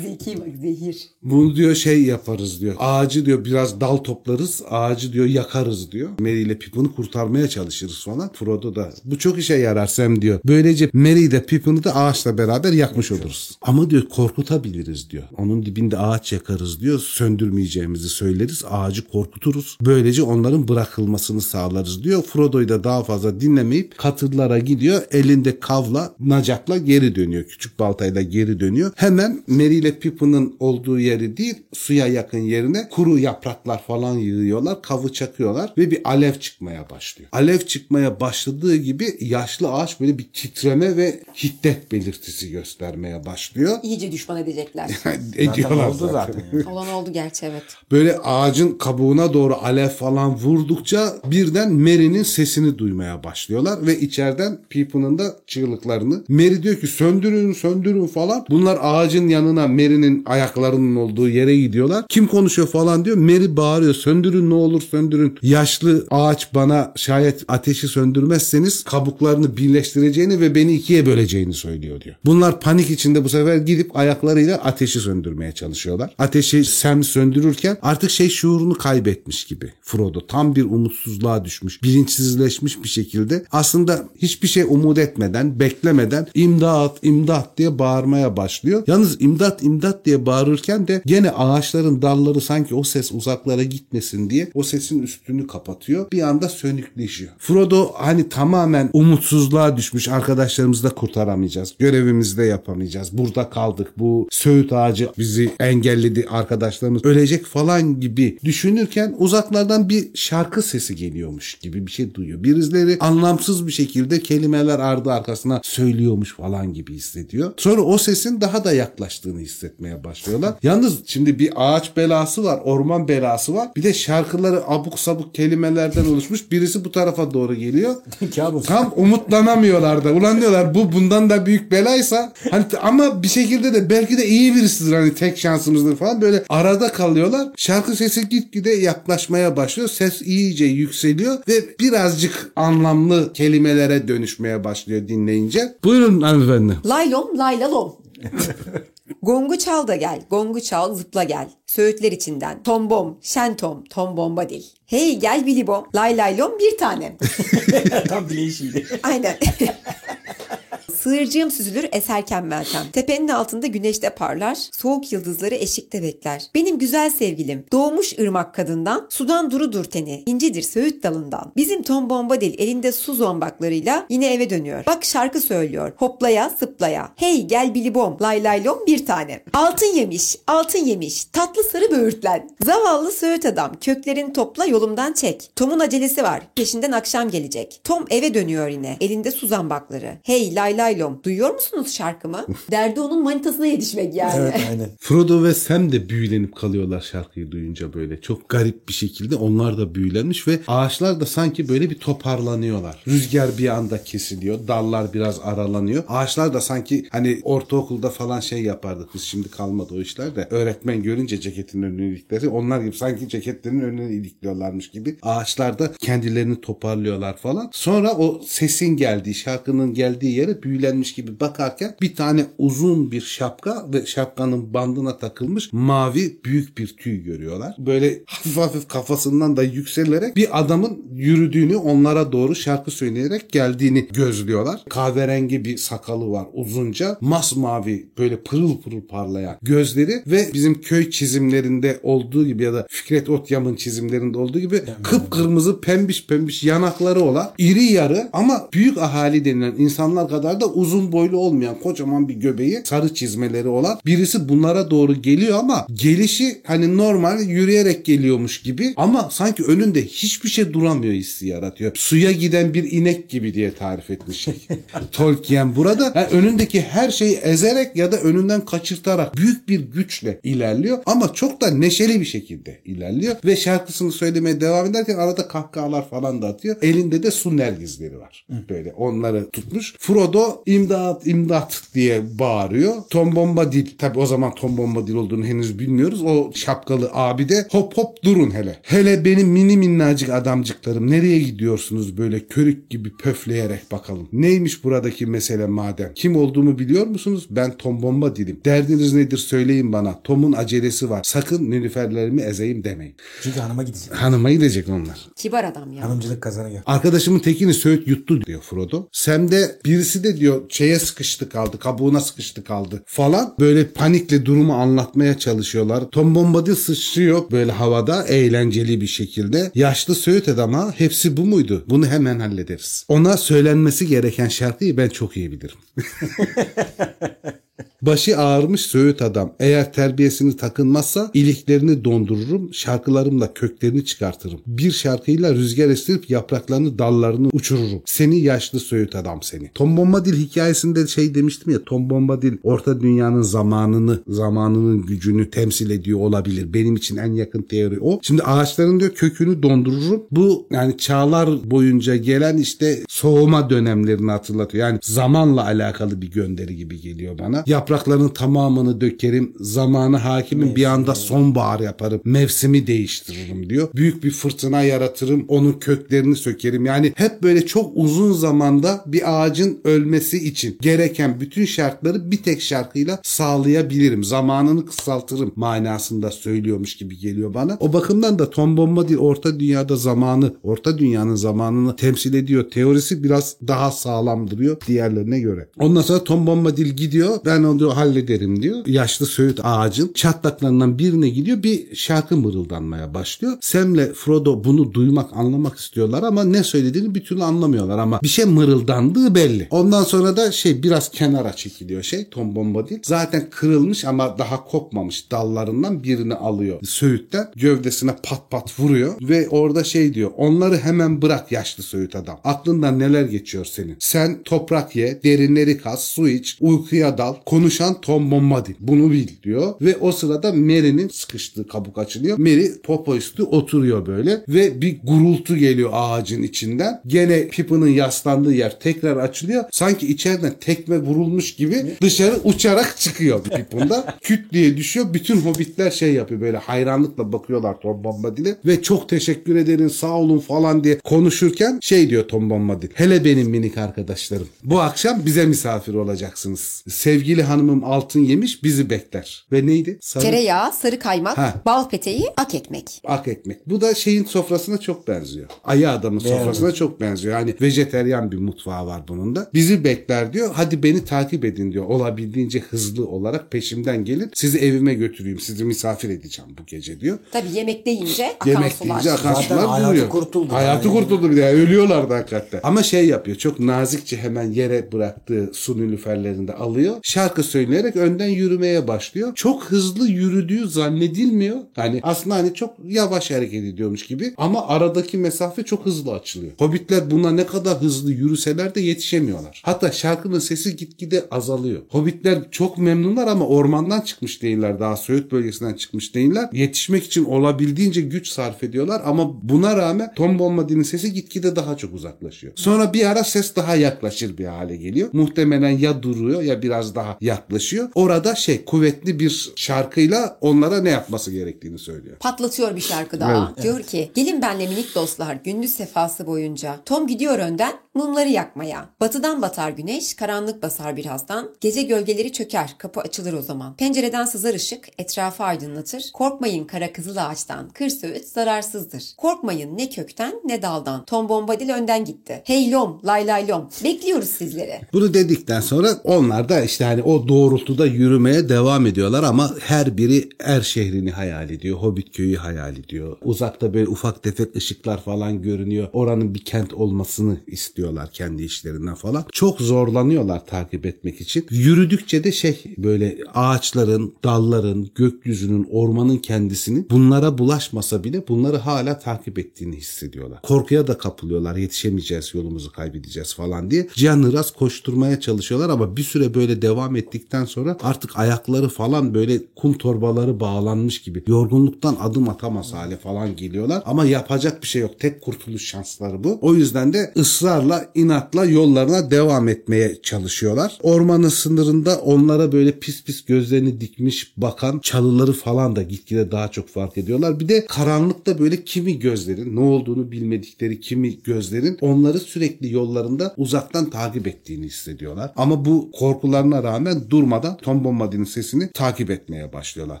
Zeki 0.00 0.40
bak 0.40 0.56
zehir. 0.60 1.08
Bunu 1.22 1.56
diyor 1.56 1.74
şey 1.74 2.02
yaparız 2.02 2.60
diyor. 2.60 2.74
Ağacı 2.78 3.26
diyor 3.26 3.44
biraz 3.44 3.80
dal 3.80 3.96
toplarız. 3.96 4.62
Ağacı 4.70 5.12
diyor 5.12 5.26
yakarız 5.26 5.92
diyor. 5.92 6.10
Merry 6.20 6.42
ile 6.42 6.58
Pippin'i 6.58 6.94
kurtarmaya 6.94 7.48
çalışırız 7.48 8.04
falan. 8.04 8.32
Frodo 8.32 8.74
da 8.74 8.92
bu 9.04 9.18
çok 9.18 9.38
işe 9.38 9.54
yarar 9.54 9.86
Sam 9.86 10.22
diyor. 10.22 10.40
Böylece 10.46 10.90
Merry 10.92 11.30
de 11.30 11.46
Pippin'i 11.46 11.84
de 11.84 11.92
ağaçla 11.92 12.38
beraber 12.38 12.72
yakmış 12.72 13.12
oluruz. 13.12 13.58
Ama 13.62 13.90
diyor 13.90 14.08
korkutabiliriz 14.08 15.10
diyor. 15.10 15.24
Onun 15.38 15.66
dibinde 15.66 15.98
ağaç 15.98 16.32
yakarız 16.32 16.80
diyor. 16.80 16.98
Söndürmeyeceğimizi 16.98 18.08
söyleriz. 18.08 18.64
Ağacı 18.70 19.08
korkuturuz. 19.08 19.78
Böylece 19.80 20.22
onların 20.22 20.68
bırakılmasını 20.68 21.40
sağlarız 21.40 22.04
diyor. 22.04 22.22
Frodo'yu 22.22 22.68
da 22.68 22.84
daha 22.84 23.04
fazla 23.04 23.40
dinlemeyip 23.40 23.98
katırlara 23.98 24.58
gidiyor. 24.58 25.02
Elinde 25.10 25.60
kavla, 25.60 26.14
nacakla 26.20 26.78
geri 26.78 27.14
dönüyor. 27.14 27.44
Küçük 27.44 27.78
baltayla 27.78 28.22
geri 28.22 28.60
dönüyor. 28.60 28.92
Hemen 28.96 29.42
Merry 29.46 29.81
ile 29.82 29.98
Pippin'in 29.98 30.56
olduğu 30.60 30.98
yeri 31.00 31.36
değil 31.36 31.54
suya 31.72 32.06
yakın 32.06 32.38
yerine 32.38 32.88
kuru 32.88 33.18
yapraklar 33.18 33.82
falan 33.82 34.18
yığıyorlar. 34.18 34.82
Kavı 34.82 35.12
çakıyorlar 35.12 35.72
ve 35.78 35.90
bir 35.90 36.00
alev 36.04 36.34
çıkmaya 36.34 36.90
başlıyor. 36.90 37.28
Alev 37.32 37.58
çıkmaya 37.58 38.20
başladığı 38.20 38.76
gibi 38.76 39.16
yaşlı 39.20 39.72
ağaç 39.72 40.00
böyle 40.00 40.18
bir 40.18 40.28
titreme 40.32 40.96
ve 40.96 41.20
hiddet 41.42 41.92
belirtisi 41.92 42.50
göstermeye 42.50 43.26
başlıyor. 43.26 43.78
İyice 43.82 44.12
düşman 44.12 44.38
edecekler. 44.38 44.90
Ediyorlar 45.36 45.86
oldu 45.86 45.96
zaten. 45.98 46.32
zaten 46.32 46.44
yani. 46.52 46.68
Olan 46.68 46.88
oldu 46.88 47.12
gerçi 47.12 47.46
evet. 47.46 47.62
Böyle 47.90 48.18
ağacın 48.18 48.78
kabuğuna 48.78 49.32
doğru 49.32 49.54
alev 49.54 49.88
falan 49.88 50.34
vurdukça 50.34 51.14
birden 51.24 51.72
Mary'nin 51.72 52.22
sesini 52.22 52.78
duymaya 52.78 53.24
başlıyorlar 53.24 53.86
ve 53.86 54.00
içeriden 54.00 54.58
Pippin'in 54.70 55.18
da 55.18 55.36
çığlıklarını. 55.46 56.24
Mary 56.28 56.62
diyor 56.62 56.80
ki 56.80 56.86
söndürün 56.86 57.52
söndürün 57.52 58.06
falan. 58.06 58.46
Bunlar 58.50 58.78
ağacın 58.82 59.28
yanına 59.28 59.68
Mary'nin 59.72 60.22
ayaklarının 60.26 60.96
olduğu 60.96 61.28
yere 61.28 61.56
gidiyorlar. 61.56 62.04
Kim 62.08 62.26
konuşuyor 62.26 62.68
falan 62.68 63.04
diyor. 63.04 63.16
Mary 63.16 63.56
bağırıyor 63.56 63.94
söndürün 63.94 64.50
ne 64.50 64.54
olur 64.54 64.82
söndürün. 64.82 65.38
Yaşlı 65.42 66.06
ağaç 66.10 66.54
bana 66.54 66.92
şayet 66.96 67.44
ateşi 67.48 67.88
söndürmezseniz 67.88 68.84
kabuklarını 68.84 69.56
birleştireceğini 69.56 70.40
ve 70.40 70.54
beni 70.54 70.74
ikiye 70.74 71.06
böleceğini 71.06 71.54
söylüyor 71.54 72.00
diyor. 72.00 72.16
Bunlar 72.24 72.60
panik 72.60 72.90
içinde 72.90 73.24
bu 73.24 73.28
sefer 73.28 73.56
gidip 73.56 73.96
ayaklarıyla 73.96 74.56
ateşi 74.56 75.00
söndürmeye 75.00 75.52
çalışıyorlar. 75.52 76.14
Ateşi 76.18 76.64
Sam 76.64 77.04
söndürürken 77.04 77.76
artık 77.82 78.10
şey 78.10 78.28
şuurunu 78.28 78.74
kaybetmiş 78.74 79.44
gibi 79.44 79.72
Frodo. 79.82 80.26
Tam 80.26 80.56
bir 80.56 80.64
umutsuzluğa 80.64 81.44
düşmüş. 81.44 81.82
Bilinçsizleşmiş 81.82 82.82
bir 82.82 82.88
şekilde. 82.88 83.44
Aslında 83.52 84.08
hiçbir 84.18 84.48
şey 84.48 84.62
umut 84.62 84.98
etmeden, 84.98 85.60
beklemeden 85.60 86.26
imdat, 86.34 86.98
imdat 87.02 87.58
diye 87.58 87.78
bağırmaya 87.78 88.36
başlıyor. 88.36 88.82
Yalnız 88.86 89.20
imdat, 89.20 89.61
imdat 89.62 90.04
diye 90.04 90.26
bağırırken 90.26 90.88
de 90.88 91.02
gene 91.06 91.30
ağaçların 91.30 92.02
dalları 92.02 92.40
sanki 92.40 92.74
o 92.74 92.82
ses 92.82 93.12
uzaklara 93.12 93.62
gitmesin 93.62 94.30
diye 94.30 94.50
o 94.54 94.62
sesin 94.62 95.02
üstünü 95.02 95.46
kapatıyor. 95.46 96.10
Bir 96.12 96.22
anda 96.22 96.48
sönükleşiyor. 96.48 97.32
Frodo 97.38 97.92
hani 97.94 98.28
tamamen 98.28 98.90
umutsuzluğa 98.92 99.76
düşmüş. 99.76 100.08
Arkadaşlarımızı 100.08 100.84
da 100.84 100.88
kurtaramayacağız. 100.88 101.74
Görevimizi 101.78 102.36
de 102.36 102.42
yapamayacağız. 102.42 103.18
Burada 103.18 103.50
kaldık. 103.50 103.88
Bu 103.98 104.28
söğüt 104.30 104.72
ağacı 104.72 105.08
bizi 105.18 105.50
engelledi. 105.60 106.26
Arkadaşlarımız 106.30 107.04
ölecek 107.04 107.46
falan 107.46 108.00
gibi 108.00 108.38
düşünürken 108.44 109.14
uzaklardan 109.18 109.88
bir 109.88 110.10
şarkı 110.14 110.62
sesi 110.62 110.96
geliyormuş 110.96 111.54
gibi 111.54 111.86
bir 111.86 111.92
şey 111.92 112.14
duyuyor. 112.14 112.42
Birileri 112.42 112.96
anlamsız 113.00 113.66
bir 113.66 113.72
şekilde 113.72 114.20
kelimeler 114.20 114.78
ardı 114.78 115.12
arkasına 115.12 115.60
söylüyormuş 115.64 116.34
falan 116.34 116.72
gibi 116.72 116.94
hissediyor. 116.94 117.52
Sonra 117.56 117.80
o 117.80 117.98
sesin 117.98 118.40
daha 118.40 118.64
da 118.64 118.72
yaklaştığını 118.72 119.40
hissetmeye 119.52 120.04
başlıyorlar. 120.04 120.54
Yalnız 120.62 120.98
şimdi 121.06 121.38
bir 121.38 121.52
ağaç 121.56 121.96
belası 121.96 122.44
var, 122.44 122.60
orman 122.64 123.08
belası 123.08 123.54
var. 123.54 123.68
Bir 123.76 123.82
de 123.82 123.94
şarkıları 123.94 124.62
abuk 124.66 124.98
sabuk 124.98 125.34
kelimelerden 125.34 126.04
oluşmuş. 126.04 126.50
Birisi 126.50 126.84
bu 126.84 126.92
tarafa 126.92 127.34
doğru 127.34 127.54
geliyor. 127.54 127.94
Kabus. 128.36 128.66
Tam 128.66 128.92
umutlanamıyorlar 128.96 130.04
da. 130.04 130.12
Ulan 130.12 130.40
diyorlar 130.40 130.74
bu 130.74 130.92
bundan 130.92 131.30
da 131.30 131.46
büyük 131.46 131.70
belaysa 131.70 132.32
hani 132.50 132.64
ama 132.82 133.22
bir 133.22 133.28
şekilde 133.28 133.74
de 133.74 133.90
belki 133.90 134.18
de 134.18 134.26
iyi 134.26 134.54
birisidir 134.54 134.92
hani 134.92 135.14
tek 135.14 135.38
şansımızdır 135.38 135.96
falan 135.96 136.20
böyle 136.20 136.44
arada 136.48 136.92
kalıyorlar. 136.92 137.48
Şarkı 137.56 137.96
sesi 137.96 138.28
gitgide 138.28 138.70
yaklaşmaya 138.70 139.56
başlıyor. 139.56 139.88
Ses 139.88 140.22
iyice 140.22 140.64
yükseliyor 140.64 141.38
ve 141.48 141.78
birazcık 141.80 142.52
anlamlı 142.56 143.32
kelimelere 143.32 144.08
dönüşmeye 144.08 144.64
başlıyor 144.64 145.08
dinleyince. 145.08 145.74
Buyurun 145.84 146.20
hanımefendi. 146.20 146.76
Laylom 146.86 147.38
laylalom. 147.38 147.96
Gongu 149.22 149.58
çal 149.58 149.88
da 149.88 149.96
gel, 149.96 150.20
gongu 150.30 150.60
çal 150.60 150.94
zıpla 150.94 151.24
gel. 151.24 151.48
Söğütler 151.66 152.12
içinden. 152.12 152.62
Tombom, 152.62 153.18
şentom, 153.22 153.84
tom 153.84 154.16
bomba 154.16 154.48
dil. 154.48 154.62
Hey 154.86 155.18
gel 155.18 155.46
bilibom, 155.46 155.86
lay 155.94 156.16
laylom 156.16 156.58
bir 156.58 156.78
tanem. 156.78 157.16
Tam 158.08 158.28
bileğişiydi. 158.28 158.86
Aynen. 159.02 159.36
Sığırcığım 161.02 161.50
süzülür 161.50 161.88
eserken 161.92 162.44
Meltem. 162.44 162.90
Tepenin 162.92 163.28
altında 163.28 163.66
güneşte 163.66 164.10
parlar, 164.10 164.58
soğuk 164.72 165.12
yıldızları 165.12 165.54
eşikte 165.54 166.02
bekler. 166.02 166.42
Benim 166.54 166.78
güzel 166.78 167.10
sevgilim, 167.10 167.66
doğmuş 167.72 168.18
ırmak 168.18 168.54
kadından, 168.54 169.06
sudan 169.10 169.50
durudur 169.50 169.84
teni, 169.84 170.22
incidir 170.26 170.62
söğüt 170.62 171.02
dalından. 171.02 171.52
Bizim 171.56 171.82
Tom 171.82 172.10
Bombadil 172.10 172.54
elinde 172.58 172.92
su 172.92 173.14
zombaklarıyla 173.14 174.06
yine 174.08 174.34
eve 174.34 174.50
dönüyor. 174.50 174.86
Bak 174.86 175.04
şarkı 175.04 175.40
söylüyor, 175.40 175.92
hoplaya 175.96 176.50
sıplaya. 176.50 177.12
Hey 177.16 177.46
gel 177.46 177.74
bilibom, 177.74 178.16
lay 178.20 178.44
laylom 178.44 178.78
bir 178.86 179.06
tane. 179.06 179.40
Altın 179.52 179.94
yemiş, 179.94 180.36
altın 180.46 180.84
yemiş, 180.84 181.24
tatlı 181.24 181.62
sarı 181.62 181.90
böğürtlen. 181.90 182.50
Zavallı 182.64 183.12
söğüt 183.12 183.46
adam, 183.46 183.72
köklerini 183.80 184.32
topla 184.32 184.66
yolumdan 184.66 185.12
çek. 185.12 185.50
Tom'un 185.56 185.80
acelesi 185.80 186.22
var, 186.22 186.42
peşinden 186.56 186.92
akşam 186.92 187.30
gelecek. 187.30 187.80
Tom 187.84 188.04
eve 188.10 188.34
dönüyor 188.34 188.68
yine, 188.68 188.96
elinde 189.00 189.30
su 189.30 189.46
zambakları. 189.46 190.18
Hey 190.22 190.54
lay 190.54 190.91
laylom, 190.92 191.20
duyuyor 191.24 191.54
musunuz 191.54 191.94
şarkımı? 191.94 192.46
Derdi 192.70 193.00
onun 193.00 193.22
manitasına 193.22 193.66
yetişmek 193.66 194.14
yani. 194.14 194.32
Evet 194.36 194.54
aynen. 194.70 194.88
Frodo 195.00 195.44
ve 195.44 195.54
Sam 195.54 195.92
de 195.92 196.08
büyülenip 196.08 196.56
kalıyorlar 196.56 197.00
şarkıyı 197.00 197.50
duyunca 197.50 197.92
böyle. 197.92 198.20
Çok 198.20 198.48
garip 198.48 198.88
bir 198.88 198.92
şekilde 198.92 199.36
onlar 199.36 199.78
da 199.78 199.94
büyülenmiş 199.94 200.48
ve 200.48 200.58
ağaçlar 200.66 201.20
da 201.20 201.26
sanki 201.26 201.68
böyle 201.68 201.90
bir 201.90 201.98
toparlanıyorlar. 201.98 203.02
Rüzgar 203.08 203.58
bir 203.58 203.68
anda 203.68 204.04
kesiliyor. 204.04 204.68
Dallar 204.68 205.12
biraz 205.12 205.40
aralanıyor. 205.40 206.04
Ağaçlar 206.08 206.54
da 206.54 206.60
sanki 206.60 207.06
hani 207.10 207.40
ortaokulda 207.42 208.10
falan 208.10 208.40
şey 208.40 208.62
yapardık 208.62 209.14
biz 209.14 209.22
şimdi 209.22 209.50
kalmadı 209.50 209.94
o 209.94 210.00
işler 210.00 210.36
de. 210.36 210.48
Öğretmen 210.50 211.02
görünce 211.02 211.40
ceketin 211.40 211.82
önünü 211.82 212.12
ilikleri 212.12 212.48
onlar 212.48 212.80
gibi 212.80 212.96
sanki 212.96 213.28
ceketlerinin 213.28 213.80
önünü 213.80 214.14
ilikliyorlarmış 214.14 214.90
gibi. 214.90 215.16
Ağaçlar 215.22 215.78
da 215.78 215.92
kendilerini 215.92 216.60
toparlıyorlar 216.60 217.36
falan. 217.36 217.70
Sonra 217.72 218.12
o 218.12 218.42
sesin 218.46 218.96
geldiği, 218.96 219.34
şarkının 219.34 219.94
geldiği 219.94 220.34
yere 220.34 220.62
büyülenmiş 220.82 221.14
gibi 221.14 221.40
bakarken 221.40 221.96
bir 222.00 222.14
tane 222.16 222.46
uzun 222.58 223.12
bir 223.12 223.20
şapka 223.20 223.86
ve 223.92 224.06
şapkanın 224.06 224.74
bandına 224.74 225.18
takılmış 225.18 225.72
mavi 225.72 226.40
büyük 226.44 226.78
bir 226.78 226.96
tüy 226.96 227.22
görüyorlar. 227.22 227.74
Böyle 227.78 228.22
hafif 228.26 228.56
hafif 228.56 228.88
kafasından 228.88 229.56
da 229.56 229.62
yükselerek 229.62 230.36
bir 230.36 230.60
adamın 230.60 231.02
yürüdüğünü 231.14 231.76
onlara 231.76 232.32
doğru 232.32 232.54
şarkı 232.54 232.90
söyleyerek 232.90 233.52
geldiğini 233.52 234.08
gözlüyorlar. 234.12 234.80
Kahverengi 234.88 235.64
bir 235.64 235.76
sakalı 235.76 236.30
var 236.30 236.46
uzunca. 236.52 237.18
Masmavi 237.20 238.08
böyle 238.18 238.40
pırıl 238.40 238.80
pırıl 238.80 239.00
parlayan 239.00 239.56
gözleri 239.62 240.22
ve 240.26 240.48
bizim 240.54 240.80
köy 240.80 241.10
çizimlerinde 241.10 242.00
olduğu 242.02 242.46
gibi 242.46 242.62
ya 242.62 242.72
da 242.72 242.86
Fikret 242.90 243.28
Otyam'ın 243.28 243.74
çizimlerinde 243.74 244.38
olduğu 244.38 244.58
gibi 244.58 244.82
kıpkırmızı 245.02 245.80
pembiş 245.80 246.26
pembiş 246.26 246.64
yanakları 246.64 247.20
olan 247.20 247.50
iri 247.58 247.84
yarı 247.84 248.28
ama 248.32 248.68
büyük 248.72 248.98
ahali 248.98 249.44
denilen 249.44 249.74
insanlar 249.78 250.28
kadar 250.28 250.60
da 250.60 250.71
uzun 250.72 251.12
boylu 251.12 251.36
olmayan 251.36 251.80
kocaman 251.80 252.28
bir 252.28 252.34
göbeği 252.34 252.82
sarı 252.84 253.14
çizmeleri 253.14 253.68
olan 253.68 253.98
birisi 254.06 254.48
bunlara 254.48 254.90
doğru 254.90 255.22
geliyor 255.22 255.58
ama 255.58 255.86
gelişi 255.92 256.60
hani 256.66 256.96
normal 256.96 257.40
yürüyerek 257.40 258.04
geliyormuş 258.04 258.62
gibi 258.62 258.92
ama 258.96 259.28
sanki 259.32 259.64
önünde 259.64 260.04
hiçbir 260.04 260.48
şey 260.48 260.72
duramıyor 260.72 261.14
hissi 261.14 261.46
yaratıyor. 261.46 261.92
Suya 261.94 262.32
giden 262.32 262.74
bir 262.74 262.92
inek 262.92 263.28
gibi 263.28 263.54
diye 263.54 263.74
tarif 263.74 264.10
etmiş 264.10 264.48
Tolkien 265.12 265.76
burada. 265.76 266.12
Yani 266.14 266.26
önündeki 266.26 266.80
her 266.80 267.10
şeyi 267.10 267.36
ezerek 267.36 267.96
ya 267.96 268.12
da 268.12 268.16
önünden 268.16 268.64
kaçırtarak 268.64 269.36
büyük 269.36 269.68
bir 269.68 269.80
güçle 269.80 270.40
ilerliyor 270.42 270.98
ama 271.06 271.32
çok 271.34 271.60
da 271.60 271.70
neşeli 271.70 272.20
bir 272.20 272.24
şekilde 272.24 272.80
ilerliyor 272.84 273.36
ve 273.44 273.56
şarkısını 273.56 274.12
söylemeye 274.12 274.60
devam 274.60 274.86
ederken 274.86 275.16
arada 275.16 275.48
kahkahalar 275.48 276.10
falan 276.10 276.42
da 276.42 276.46
atıyor. 276.46 276.76
Elinde 276.82 277.22
de 277.22 277.30
su 277.30 277.56
nergizleri 277.56 278.18
var. 278.18 278.46
Böyle 278.68 278.92
onları 278.92 279.50
tutmuş. 279.50 279.94
Frodo 279.98 280.61
imdat 280.66 281.26
imdat 281.26 281.82
diye 281.94 282.38
bağırıyor. 282.38 282.94
Tom 283.10 283.36
Bombadil 283.36 283.86
tabi 283.98 284.18
o 284.18 284.26
zaman 284.26 284.54
Tom 284.54 284.76
Bombadil 284.76 285.14
olduğunu 285.14 285.44
henüz 285.44 285.78
bilmiyoruz. 285.78 286.22
O 286.22 286.50
şapkalı 286.54 287.10
abi 287.12 287.48
de 287.48 287.68
hop 287.70 287.98
hop 287.98 288.24
durun 288.24 288.50
hele. 288.50 288.78
Hele 288.82 289.24
benim 289.24 289.48
mini 289.48 289.76
minnacık 289.76 290.30
adamcıklarım 290.30 291.10
nereye 291.10 291.38
gidiyorsunuz 291.38 292.18
böyle 292.18 292.46
körük 292.46 292.90
gibi 292.90 293.16
pöfleyerek 293.16 293.92
bakalım. 293.92 294.28
Neymiş 294.32 294.84
buradaki 294.84 295.26
mesele 295.26 295.66
madem? 295.66 296.12
Kim 296.14 296.36
olduğumu 296.36 296.78
biliyor 296.78 297.06
musunuz? 297.06 297.46
Ben 297.50 297.76
Tom 297.76 298.02
Bombadil'im. 298.02 298.60
Derdiniz 298.64 299.12
nedir 299.12 299.38
söyleyin 299.38 299.92
bana. 299.92 300.22
Tom'un 300.24 300.52
acelesi 300.52 301.10
var. 301.10 301.20
Sakın 301.24 301.70
nüniferlerimi 301.70 302.42
ezeyim 302.42 302.84
demeyin. 302.84 303.14
Çünkü 303.42 303.60
hanıma 303.60 303.82
gidecek. 303.82 304.14
Hanıma 304.14 304.52
gidecek 304.52 304.88
onlar. 304.88 305.26
Kibar 305.36 305.64
adam 305.64 305.92
ya. 305.92 306.04
Hanımcılık 306.04 306.42
kazanıyor. 306.42 306.82
Arkadaşımın 306.86 307.38
tekini 307.38 307.74
Söğüt 307.74 308.08
yuttu 308.08 308.44
diyor 308.44 308.60
Frodo. 308.60 309.08
Sam 309.12 309.50
de 309.50 309.76
birisi 309.84 310.24
de 310.24 310.36
diyor 310.36 310.51
şeye 310.68 310.98
sıkıştı 310.98 311.48
kaldı, 311.48 311.78
kabuğuna 311.78 312.20
sıkıştı 312.20 312.64
kaldı 312.64 313.02
falan. 313.06 313.54
Böyle 313.60 313.88
panikle 313.88 314.46
durumu 314.46 314.74
anlatmaya 314.74 315.38
çalışıyorlar. 315.38 316.10
Tom 316.10 316.34
Bombadil 316.34 316.74
sıçrıyor 316.74 317.50
böyle 317.50 317.72
havada 317.72 318.24
eğlenceli 318.26 319.00
bir 319.00 319.06
şekilde. 319.06 319.70
Yaşlı 319.74 320.14
Söğüt 320.14 320.48
adama 320.48 320.92
hepsi 320.96 321.36
bu 321.36 321.44
muydu? 321.44 321.84
Bunu 321.88 322.06
hemen 322.06 322.40
hallederiz. 322.40 323.04
Ona 323.08 323.36
söylenmesi 323.36 324.06
gereken 324.06 324.48
şarkıyı 324.48 324.96
ben 324.96 325.08
çok 325.08 325.36
iyi 325.36 325.52
bilirim. 325.52 325.76
Başı 328.02 328.38
ağırmış 328.38 328.80
Söğüt 328.80 329.22
adam. 329.22 329.52
Eğer 329.60 329.92
terbiyesini 329.92 330.56
takınmazsa 330.56 331.30
iliklerini 331.34 332.04
dondururum. 332.04 332.74
Şarkılarımla 332.74 333.54
köklerini 333.54 334.04
çıkartırım. 334.04 334.60
Bir 334.66 334.90
şarkıyla 334.90 335.54
rüzgar 335.54 335.88
estirip 335.88 336.30
yapraklarını 336.30 336.98
dallarını 336.98 337.48
uçururum. 337.52 338.02
Seni 338.04 338.40
yaşlı 338.40 338.80
Söğüt 338.80 339.16
adam 339.16 339.42
seni. 339.42 339.70
Tom 339.74 339.96
Bombadil 339.96 340.34
hikayesinde 340.34 341.06
şey 341.06 341.34
demiştim 341.34 341.72
ya 341.72 341.84
Tom 341.84 342.10
Bombadil 342.10 342.52
orta 342.62 343.00
dünyanın 343.00 343.42
zamanını 343.42 344.22
zamanının 344.28 345.06
gücünü 345.06 345.50
temsil 345.50 345.90
ediyor 345.90 346.18
olabilir. 346.18 346.74
Benim 346.74 346.96
için 346.96 347.16
en 347.16 347.32
yakın 347.32 347.62
teori 347.62 348.00
o. 348.00 348.20
Şimdi 348.22 348.42
ağaçların 348.42 349.00
diyor 349.00 349.10
kökünü 349.10 349.62
dondururum. 349.62 350.22
Bu 350.30 350.66
yani 350.70 350.96
çağlar 350.96 351.70
boyunca 351.70 352.16
gelen 352.16 352.56
işte 352.56 353.02
soğuma 353.08 353.70
dönemlerini 353.70 354.30
hatırlatıyor. 354.30 354.88
Yani 354.88 354.98
zamanla 355.02 355.64
alakalı 355.64 356.22
bir 356.22 356.30
gönderi 356.30 356.76
gibi 356.76 357.00
geliyor 357.00 357.38
bana. 357.38 357.64
Yaprakların 357.92 358.28
tamamını 358.28 359.00
dökerim. 359.00 359.52
Zamanı 359.60 360.16
hakimim 360.16 360.76
bir 360.76 360.84
anda 360.84 361.14
sonbahar 361.14 361.80
yaparım. 361.80 362.20
Mevsimi 362.24 362.86
değiştiririm 362.86 363.70
diyor. 363.70 363.88
Büyük 363.94 364.24
bir 364.24 364.30
fırtına 364.30 364.82
yaratırım. 364.82 365.44
Onun 365.48 365.72
köklerini 365.72 366.36
sökerim. 366.36 366.86
Yani 366.86 367.12
hep 367.16 367.42
böyle 367.42 367.66
çok 367.66 367.92
uzun 367.94 368.32
zamanda 368.32 369.04
bir 369.06 369.22
ağacın 369.34 369.78
ölmesi 369.84 370.48
için 370.48 370.78
gereken 370.80 371.40
bütün 371.40 371.64
şartları 371.64 372.30
bir 372.30 372.42
tek 372.42 372.62
şarkıyla 372.62 373.20
sağlayabilirim. 373.22 374.24
Zamanını 374.24 374.86
kısaltırım 374.86 375.52
manasında 375.56 376.30
söylüyormuş 376.30 376.96
gibi 376.96 377.18
geliyor 377.18 377.54
bana. 377.54 377.76
O 377.80 377.92
bakımdan 377.92 378.38
da 378.38 378.50
Tom 378.50 378.76
Bombadil 378.76 379.16
orta 379.16 379.60
dünyada 379.60 379.96
zamanı, 379.96 380.54
orta 380.62 380.98
dünyanın 380.98 381.34
zamanını 381.34 381.96
temsil 381.96 382.34
ediyor. 382.34 382.70
Teorisi 382.70 383.24
biraz 383.24 383.56
daha 383.68 383.90
sağlam 383.90 384.50
duruyor 384.50 384.76
diğerlerine 384.86 385.40
göre. 385.40 385.68
Ondan 385.78 386.02
sonra 386.02 386.24
Tom 386.24 386.46
Bombadil 386.46 386.86
gidiyor. 386.86 387.38
Ben 387.44 387.62
onu 387.62 387.81
diyor, 387.82 387.94
hallederim 387.94 388.62
diyor. 388.62 388.86
Yaşlı 388.86 389.26
söğüt 389.26 389.60
ağacın 389.62 390.12
çatlaklarından 390.14 390.98
birine 390.98 391.28
gidiyor. 391.28 391.62
Bir 391.62 391.94
şarkı 391.94 392.36
mırıldanmaya 392.36 393.14
başlıyor. 393.14 393.52
Sam'le 393.60 394.12
Frodo 394.14 394.64
bunu 394.64 394.94
duymak, 394.94 395.36
anlamak 395.36 395.78
istiyorlar 395.78 396.22
ama 396.22 396.44
ne 396.44 396.62
söylediğini 396.62 397.14
bir 397.14 397.24
türlü 397.24 397.44
anlamıyorlar 397.44 397.98
ama 397.98 398.20
bir 398.22 398.28
şey 398.28 398.44
mırıldandığı 398.44 399.34
belli. 399.34 399.68
Ondan 399.70 400.04
sonra 400.04 400.36
da 400.36 400.52
şey 400.52 400.82
biraz 400.82 401.10
kenara 401.10 401.52
çekiliyor 401.52 402.02
şey 402.02 402.28
Tom 402.28 402.56
Bombadil. 402.56 402.98
Zaten 403.02 403.50
kırılmış 403.50 404.04
ama 404.04 404.38
daha 404.38 404.64
kopmamış 404.64 405.30
dallarından 405.30 406.04
birini 406.04 406.34
alıyor 406.34 406.78
söğütten. 406.84 407.50
Gövdesine 407.56 408.16
pat 408.22 408.50
pat 408.50 408.80
vuruyor 408.80 409.14
ve 409.22 409.48
orada 409.48 409.84
şey 409.84 410.14
diyor. 410.14 410.30
Onları 410.36 410.76
hemen 410.76 411.22
bırak 411.22 411.52
yaşlı 411.52 411.82
söğüt 411.82 412.16
adam. 412.16 412.40
Aklından 412.44 412.98
neler 412.98 413.22
geçiyor 413.22 413.64
senin? 413.64 413.96
Sen 413.98 414.42
toprak 414.42 414.96
ye, 414.96 415.20
derinleri 415.24 415.78
kaz, 415.78 416.04
su 416.04 416.28
iç, 416.28 416.58
uykuya 416.60 417.18
dal. 417.18 417.34
Konuşan 417.72 418.00
Tom 418.00 418.30
Bombadil. 418.30 418.74
Bunu 418.80 419.10
bil 419.10 419.28
diyor. 419.42 419.74
Ve 419.80 419.96
o 419.96 420.12
sırada 420.12 420.52
Mary'nin 420.52 421.08
sıkıştığı 421.08 421.66
kabuk 421.66 421.98
açılıyor. 421.98 422.38
Mary 422.38 422.66
popo 422.82 423.16
üstü 423.16 423.42
oturuyor 423.42 424.06
böyle 424.06 424.44
ve 424.48 424.80
bir 424.80 424.98
gurultu 425.02 425.56
geliyor 425.56 425.90
ağacın 425.92 426.42
içinden. 426.42 427.00
Gene 427.06 427.48
Pippin'in 427.48 427.86
yaslandığı 427.86 428.54
yer 428.54 428.80
tekrar 428.80 429.16
açılıyor. 429.16 429.64
Sanki 429.70 430.06
içeriden 430.06 430.52
tekme 430.60 430.98
vurulmuş 430.98 431.54
gibi 431.54 431.96
dışarı 432.02 432.40
uçarak 432.44 432.94
çıkıyor 432.98 433.42
Pippin'da. 433.42 434.14
Küt 434.22 434.52
diye 434.52 434.76
düşüyor. 434.76 435.06
Bütün 435.14 435.36
hobbitler 435.36 435.90
şey 435.90 436.12
yapıyor 436.12 436.40
böyle 436.40 436.56
hayranlıkla 436.56 437.32
bakıyorlar 437.32 437.80
Tom 437.80 438.04
Bombadil'e 438.04 438.56
ve 438.66 438.82
çok 438.82 439.08
teşekkür 439.08 439.56
ederim 439.56 439.90
sağ 439.90 440.12
olun 440.12 440.38
falan 440.38 440.84
diye 440.84 440.98
konuşurken 440.98 441.78
şey 441.82 442.10
diyor 442.10 442.28
Tom 442.28 442.50
Bombadil. 442.50 442.88
Hele 442.94 443.24
benim 443.24 443.50
minik 443.50 443.78
arkadaşlarım. 443.78 444.48
Bu 444.64 444.80
akşam 444.80 445.26
bize 445.26 445.46
misafir 445.46 445.94
olacaksınız. 445.94 446.84
Sevgili 446.88 447.42
hanımım 447.52 447.84
altın 447.84 448.20
yemiş 448.20 448.64
bizi 448.64 448.90
bekler. 448.90 449.46
Ve 449.52 449.66
neydi? 449.66 449.98
Sarı 450.00 450.24
Tereyağı, 450.24 450.72
sarı 450.72 450.98
kaymak, 450.98 451.38
Ha. 451.38 451.54
bal 451.66 451.88
peteği, 451.88 452.24
ak 452.36 452.54
ekmek. 452.54 453.00
ak 453.04 453.28
ekmek. 453.28 453.68
Bu 453.68 453.80
da 453.80 453.94
şeyin 453.94 454.24
sofrasına 454.24 454.78
çok 454.78 455.08
benziyor. 455.08 455.46
Ayı 455.64 455.90
adamın 455.90 456.18
sofrasına 456.18 456.72
çok 456.72 457.00
benziyor. 457.00 457.34
Yani 457.38 457.54
vejeteryan 457.60 458.32
bir 458.32 458.38
mutfağı 458.38 458.86
var 458.86 459.02
bunun 459.08 459.36
da. 459.36 459.50
Bizi 459.54 459.84
bekler 459.84 460.32
diyor. 460.32 460.50
Hadi 460.54 460.82
beni 460.82 461.04
takip 461.04 461.44
edin 461.44 461.72
diyor. 461.72 461.84
Olabildiğince 461.84 462.58
hızlı 462.60 463.06
olarak 463.06 463.50
peşimden 463.50 464.04
gelin. 464.04 464.30
Sizi 464.34 464.58
evime 464.58 464.94
götüreyim. 464.94 465.40
Sizi 465.40 465.64
misafir 465.64 466.08
edeceğim 466.10 466.50
bu 466.60 466.66
gece 466.66 467.00
diyor. 467.00 467.18
Tabii 467.32 467.48
yemek 467.54 467.86
deyince 467.86 468.32
akan 468.40 468.50
Yemek 468.50 468.72
sular. 468.72 468.88
deyince 468.90 469.12
akan 469.12 469.32
Zaten 469.34 469.48
sular 469.48 469.66
hayatı 469.66 469.90
duruyor. 469.90 470.08
kurtuldu. 470.08 470.52
Hayatı 470.52 470.88
Yani. 470.88 470.98
kurtuldu 470.98 471.30
bir 471.30 471.36
de. 471.36 471.46
Ölüyorlardı 471.48 472.14
hakikaten. 472.14 472.60
Ama 472.62 472.82
şey 472.82 473.06
yapıyor. 473.06 473.36
Çok 473.36 473.60
nazikçe 473.60 474.16
hemen 474.16 474.50
yere 474.50 474.92
bıraktığı 474.92 475.50
su 475.54 475.78
nülüferlerini 475.78 476.48
de 476.48 476.52
alıyor. 476.54 476.96
Şarkı 477.02 477.41
söyleyerek 477.42 477.96
önden 477.96 478.28
yürümeye 478.28 478.88
başlıyor. 478.88 479.32
Çok 479.34 479.64
hızlı 479.64 480.08
yürüdüğü 480.08 480.68
zannedilmiyor. 480.68 481.56
Yani 481.76 482.00
aslında 482.02 482.36
hani 482.36 482.54
çok 482.54 482.74
yavaş 482.84 483.30
hareket 483.30 483.64
ediyormuş 483.64 484.06
gibi. 484.06 484.34
Ama 484.36 484.68
aradaki 484.68 485.18
mesafe 485.18 485.62
çok 485.62 485.86
hızlı 485.86 486.12
açılıyor. 486.12 486.52
Hobbitler 486.58 487.10
buna 487.10 487.30
ne 487.30 487.46
kadar 487.46 487.80
hızlı 487.80 488.12
yürüseler 488.12 488.74
de 488.74 488.80
yetişemiyorlar. 488.80 489.62
Hatta 489.64 489.92
şarkının 489.92 490.38
sesi 490.38 490.76
gitgide 490.76 491.24
azalıyor. 491.30 491.82
Hobbitler 491.88 492.38
çok 492.50 492.78
memnunlar 492.78 493.26
ama 493.26 493.46
ormandan 493.46 494.00
çıkmış 494.00 494.42
değiller. 494.42 494.80
Daha 494.80 494.96
Söğüt 494.96 495.32
bölgesinden 495.32 495.74
çıkmış 495.74 496.14
değiller. 496.14 496.48
Yetişmek 496.52 497.04
için 497.04 497.24
olabildiğince 497.24 498.00
güç 498.00 498.28
sarf 498.28 498.62
ediyorlar 498.62 499.02
ama 499.04 499.48
buna 499.48 499.76
rağmen 499.76 500.14
Tom 500.14 500.38
Bombadil'in 500.38 500.82
sesi 500.82 501.12
gitgide 501.12 501.56
daha 501.56 501.76
çok 501.76 501.94
uzaklaşıyor. 501.94 502.52
Sonra 502.56 502.92
bir 502.92 503.06
ara 503.06 503.24
ses 503.24 503.56
daha 503.56 503.76
yaklaşır 503.76 504.38
bir 504.38 504.44
hale 504.44 504.76
geliyor. 504.76 505.08
Muhtemelen 505.12 505.78
ya 505.78 506.02
duruyor 506.02 506.42
ya 506.42 506.62
biraz 506.62 506.94
daha 506.94 507.18
yaklaşıyor. 507.32 507.88
Orada 507.94 508.34
şey 508.34 508.64
kuvvetli 508.64 509.18
bir 509.18 509.52
şarkıyla 509.56 510.38
onlara 510.40 510.82
ne 510.82 510.90
yapması 510.90 511.30
gerektiğini 511.30 511.78
söylüyor. 511.78 512.16
Patlatıyor 512.20 512.76
bir 512.76 512.80
şarkı 512.80 513.20
daha. 513.20 513.52
Diyor 513.62 513.82
ki 513.82 514.10
gelin 514.14 514.42
benle 514.42 514.66
minik 514.68 514.94
dostlar 514.94 515.34
gündüz 515.44 515.74
sefası 515.74 516.26
boyunca. 516.26 516.80
Tom 516.84 517.06
gidiyor 517.06 517.38
önden 517.38 517.72
mumları 517.94 518.28
yakmaya. 518.28 518.88
Batıdan 519.00 519.42
batar 519.42 519.70
güneş, 519.70 520.14
karanlık 520.14 520.62
basar 520.62 520.96
birazdan. 520.96 521.50
Gece 521.60 521.82
gölgeleri 521.82 522.32
çöker, 522.32 522.74
kapı 522.78 523.00
açılır 523.00 523.32
o 523.32 523.42
zaman. 523.42 523.76
Pencereden 523.76 524.24
sızar 524.24 524.54
ışık, 524.54 524.88
etrafı 524.98 525.44
aydınlatır. 525.44 526.10
Korkmayın 526.12 526.64
kara 526.64 526.92
kızıl 526.92 527.16
ağaçtan, 527.16 527.68
kır 527.68 527.88
söğüt 527.88 528.24
zararsızdır. 528.24 529.04
Korkmayın 529.16 529.78
ne 529.78 529.90
kökten 529.90 530.34
ne 530.44 530.62
daldan. 530.62 531.04
Tom 531.04 531.28
Bombadil 531.28 531.70
önden 531.70 532.04
gitti. 532.04 532.42
Hey 532.44 532.72
lom, 532.72 533.00
lay 533.04 533.26
lay 533.26 533.48
lom. 533.48 533.68
Bekliyoruz 533.84 534.28
sizleri. 534.28 534.80
Bunu 534.92 535.14
dedikten 535.14 535.60
sonra 535.60 535.88
onlar 536.04 536.48
da 536.48 536.60
işte 536.60 536.84
hani 536.84 537.02
o 537.02 537.28
doğrultuda 537.28 537.86
yürümeye 537.86 538.48
devam 538.48 538.86
ediyorlar 538.86 539.22
ama 539.22 539.50
her 539.60 539.96
biri 539.96 540.28
Er 540.40 540.60
şehrini 540.60 541.10
hayal 541.10 541.50
ediyor. 541.50 541.78
Hobbit 541.78 542.16
köyü 542.16 542.36
hayal 542.36 542.76
ediyor. 542.76 543.16
Uzakta 543.22 543.74
böyle 543.74 543.88
ufak 543.88 544.22
tefek 544.22 544.56
ışıklar 544.56 545.02
falan 545.02 545.42
görünüyor. 545.42 545.88
Oranın 545.92 546.34
bir 546.34 546.44
kent 546.44 546.74
olmasını 546.74 547.36
istiyorlar 547.82 548.10
kendi 548.12 548.42
işlerinden 548.42 548.94
falan. 548.94 549.24
Çok 549.32 549.60
zorlanıyorlar 549.60 550.46
takip 550.46 550.86
etmek 550.86 551.20
için. 551.20 551.46
Yürüdükçe 551.50 552.24
de 552.24 552.32
şey 552.32 552.64
böyle 552.78 553.18
ağaçların, 553.34 554.14
dalların, 554.24 554.88
gökyüzünün, 554.94 555.66
ormanın 555.70 556.16
kendisini 556.16 556.90
bunlara 556.90 557.38
bulaşmasa 557.38 558.04
bile 558.04 558.28
bunları 558.28 558.56
hala 558.56 558.98
takip 558.98 559.38
ettiğini 559.38 559.76
hissediyorlar. 559.76 560.42
Korkuya 560.42 560.86
da 560.86 560.98
kapılıyorlar. 560.98 561.56
Yetişemeyeceğiz, 561.56 562.34
yolumuzu 562.34 562.72
kaybedeceğiz 562.72 563.34
falan 563.34 563.70
diye. 563.70 563.88
Cihan 563.94 564.22
Iraz 564.22 564.50
koşturmaya 564.50 565.20
çalışıyorlar 565.20 565.68
ama 565.68 565.96
bir 565.96 566.02
süre 566.02 566.34
böyle 566.34 566.62
devam 566.62 566.96
ettikten 566.96 567.44
sonra 567.44 567.76
artık 567.82 568.18
ayakları 568.18 568.68
falan 568.68 569.14
böyle 569.14 569.40
kum 569.56 569.78
torbaları 569.78 570.40
bağlanmış 570.40 571.02
gibi 571.02 571.24
yorgunluktan 571.26 571.96
adım 572.00 572.28
atamaz 572.28 572.72
hale 572.72 572.96
falan 572.96 573.36
geliyorlar. 573.36 573.82
Ama 573.86 574.04
yapacak 574.04 574.62
bir 574.62 574.68
şey 574.68 574.82
yok. 574.82 575.00
Tek 575.00 575.22
kurtuluş 575.22 575.66
şansları 575.66 576.24
bu. 576.24 576.38
O 576.40 576.54
yüzden 576.54 576.92
de 576.92 577.12
ısrarla, 577.16 577.71
inatla 577.94 578.44
yollarına 578.44 579.10
devam 579.10 579.48
etmeye 579.48 580.02
çalışıyorlar. 580.02 580.78
Ormanın 580.82 581.28
sınırında 581.28 581.98
onlara 582.00 582.52
böyle 582.52 582.78
pis 582.78 583.04
pis 583.04 583.24
gözlerini 583.24 583.80
dikmiş 583.80 584.32
bakan 584.36 584.78
çalıları 584.78 585.32
falan 585.32 585.76
da 585.76 585.82
gitgide 585.82 586.30
daha 586.30 586.50
çok 586.50 586.68
fark 586.68 586.98
ediyorlar. 586.98 587.40
Bir 587.40 587.48
de 587.48 587.66
karanlıkta 587.66 588.38
böyle 588.38 588.64
kimi 588.64 588.98
gözlerin 588.98 589.56
ne 589.56 589.60
olduğunu 589.60 590.12
bilmedikleri 590.12 590.80
kimi 590.80 591.22
gözlerin 591.22 591.78
onları 591.80 592.18
sürekli 592.18 592.72
yollarında 592.72 593.34
uzaktan 593.36 593.90
takip 593.90 594.26
ettiğini 594.26 594.66
hissediyorlar. 594.66 595.32
Ama 595.36 595.64
bu 595.64 595.90
korkularına 595.92 596.62
rağmen 596.62 597.10
durmadan 597.10 597.56
Tom 597.56 597.84
Bombadil'in 597.84 598.24
sesini 598.24 598.70
takip 598.72 599.10
etmeye 599.10 599.52
başlıyorlar. 599.52 600.00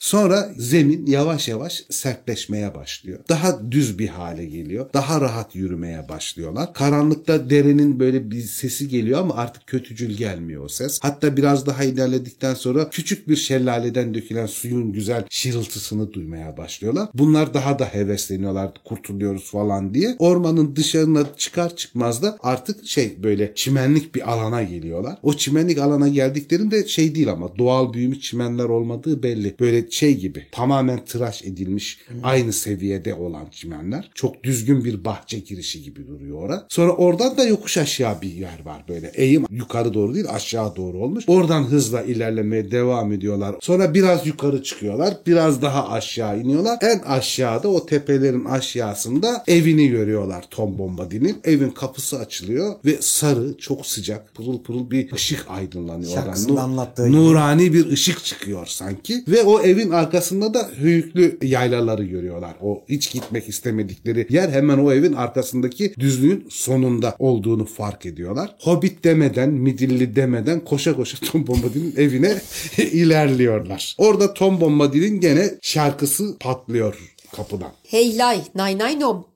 Sonra 0.00 0.52
zemin 0.56 1.06
yavaş 1.06 1.48
yavaş 1.48 1.84
sertleşmeye 1.90 2.74
başlıyor. 2.74 3.18
Daha 3.28 3.70
düz 3.70 3.98
bir 3.98 4.08
hale 4.08 4.44
geliyor. 4.44 4.86
Daha 4.94 5.20
rahat 5.20 5.54
yürümeye 5.54 6.08
başlıyorlar. 6.08 6.74
Karanlıkta 6.74 7.50
derenin 7.58 8.00
böyle 8.00 8.30
bir 8.30 8.40
sesi 8.40 8.88
geliyor 8.88 9.20
ama 9.20 9.34
artık 9.34 9.66
kötücül 9.66 10.16
gelmiyor 10.16 10.64
o 10.64 10.68
ses. 10.68 10.98
Hatta 11.02 11.36
biraz 11.36 11.66
daha 11.66 11.84
ilerledikten 11.84 12.54
sonra 12.54 12.90
küçük 12.90 13.28
bir 13.28 13.36
şelaleden 13.36 14.14
dökülen 14.14 14.46
suyun 14.46 14.92
güzel 14.92 15.24
şırıltısını 15.30 16.12
duymaya 16.12 16.56
başlıyorlar. 16.56 17.08
Bunlar 17.14 17.54
daha 17.54 17.78
da 17.78 17.84
hevesleniyorlar 17.84 18.70
kurtuluyoruz 18.84 19.50
falan 19.50 19.94
diye. 19.94 20.16
Ormanın 20.18 20.76
dışarına 20.76 21.26
çıkar 21.36 21.76
çıkmaz 21.76 22.22
da 22.22 22.38
artık 22.40 22.86
şey 22.86 23.22
böyle 23.22 23.52
çimenlik 23.54 24.14
bir 24.14 24.32
alana 24.32 24.62
geliyorlar. 24.62 25.18
O 25.22 25.34
çimenlik 25.34 25.78
alana 25.78 26.08
geldiklerinde 26.08 26.88
şey 26.88 27.14
değil 27.14 27.32
ama 27.32 27.58
doğal 27.58 27.92
büyümüş 27.92 28.20
çimenler 28.20 28.64
olmadığı 28.64 29.22
belli. 29.22 29.54
Böyle 29.60 29.90
şey 29.90 30.16
gibi 30.18 30.46
tamamen 30.52 31.04
tıraş 31.04 31.44
edilmiş 31.44 31.98
aynı 32.22 32.52
seviyede 32.52 33.14
olan 33.14 33.46
çimenler. 33.50 34.10
Çok 34.14 34.44
düzgün 34.44 34.84
bir 34.84 35.04
bahçe 35.04 35.38
girişi 35.38 35.82
gibi 35.82 36.06
duruyor 36.06 36.42
ora. 36.42 36.66
Sonra 36.68 36.92
oradan 36.92 37.36
da 37.36 37.44
yokuş 37.48 37.78
aşağı 37.78 38.22
bir 38.22 38.32
yer 38.34 38.58
var 38.64 38.84
böyle. 38.88 39.12
Eğim 39.14 39.44
yukarı 39.50 39.94
doğru 39.94 40.14
değil 40.14 40.26
aşağı 40.30 40.76
doğru 40.76 40.98
olmuş. 40.98 41.24
Oradan 41.26 41.62
hızla 41.64 42.02
ilerlemeye 42.02 42.70
devam 42.70 43.12
ediyorlar. 43.12 43.54
Sonra 43.60 43.94
biraz 43.94 44.26
yukarı 44.26 44.62
çıkıyorlar. 44.62 45.14
Biraz 45.26 45.62
daha 45.62 45.88
aşağı 45.88 46.40
iniyorlar. 46.40 46.78
En 46.82 46.98
aşağıda 46.98 47.68
o 47.68 47.86
tepelerin 47.86 48.44
aşağısında 48.44 49.44
evini 49.48 49.88
görüyorlar 49.88 50.44
Tom 50.50 50.78
Bombadil'in. 50.78 51.36
Evin 51.44 51.70
kapısı 51.70 52.18
açılıyor 52.18 52.74
ve 52.84 52.96
sarı 53.00 53.58
çok 53.58 53.86
sıcak 53.86 54.34
pırıl 54.34 54.62
pırıl 54.62 54.90
bir 54.90 55.12
ışık 55.12 55.44
aydınlanıyor. 55.48 56.10
oradan. 56.10 56.22
Şarkısında 56.24 56.52
Nu- 56.52 56.60
anlattığı 56.60 57.08
gibi. 57.08 57.16
Nurani 57.16 57.72
bir 57.72 57.86
ışık 57.92 58.24
çıkıyor 58.24 58.66
sanki. 58.66 59.24
Ve 59.28 59.42
o 59.42 59.60
evin 59.60 59.90
arkasında 59.90 60.54
da 60.54 60.68
höyüklü 60.80 61.38
yaylaları 61.42 62.04
görüyorlar. 62.04 62.54
O 62.62 62.82
hiç 62.88 63.12
gitmek 63.12 63.48
istemedikleri 63.48 64.26
yer 64.30 64.48
hemen 64.48 64.78
o 64.78 64.92
evin 64.92 65.12
arkasındaki 65.12 65.94
düzlüğün 65.98 66.46
sonunda 66.50 67.16
olduğunu 67.38 67.64
fark 67.64 68.06
ediyorlar. 68.06 68.54
Hobbit 68.60 69.04
demeden, 69.04 69.50
Midilli 69.50 70.16
demeden 70.16 70.64
koşa 70.64 70.96
koşa 70.96 71.18
Tom 71.32 71.46
Bombadil'in 71.46 71.94
evine 71.96 72.34
ilerliyorlar. 72.76 73.94
Orada 73.98 74.34
Tom 74.34 74.60
Bombadil'in 74.60 75.20
gene 75.20 75.50
şarkısı 75.62 76.36
patlıyor 76.40 76.98
kapıdan. 77.36 77.72
Hey 77.82 78.18
lay 78.18 78.40
nay 78.54 78.78
nay 78.78 79.00
nom. 79.00 79.26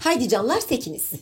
Haydi 0.00 0.28
canlar 0.28 0.60
sekiniz. 0.60 1.02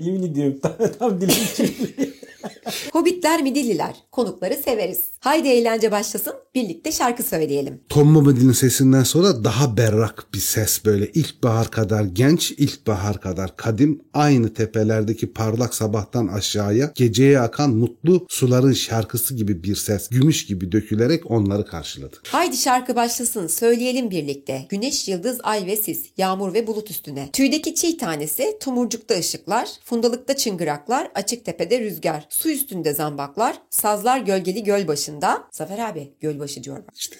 Yemin 0.00 0.22
ediyorum 0.22 0.58
tam, 0.62 0.72
tam 0.98 1.20
dilim 1.20 1.34
çekiliyor. 1.56 2.08
Hobbitler 2.92 3.42
midilliler. 3.42 3.94
Konukları 4.12 4.54
severiz. 4.54 5.00
Haydi 5.20 5.48
eğlence 5.48 5.92
başlasın. 5.92 6.34
Birlikte 6.54 6.92
şarkı 6.92 7.22
söyleyelim. 7.22 7.80
Tom 7.88 8.14
Bombadil'in 8.14 8.52
sesinden 8.52 9.02
sonra 9.02 9.44
daha 9.44 9.76
berrak 9.76 10.26
bir 10.34 10.38
ses 10.38 10.84
böyle 10.84 11.10
ilkbahar 11.10 11.70
kadar 11.70 12.04
genç, 12.04 12.50
ilkbahar 12.50 13.20
kadar 13.20 13.56
kadim, 13.56 14.02
aynı 14.14 14.54
tepelerdeki 14.54 15.32
parlak 15.32 15.74
sabahtan 15.74 16.26
aşağıya 16.26 16.92
geceye 16.94 17.40
akan 17.40 17.70
mutlu 17.70 18.26
suların 18.28 18.72
şarkısı 18.72 19.34
gibi 19.34 19.64
bir 19.64 19.76
ses 19.76 20.08
gümüş 20.08 20.46
gibi 20.46 20.72
dökülerek 20.72 21.30
onları 21.30 21.66
karşıladı. 21.66 22.16
Haydi 22.28 22.56
şarkı 22.56 22.96
başlasın. 22.96 23.46
Söyleyelim 23.46 24.10
birlikte. 24.10 24.66
Güneş, 24.68 25.08
yıldız, 25.08 25.38
ay 25.42 25.66
ve 25.66 25.76
sis. 25.76 26.06
Yağmur 26.16 26.54
ve 26.54 26.66
bulut 26.66 26.90
üstüne. 26.90 27.30
Tüydeki 27.32 27.74
çiğ 27.74 27.96
tanesi, 27.96 28.58
tomurcukta 28.60 29.14
ışıklar, 29.14 29.68
fundalıkta 29.84 30.36
çıngıraklar, 30.36 31.10
açık 31.14 31.44
tepede 31.44 31.80
rüzgar, 31.80 32.26
su 32.30 32.50
üstünde 32.50 32.94
zambaklar, 32.94 33.56
sazlar 33.70 34.18
gölgeli 34.18 34.64
göl 34.64 34.88
başında. 34.88 35.48
Zafer 35.50 35.78
abi 35.78 36.12
gölbaşı 36.20 36.64
diyor 36.64 36.76
bak. 36.76 36.94
İşte 36.96 37.16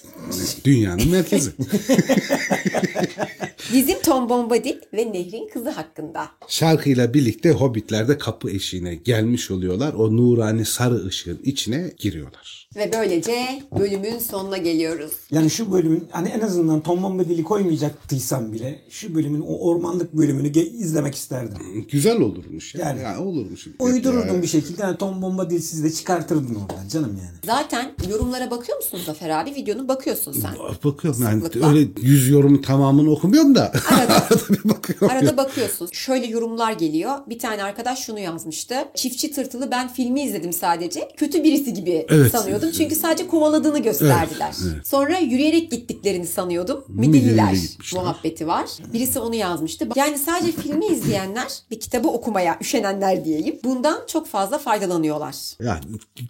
dünyanın 0.64 1.08
merkezi. 1.10 1.50
Bizim 3.72 4.02
Tom 4.02 4.28
Bombadil 4.28 4.76
ve 4.92 5.12
Nehrin 5.12 5.48
Kızı 5.48 5.70
hakkında. 5.70 6.28
Şarkıyla 6.48 7.14
birlikte 7.14 7.50
hobbitler 7.50 8.08
de 8.08 8.18
kapı 8.18 8.50
eşiğine 8.50 8.94
gelmiş 8.94 9.50
oluyorlar. 9.50 9.92
O 9.94 10.16
nurani 10.16 10.64
sarı 10.64 11.06
ışığın 11.06 11.40
içine 11.44 11.92
giriyorlar. 11.98 12.59
Ve 12.76 12.90
böylece 12.92 13.62
bölümün 13.78 14.18
sonuna 14.18 14.56
geliyoruz. 14.56 15.12
Yani 15.30 15.50
şu 15.50 15.72
bölümün 15.72 16.04
hani 16.10 16.28
en 16.28 16.40
azından 16.40 16.80
Tom 16.80 17.02
Bombadil'i 17.02 17.44
koymayacaktıysam 17.44 18.52
bile 18.52 18.80
şu 18.90 19.14
bölümün 19.14 19.40
o 19.40 19.58
ormanlık 19.68 20.12
bölümünü 20.12 20.48
ge- 20.48 20.68
izlemek 20.76 21.14
isterdim. 21.14 21.86
Güzel 21.92 22.20
olurmuş 22.20 22.74
ya. 22.74 22.80
Yani- 22.88 23.02
Yani, 23.02 23.18
olurmuş. 23.18 23.66
Uydururdum 23.78 24.42
bir 24.42 24.46
şekilde. 24.46 24.82
Yani 24.82 24.96
Tom 24.96 25.22
Bombadil 25.22 25.60
siz 25.60 25.84
de 25.84 25.92
çıkartırdın 25.92 26.54
oradan 26.54 26.88
canım 26.88 27.18
yani. 27.24 27.36
Zaten 27.44 27.92
yorumlara 28.10 28.50
bakıyor 28.50 28.76
musun 28.78 29.00
Zafer 29.06 29.28
abi? 29.30 29.54
Videonun 29.54 29.88
bakıyorsun 29.88 30.32
sen. 30.32 30.50
Bakıyorum 30.84 31.22
yani 31.22 31.42
Sıklıkla. 31.42 31.68
öyle 31.68 31.88
yüz 32.00 32.28
yorumun 32.28 32.62
tamamını 32.62 33.10
okumuyorum 33.10 33.54
da. 33.54 33.72
Arada. 33.90 34.26
bir 34.50 34.68
bakıyorum. 34.68 35.10
Arada 35.16 35.36
bakıyorsun. 35.36 35.88
Şöyle 35.92 36.26
yorumlar 36.26 36.72
geliyor. 36.72 37.14
Bir 37.28 37.38
tane 37.38 37.62
arkadaş 37.62 37.98
şunu 37.98 38.18
yazmıştı. 38.18 38.74
Çiftçi 38.94 39.30
Tırtılı 39.30 39.70
ben 39.70 39.88
filmi 39.88 40.22
izledim 40.22 40.52
sadece. 40.52 41.08
Kötü 41.16 41.44
birisi 41.44 41.74
gibi 41.74 42.06
Evet. 42.08 42.32
sanıyordum. 42.32 42.59
Çünkü 42.72 42.94
sadece 42.94 43.26
kovaladığını 43.26 43.78
gösterdiler. 43.78 44.54
Sonra 44.84 45.18
yürüyerek 45.18 45.70
gittiklerini 45.70 46.26
sanıyordum. 46.26 46.84
Midilliler 46.88 47.56
muhabbeti 47.94 48.46
var. 48.46 48.70
Birisi 48.92 49.18
onu 49.18 49.34
yazmıştı. 49.34 49.88
Yani 49.96 50.18
sadece 50.18 50.52
filmi 50.52 50.86
izleyenler 50.86 51.52
bir 51.70 51.80
kitabı 51.80 52.08
okumaya 52.08 52.58
üşenenler 52.60 53.24
diyeyim. 53.24 53.56
Bundan 53.64 54.00
çok 54.06 54.26
fazla 54.26 54.58
faydalanıyorlar. 54.58 55.36
Yani 55.60 55.84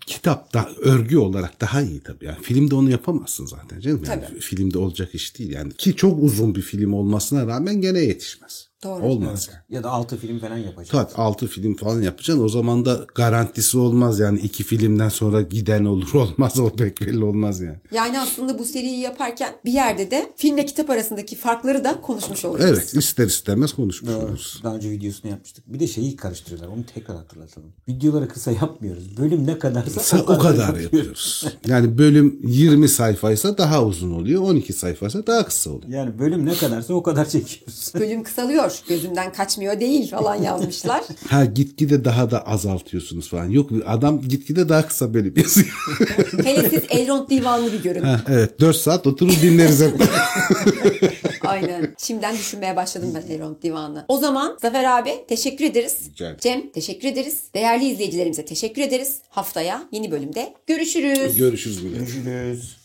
kitap 0.06 0.54
da 0.54 0.68
örgü 0.78 1.18
olarak 1.18 1.60
daha 1.60 1.82
iyi 1.82 2.00
tabii. 2.00 2.24
Yani 2.24 2.38
filmde 2.42 2.74
onu 2.74 2.90
yapamazsın 2.90 3.46
zaten 3.46 3.80
canım. 3.80 4.02
Yani 4.08 4.24
Tabii. 4.28 4.40
filmde 4.40 4.78
olacak 4.78 5.14
iş 5.14 5.38
değil 5.38 5.50
yani. 5.50 5.72
Ki 5.72 5.96
çok 5.96 6.22
uzun 6.22 6.54
bir 6.54 6.62
film 6.62 6.92
olmasına 6.94 7.46
rağmen 7.46 7.80
gene 7.80 7.98
yetişmez. 7.98 8.69
Doğru. 8.84 9.02
Olmaz 9.02 9.48
yani. 9.52 9.60
Ya 9.76 9.82
da 9.82 9.90
altı 9.90 10.16
film 10.16 10.38
falan 10.38 10.56
yapacak. 10.56 10.90
Tabii 10.92 11.22
6 11.22 11.46
film 11.46 11.74
falan 11.76 12.02
yapacaksın. 12.02 12.44
O 12.44 12.48
zaman 12.48 12.84
da 12.84 13.06
garantisi 13.14 13.78
olmaz 13.78 14.18
yani. 14.20 14.38
iki 14.40 14.64
filmden 14.64 15.08
sonra 15.08 15.42
giden 15.42 15.84
olur 15.84 16.14
olmaz. 16.14 16.58
O 16.60 16.70
pek 16.70 17.00
belli 17.00 17.24
olmaz 17.24 17.60
yani. 17.60 17.76
Yani 17.92 18.20
aslında 18.20 18.58
bu 18.58 18.64
seriyi 18.64 18.98
yaparken 19.00 19.52
bir 19.64 19.72
yerde 19.72 20.10
de 20.10 20.32
filmle 20.36 20.66
kitap 20.66 20.90
arasındaki 20.90 21.36
farkları 21.36 21.84
da 21.84 22.00
konuşmuş 22.00 22.44
olacağız. 22.44 22.70
Evet 22.70 22.94
ister 22.94 23.26
istemez 23.26 23.72
konuşmuş 23.72 24.10
oluruz. 24.14 24.60
Daha 24.64 24.74
önce 24.76 24.90
videosunu 24.90 25.30
yapmıştık. 25.30 25.72
Bir 25.72 25.80
de 25.80 25.86
şeyi 25.86 26.16
karıştırıyorlar. 26.16 26.68
Onu 26.68 26.84
tekrar 26.94 27.16
hatırlatalım. 27.16 27.72
Videoları 27.88 28.28
kısa 28.28 28.50
yapmıyoruz. 28.50 29.16
Bölüm 29.18 29.46
ne 29.46 29.58
kadarsa 29.58 30.00
Sa- 30.16 30.36
o 30.36 30.38
kadar 30.38 30.76
yapıyoruz. 30.80 31.44
Yani 31.66 31.98
bölüm 31.98 32.40
20 32.44 32.88
sayfaysa 32.88 33.58
daha 33.58 33.84
uzun 33.84 34.10
oluyor. 34.10 34.42
12 34.42 34.72
sayfaysa 34.72 35.26
daha 35.26 35.46
kısa 35.46 35.70
oluyor. 35.70 35.88
Yani 35.92 36.18
bölüm 36.18 36.46
ne 36.46 36.54
kadarsa 36.54 36.94
o 36.94 37.02
kadar 37.02 37.28
çekiyoruz. 37.28 37.92
Bölüm 38.00 38.22
kısalıyor, 38.22 38.69
gözümden 38.88 39.32
kaçmıyor 39.32 39.80
değil 39.80 40.10
falan 40.10 40.34
yazmışlar. 40.34 41.02
Ha 41.28 41.44
gitgide 41.44 42.04
daha 42.04 42.30
da 42.30 42.46
azaltıyorsunuz 42.46 43.28
falan. 43.28 43.50
Yok 43.50 43.70
adam 43.86 44.20
gitgide 44.20 44.68
daha 44.68 44.86
kısa 44.88 45.14
bölüm 45.14 45.34
yazıyor. 45.36 45.68
Hele 46.44 46.70
siz 46.70 46.82
Elrond 46.90 47.30
divanlı 47.30 47.72
bir 47.72 47.82
görün. 47.82 48.02
Ha, 48.02 48.20
evet 48.28 48.60
4 48.60 48.76
saat 48.76 49.06
oturur 49.06 49.42
dinleriz 49.42 49.80
hep. 49.80 49.92
Aynen. 51.42 51.94
Şimdiden 51.98 52.34
düşünmeye 52.34 52.76
başladım 52.76 53.12
ben 53.14 53.34
Elrond 53.34 53.62
divanı. 53.62 54.04
O 54.08 54.18
zaman 54.18 54.58
Zafer 54.62 54.84
abi 54.84 55.10
teşekkür 55.28 55.64
ederiz. 55.64 55.96
Rica 56.10 56.24
ederim. 56.26 56.38
Cem 56.40 56.70
teşekkür 56.70 57.08
ederiz. 57.08 57.42
Değerli 57.54 57.84
izleyicilerimize 57.88 58.44
teşekkür 58.44 58.82
ederiz. 58.82 59.18
Haftaya 59.28 59.82
yeni 59.92 60.10
bölümde 60.10 60.54
görüşürüz. 60.66 61.36
Görüşürüz 61.36 61.84
bile. 61.84 61.98
Görüşürüz. 61.98 62.79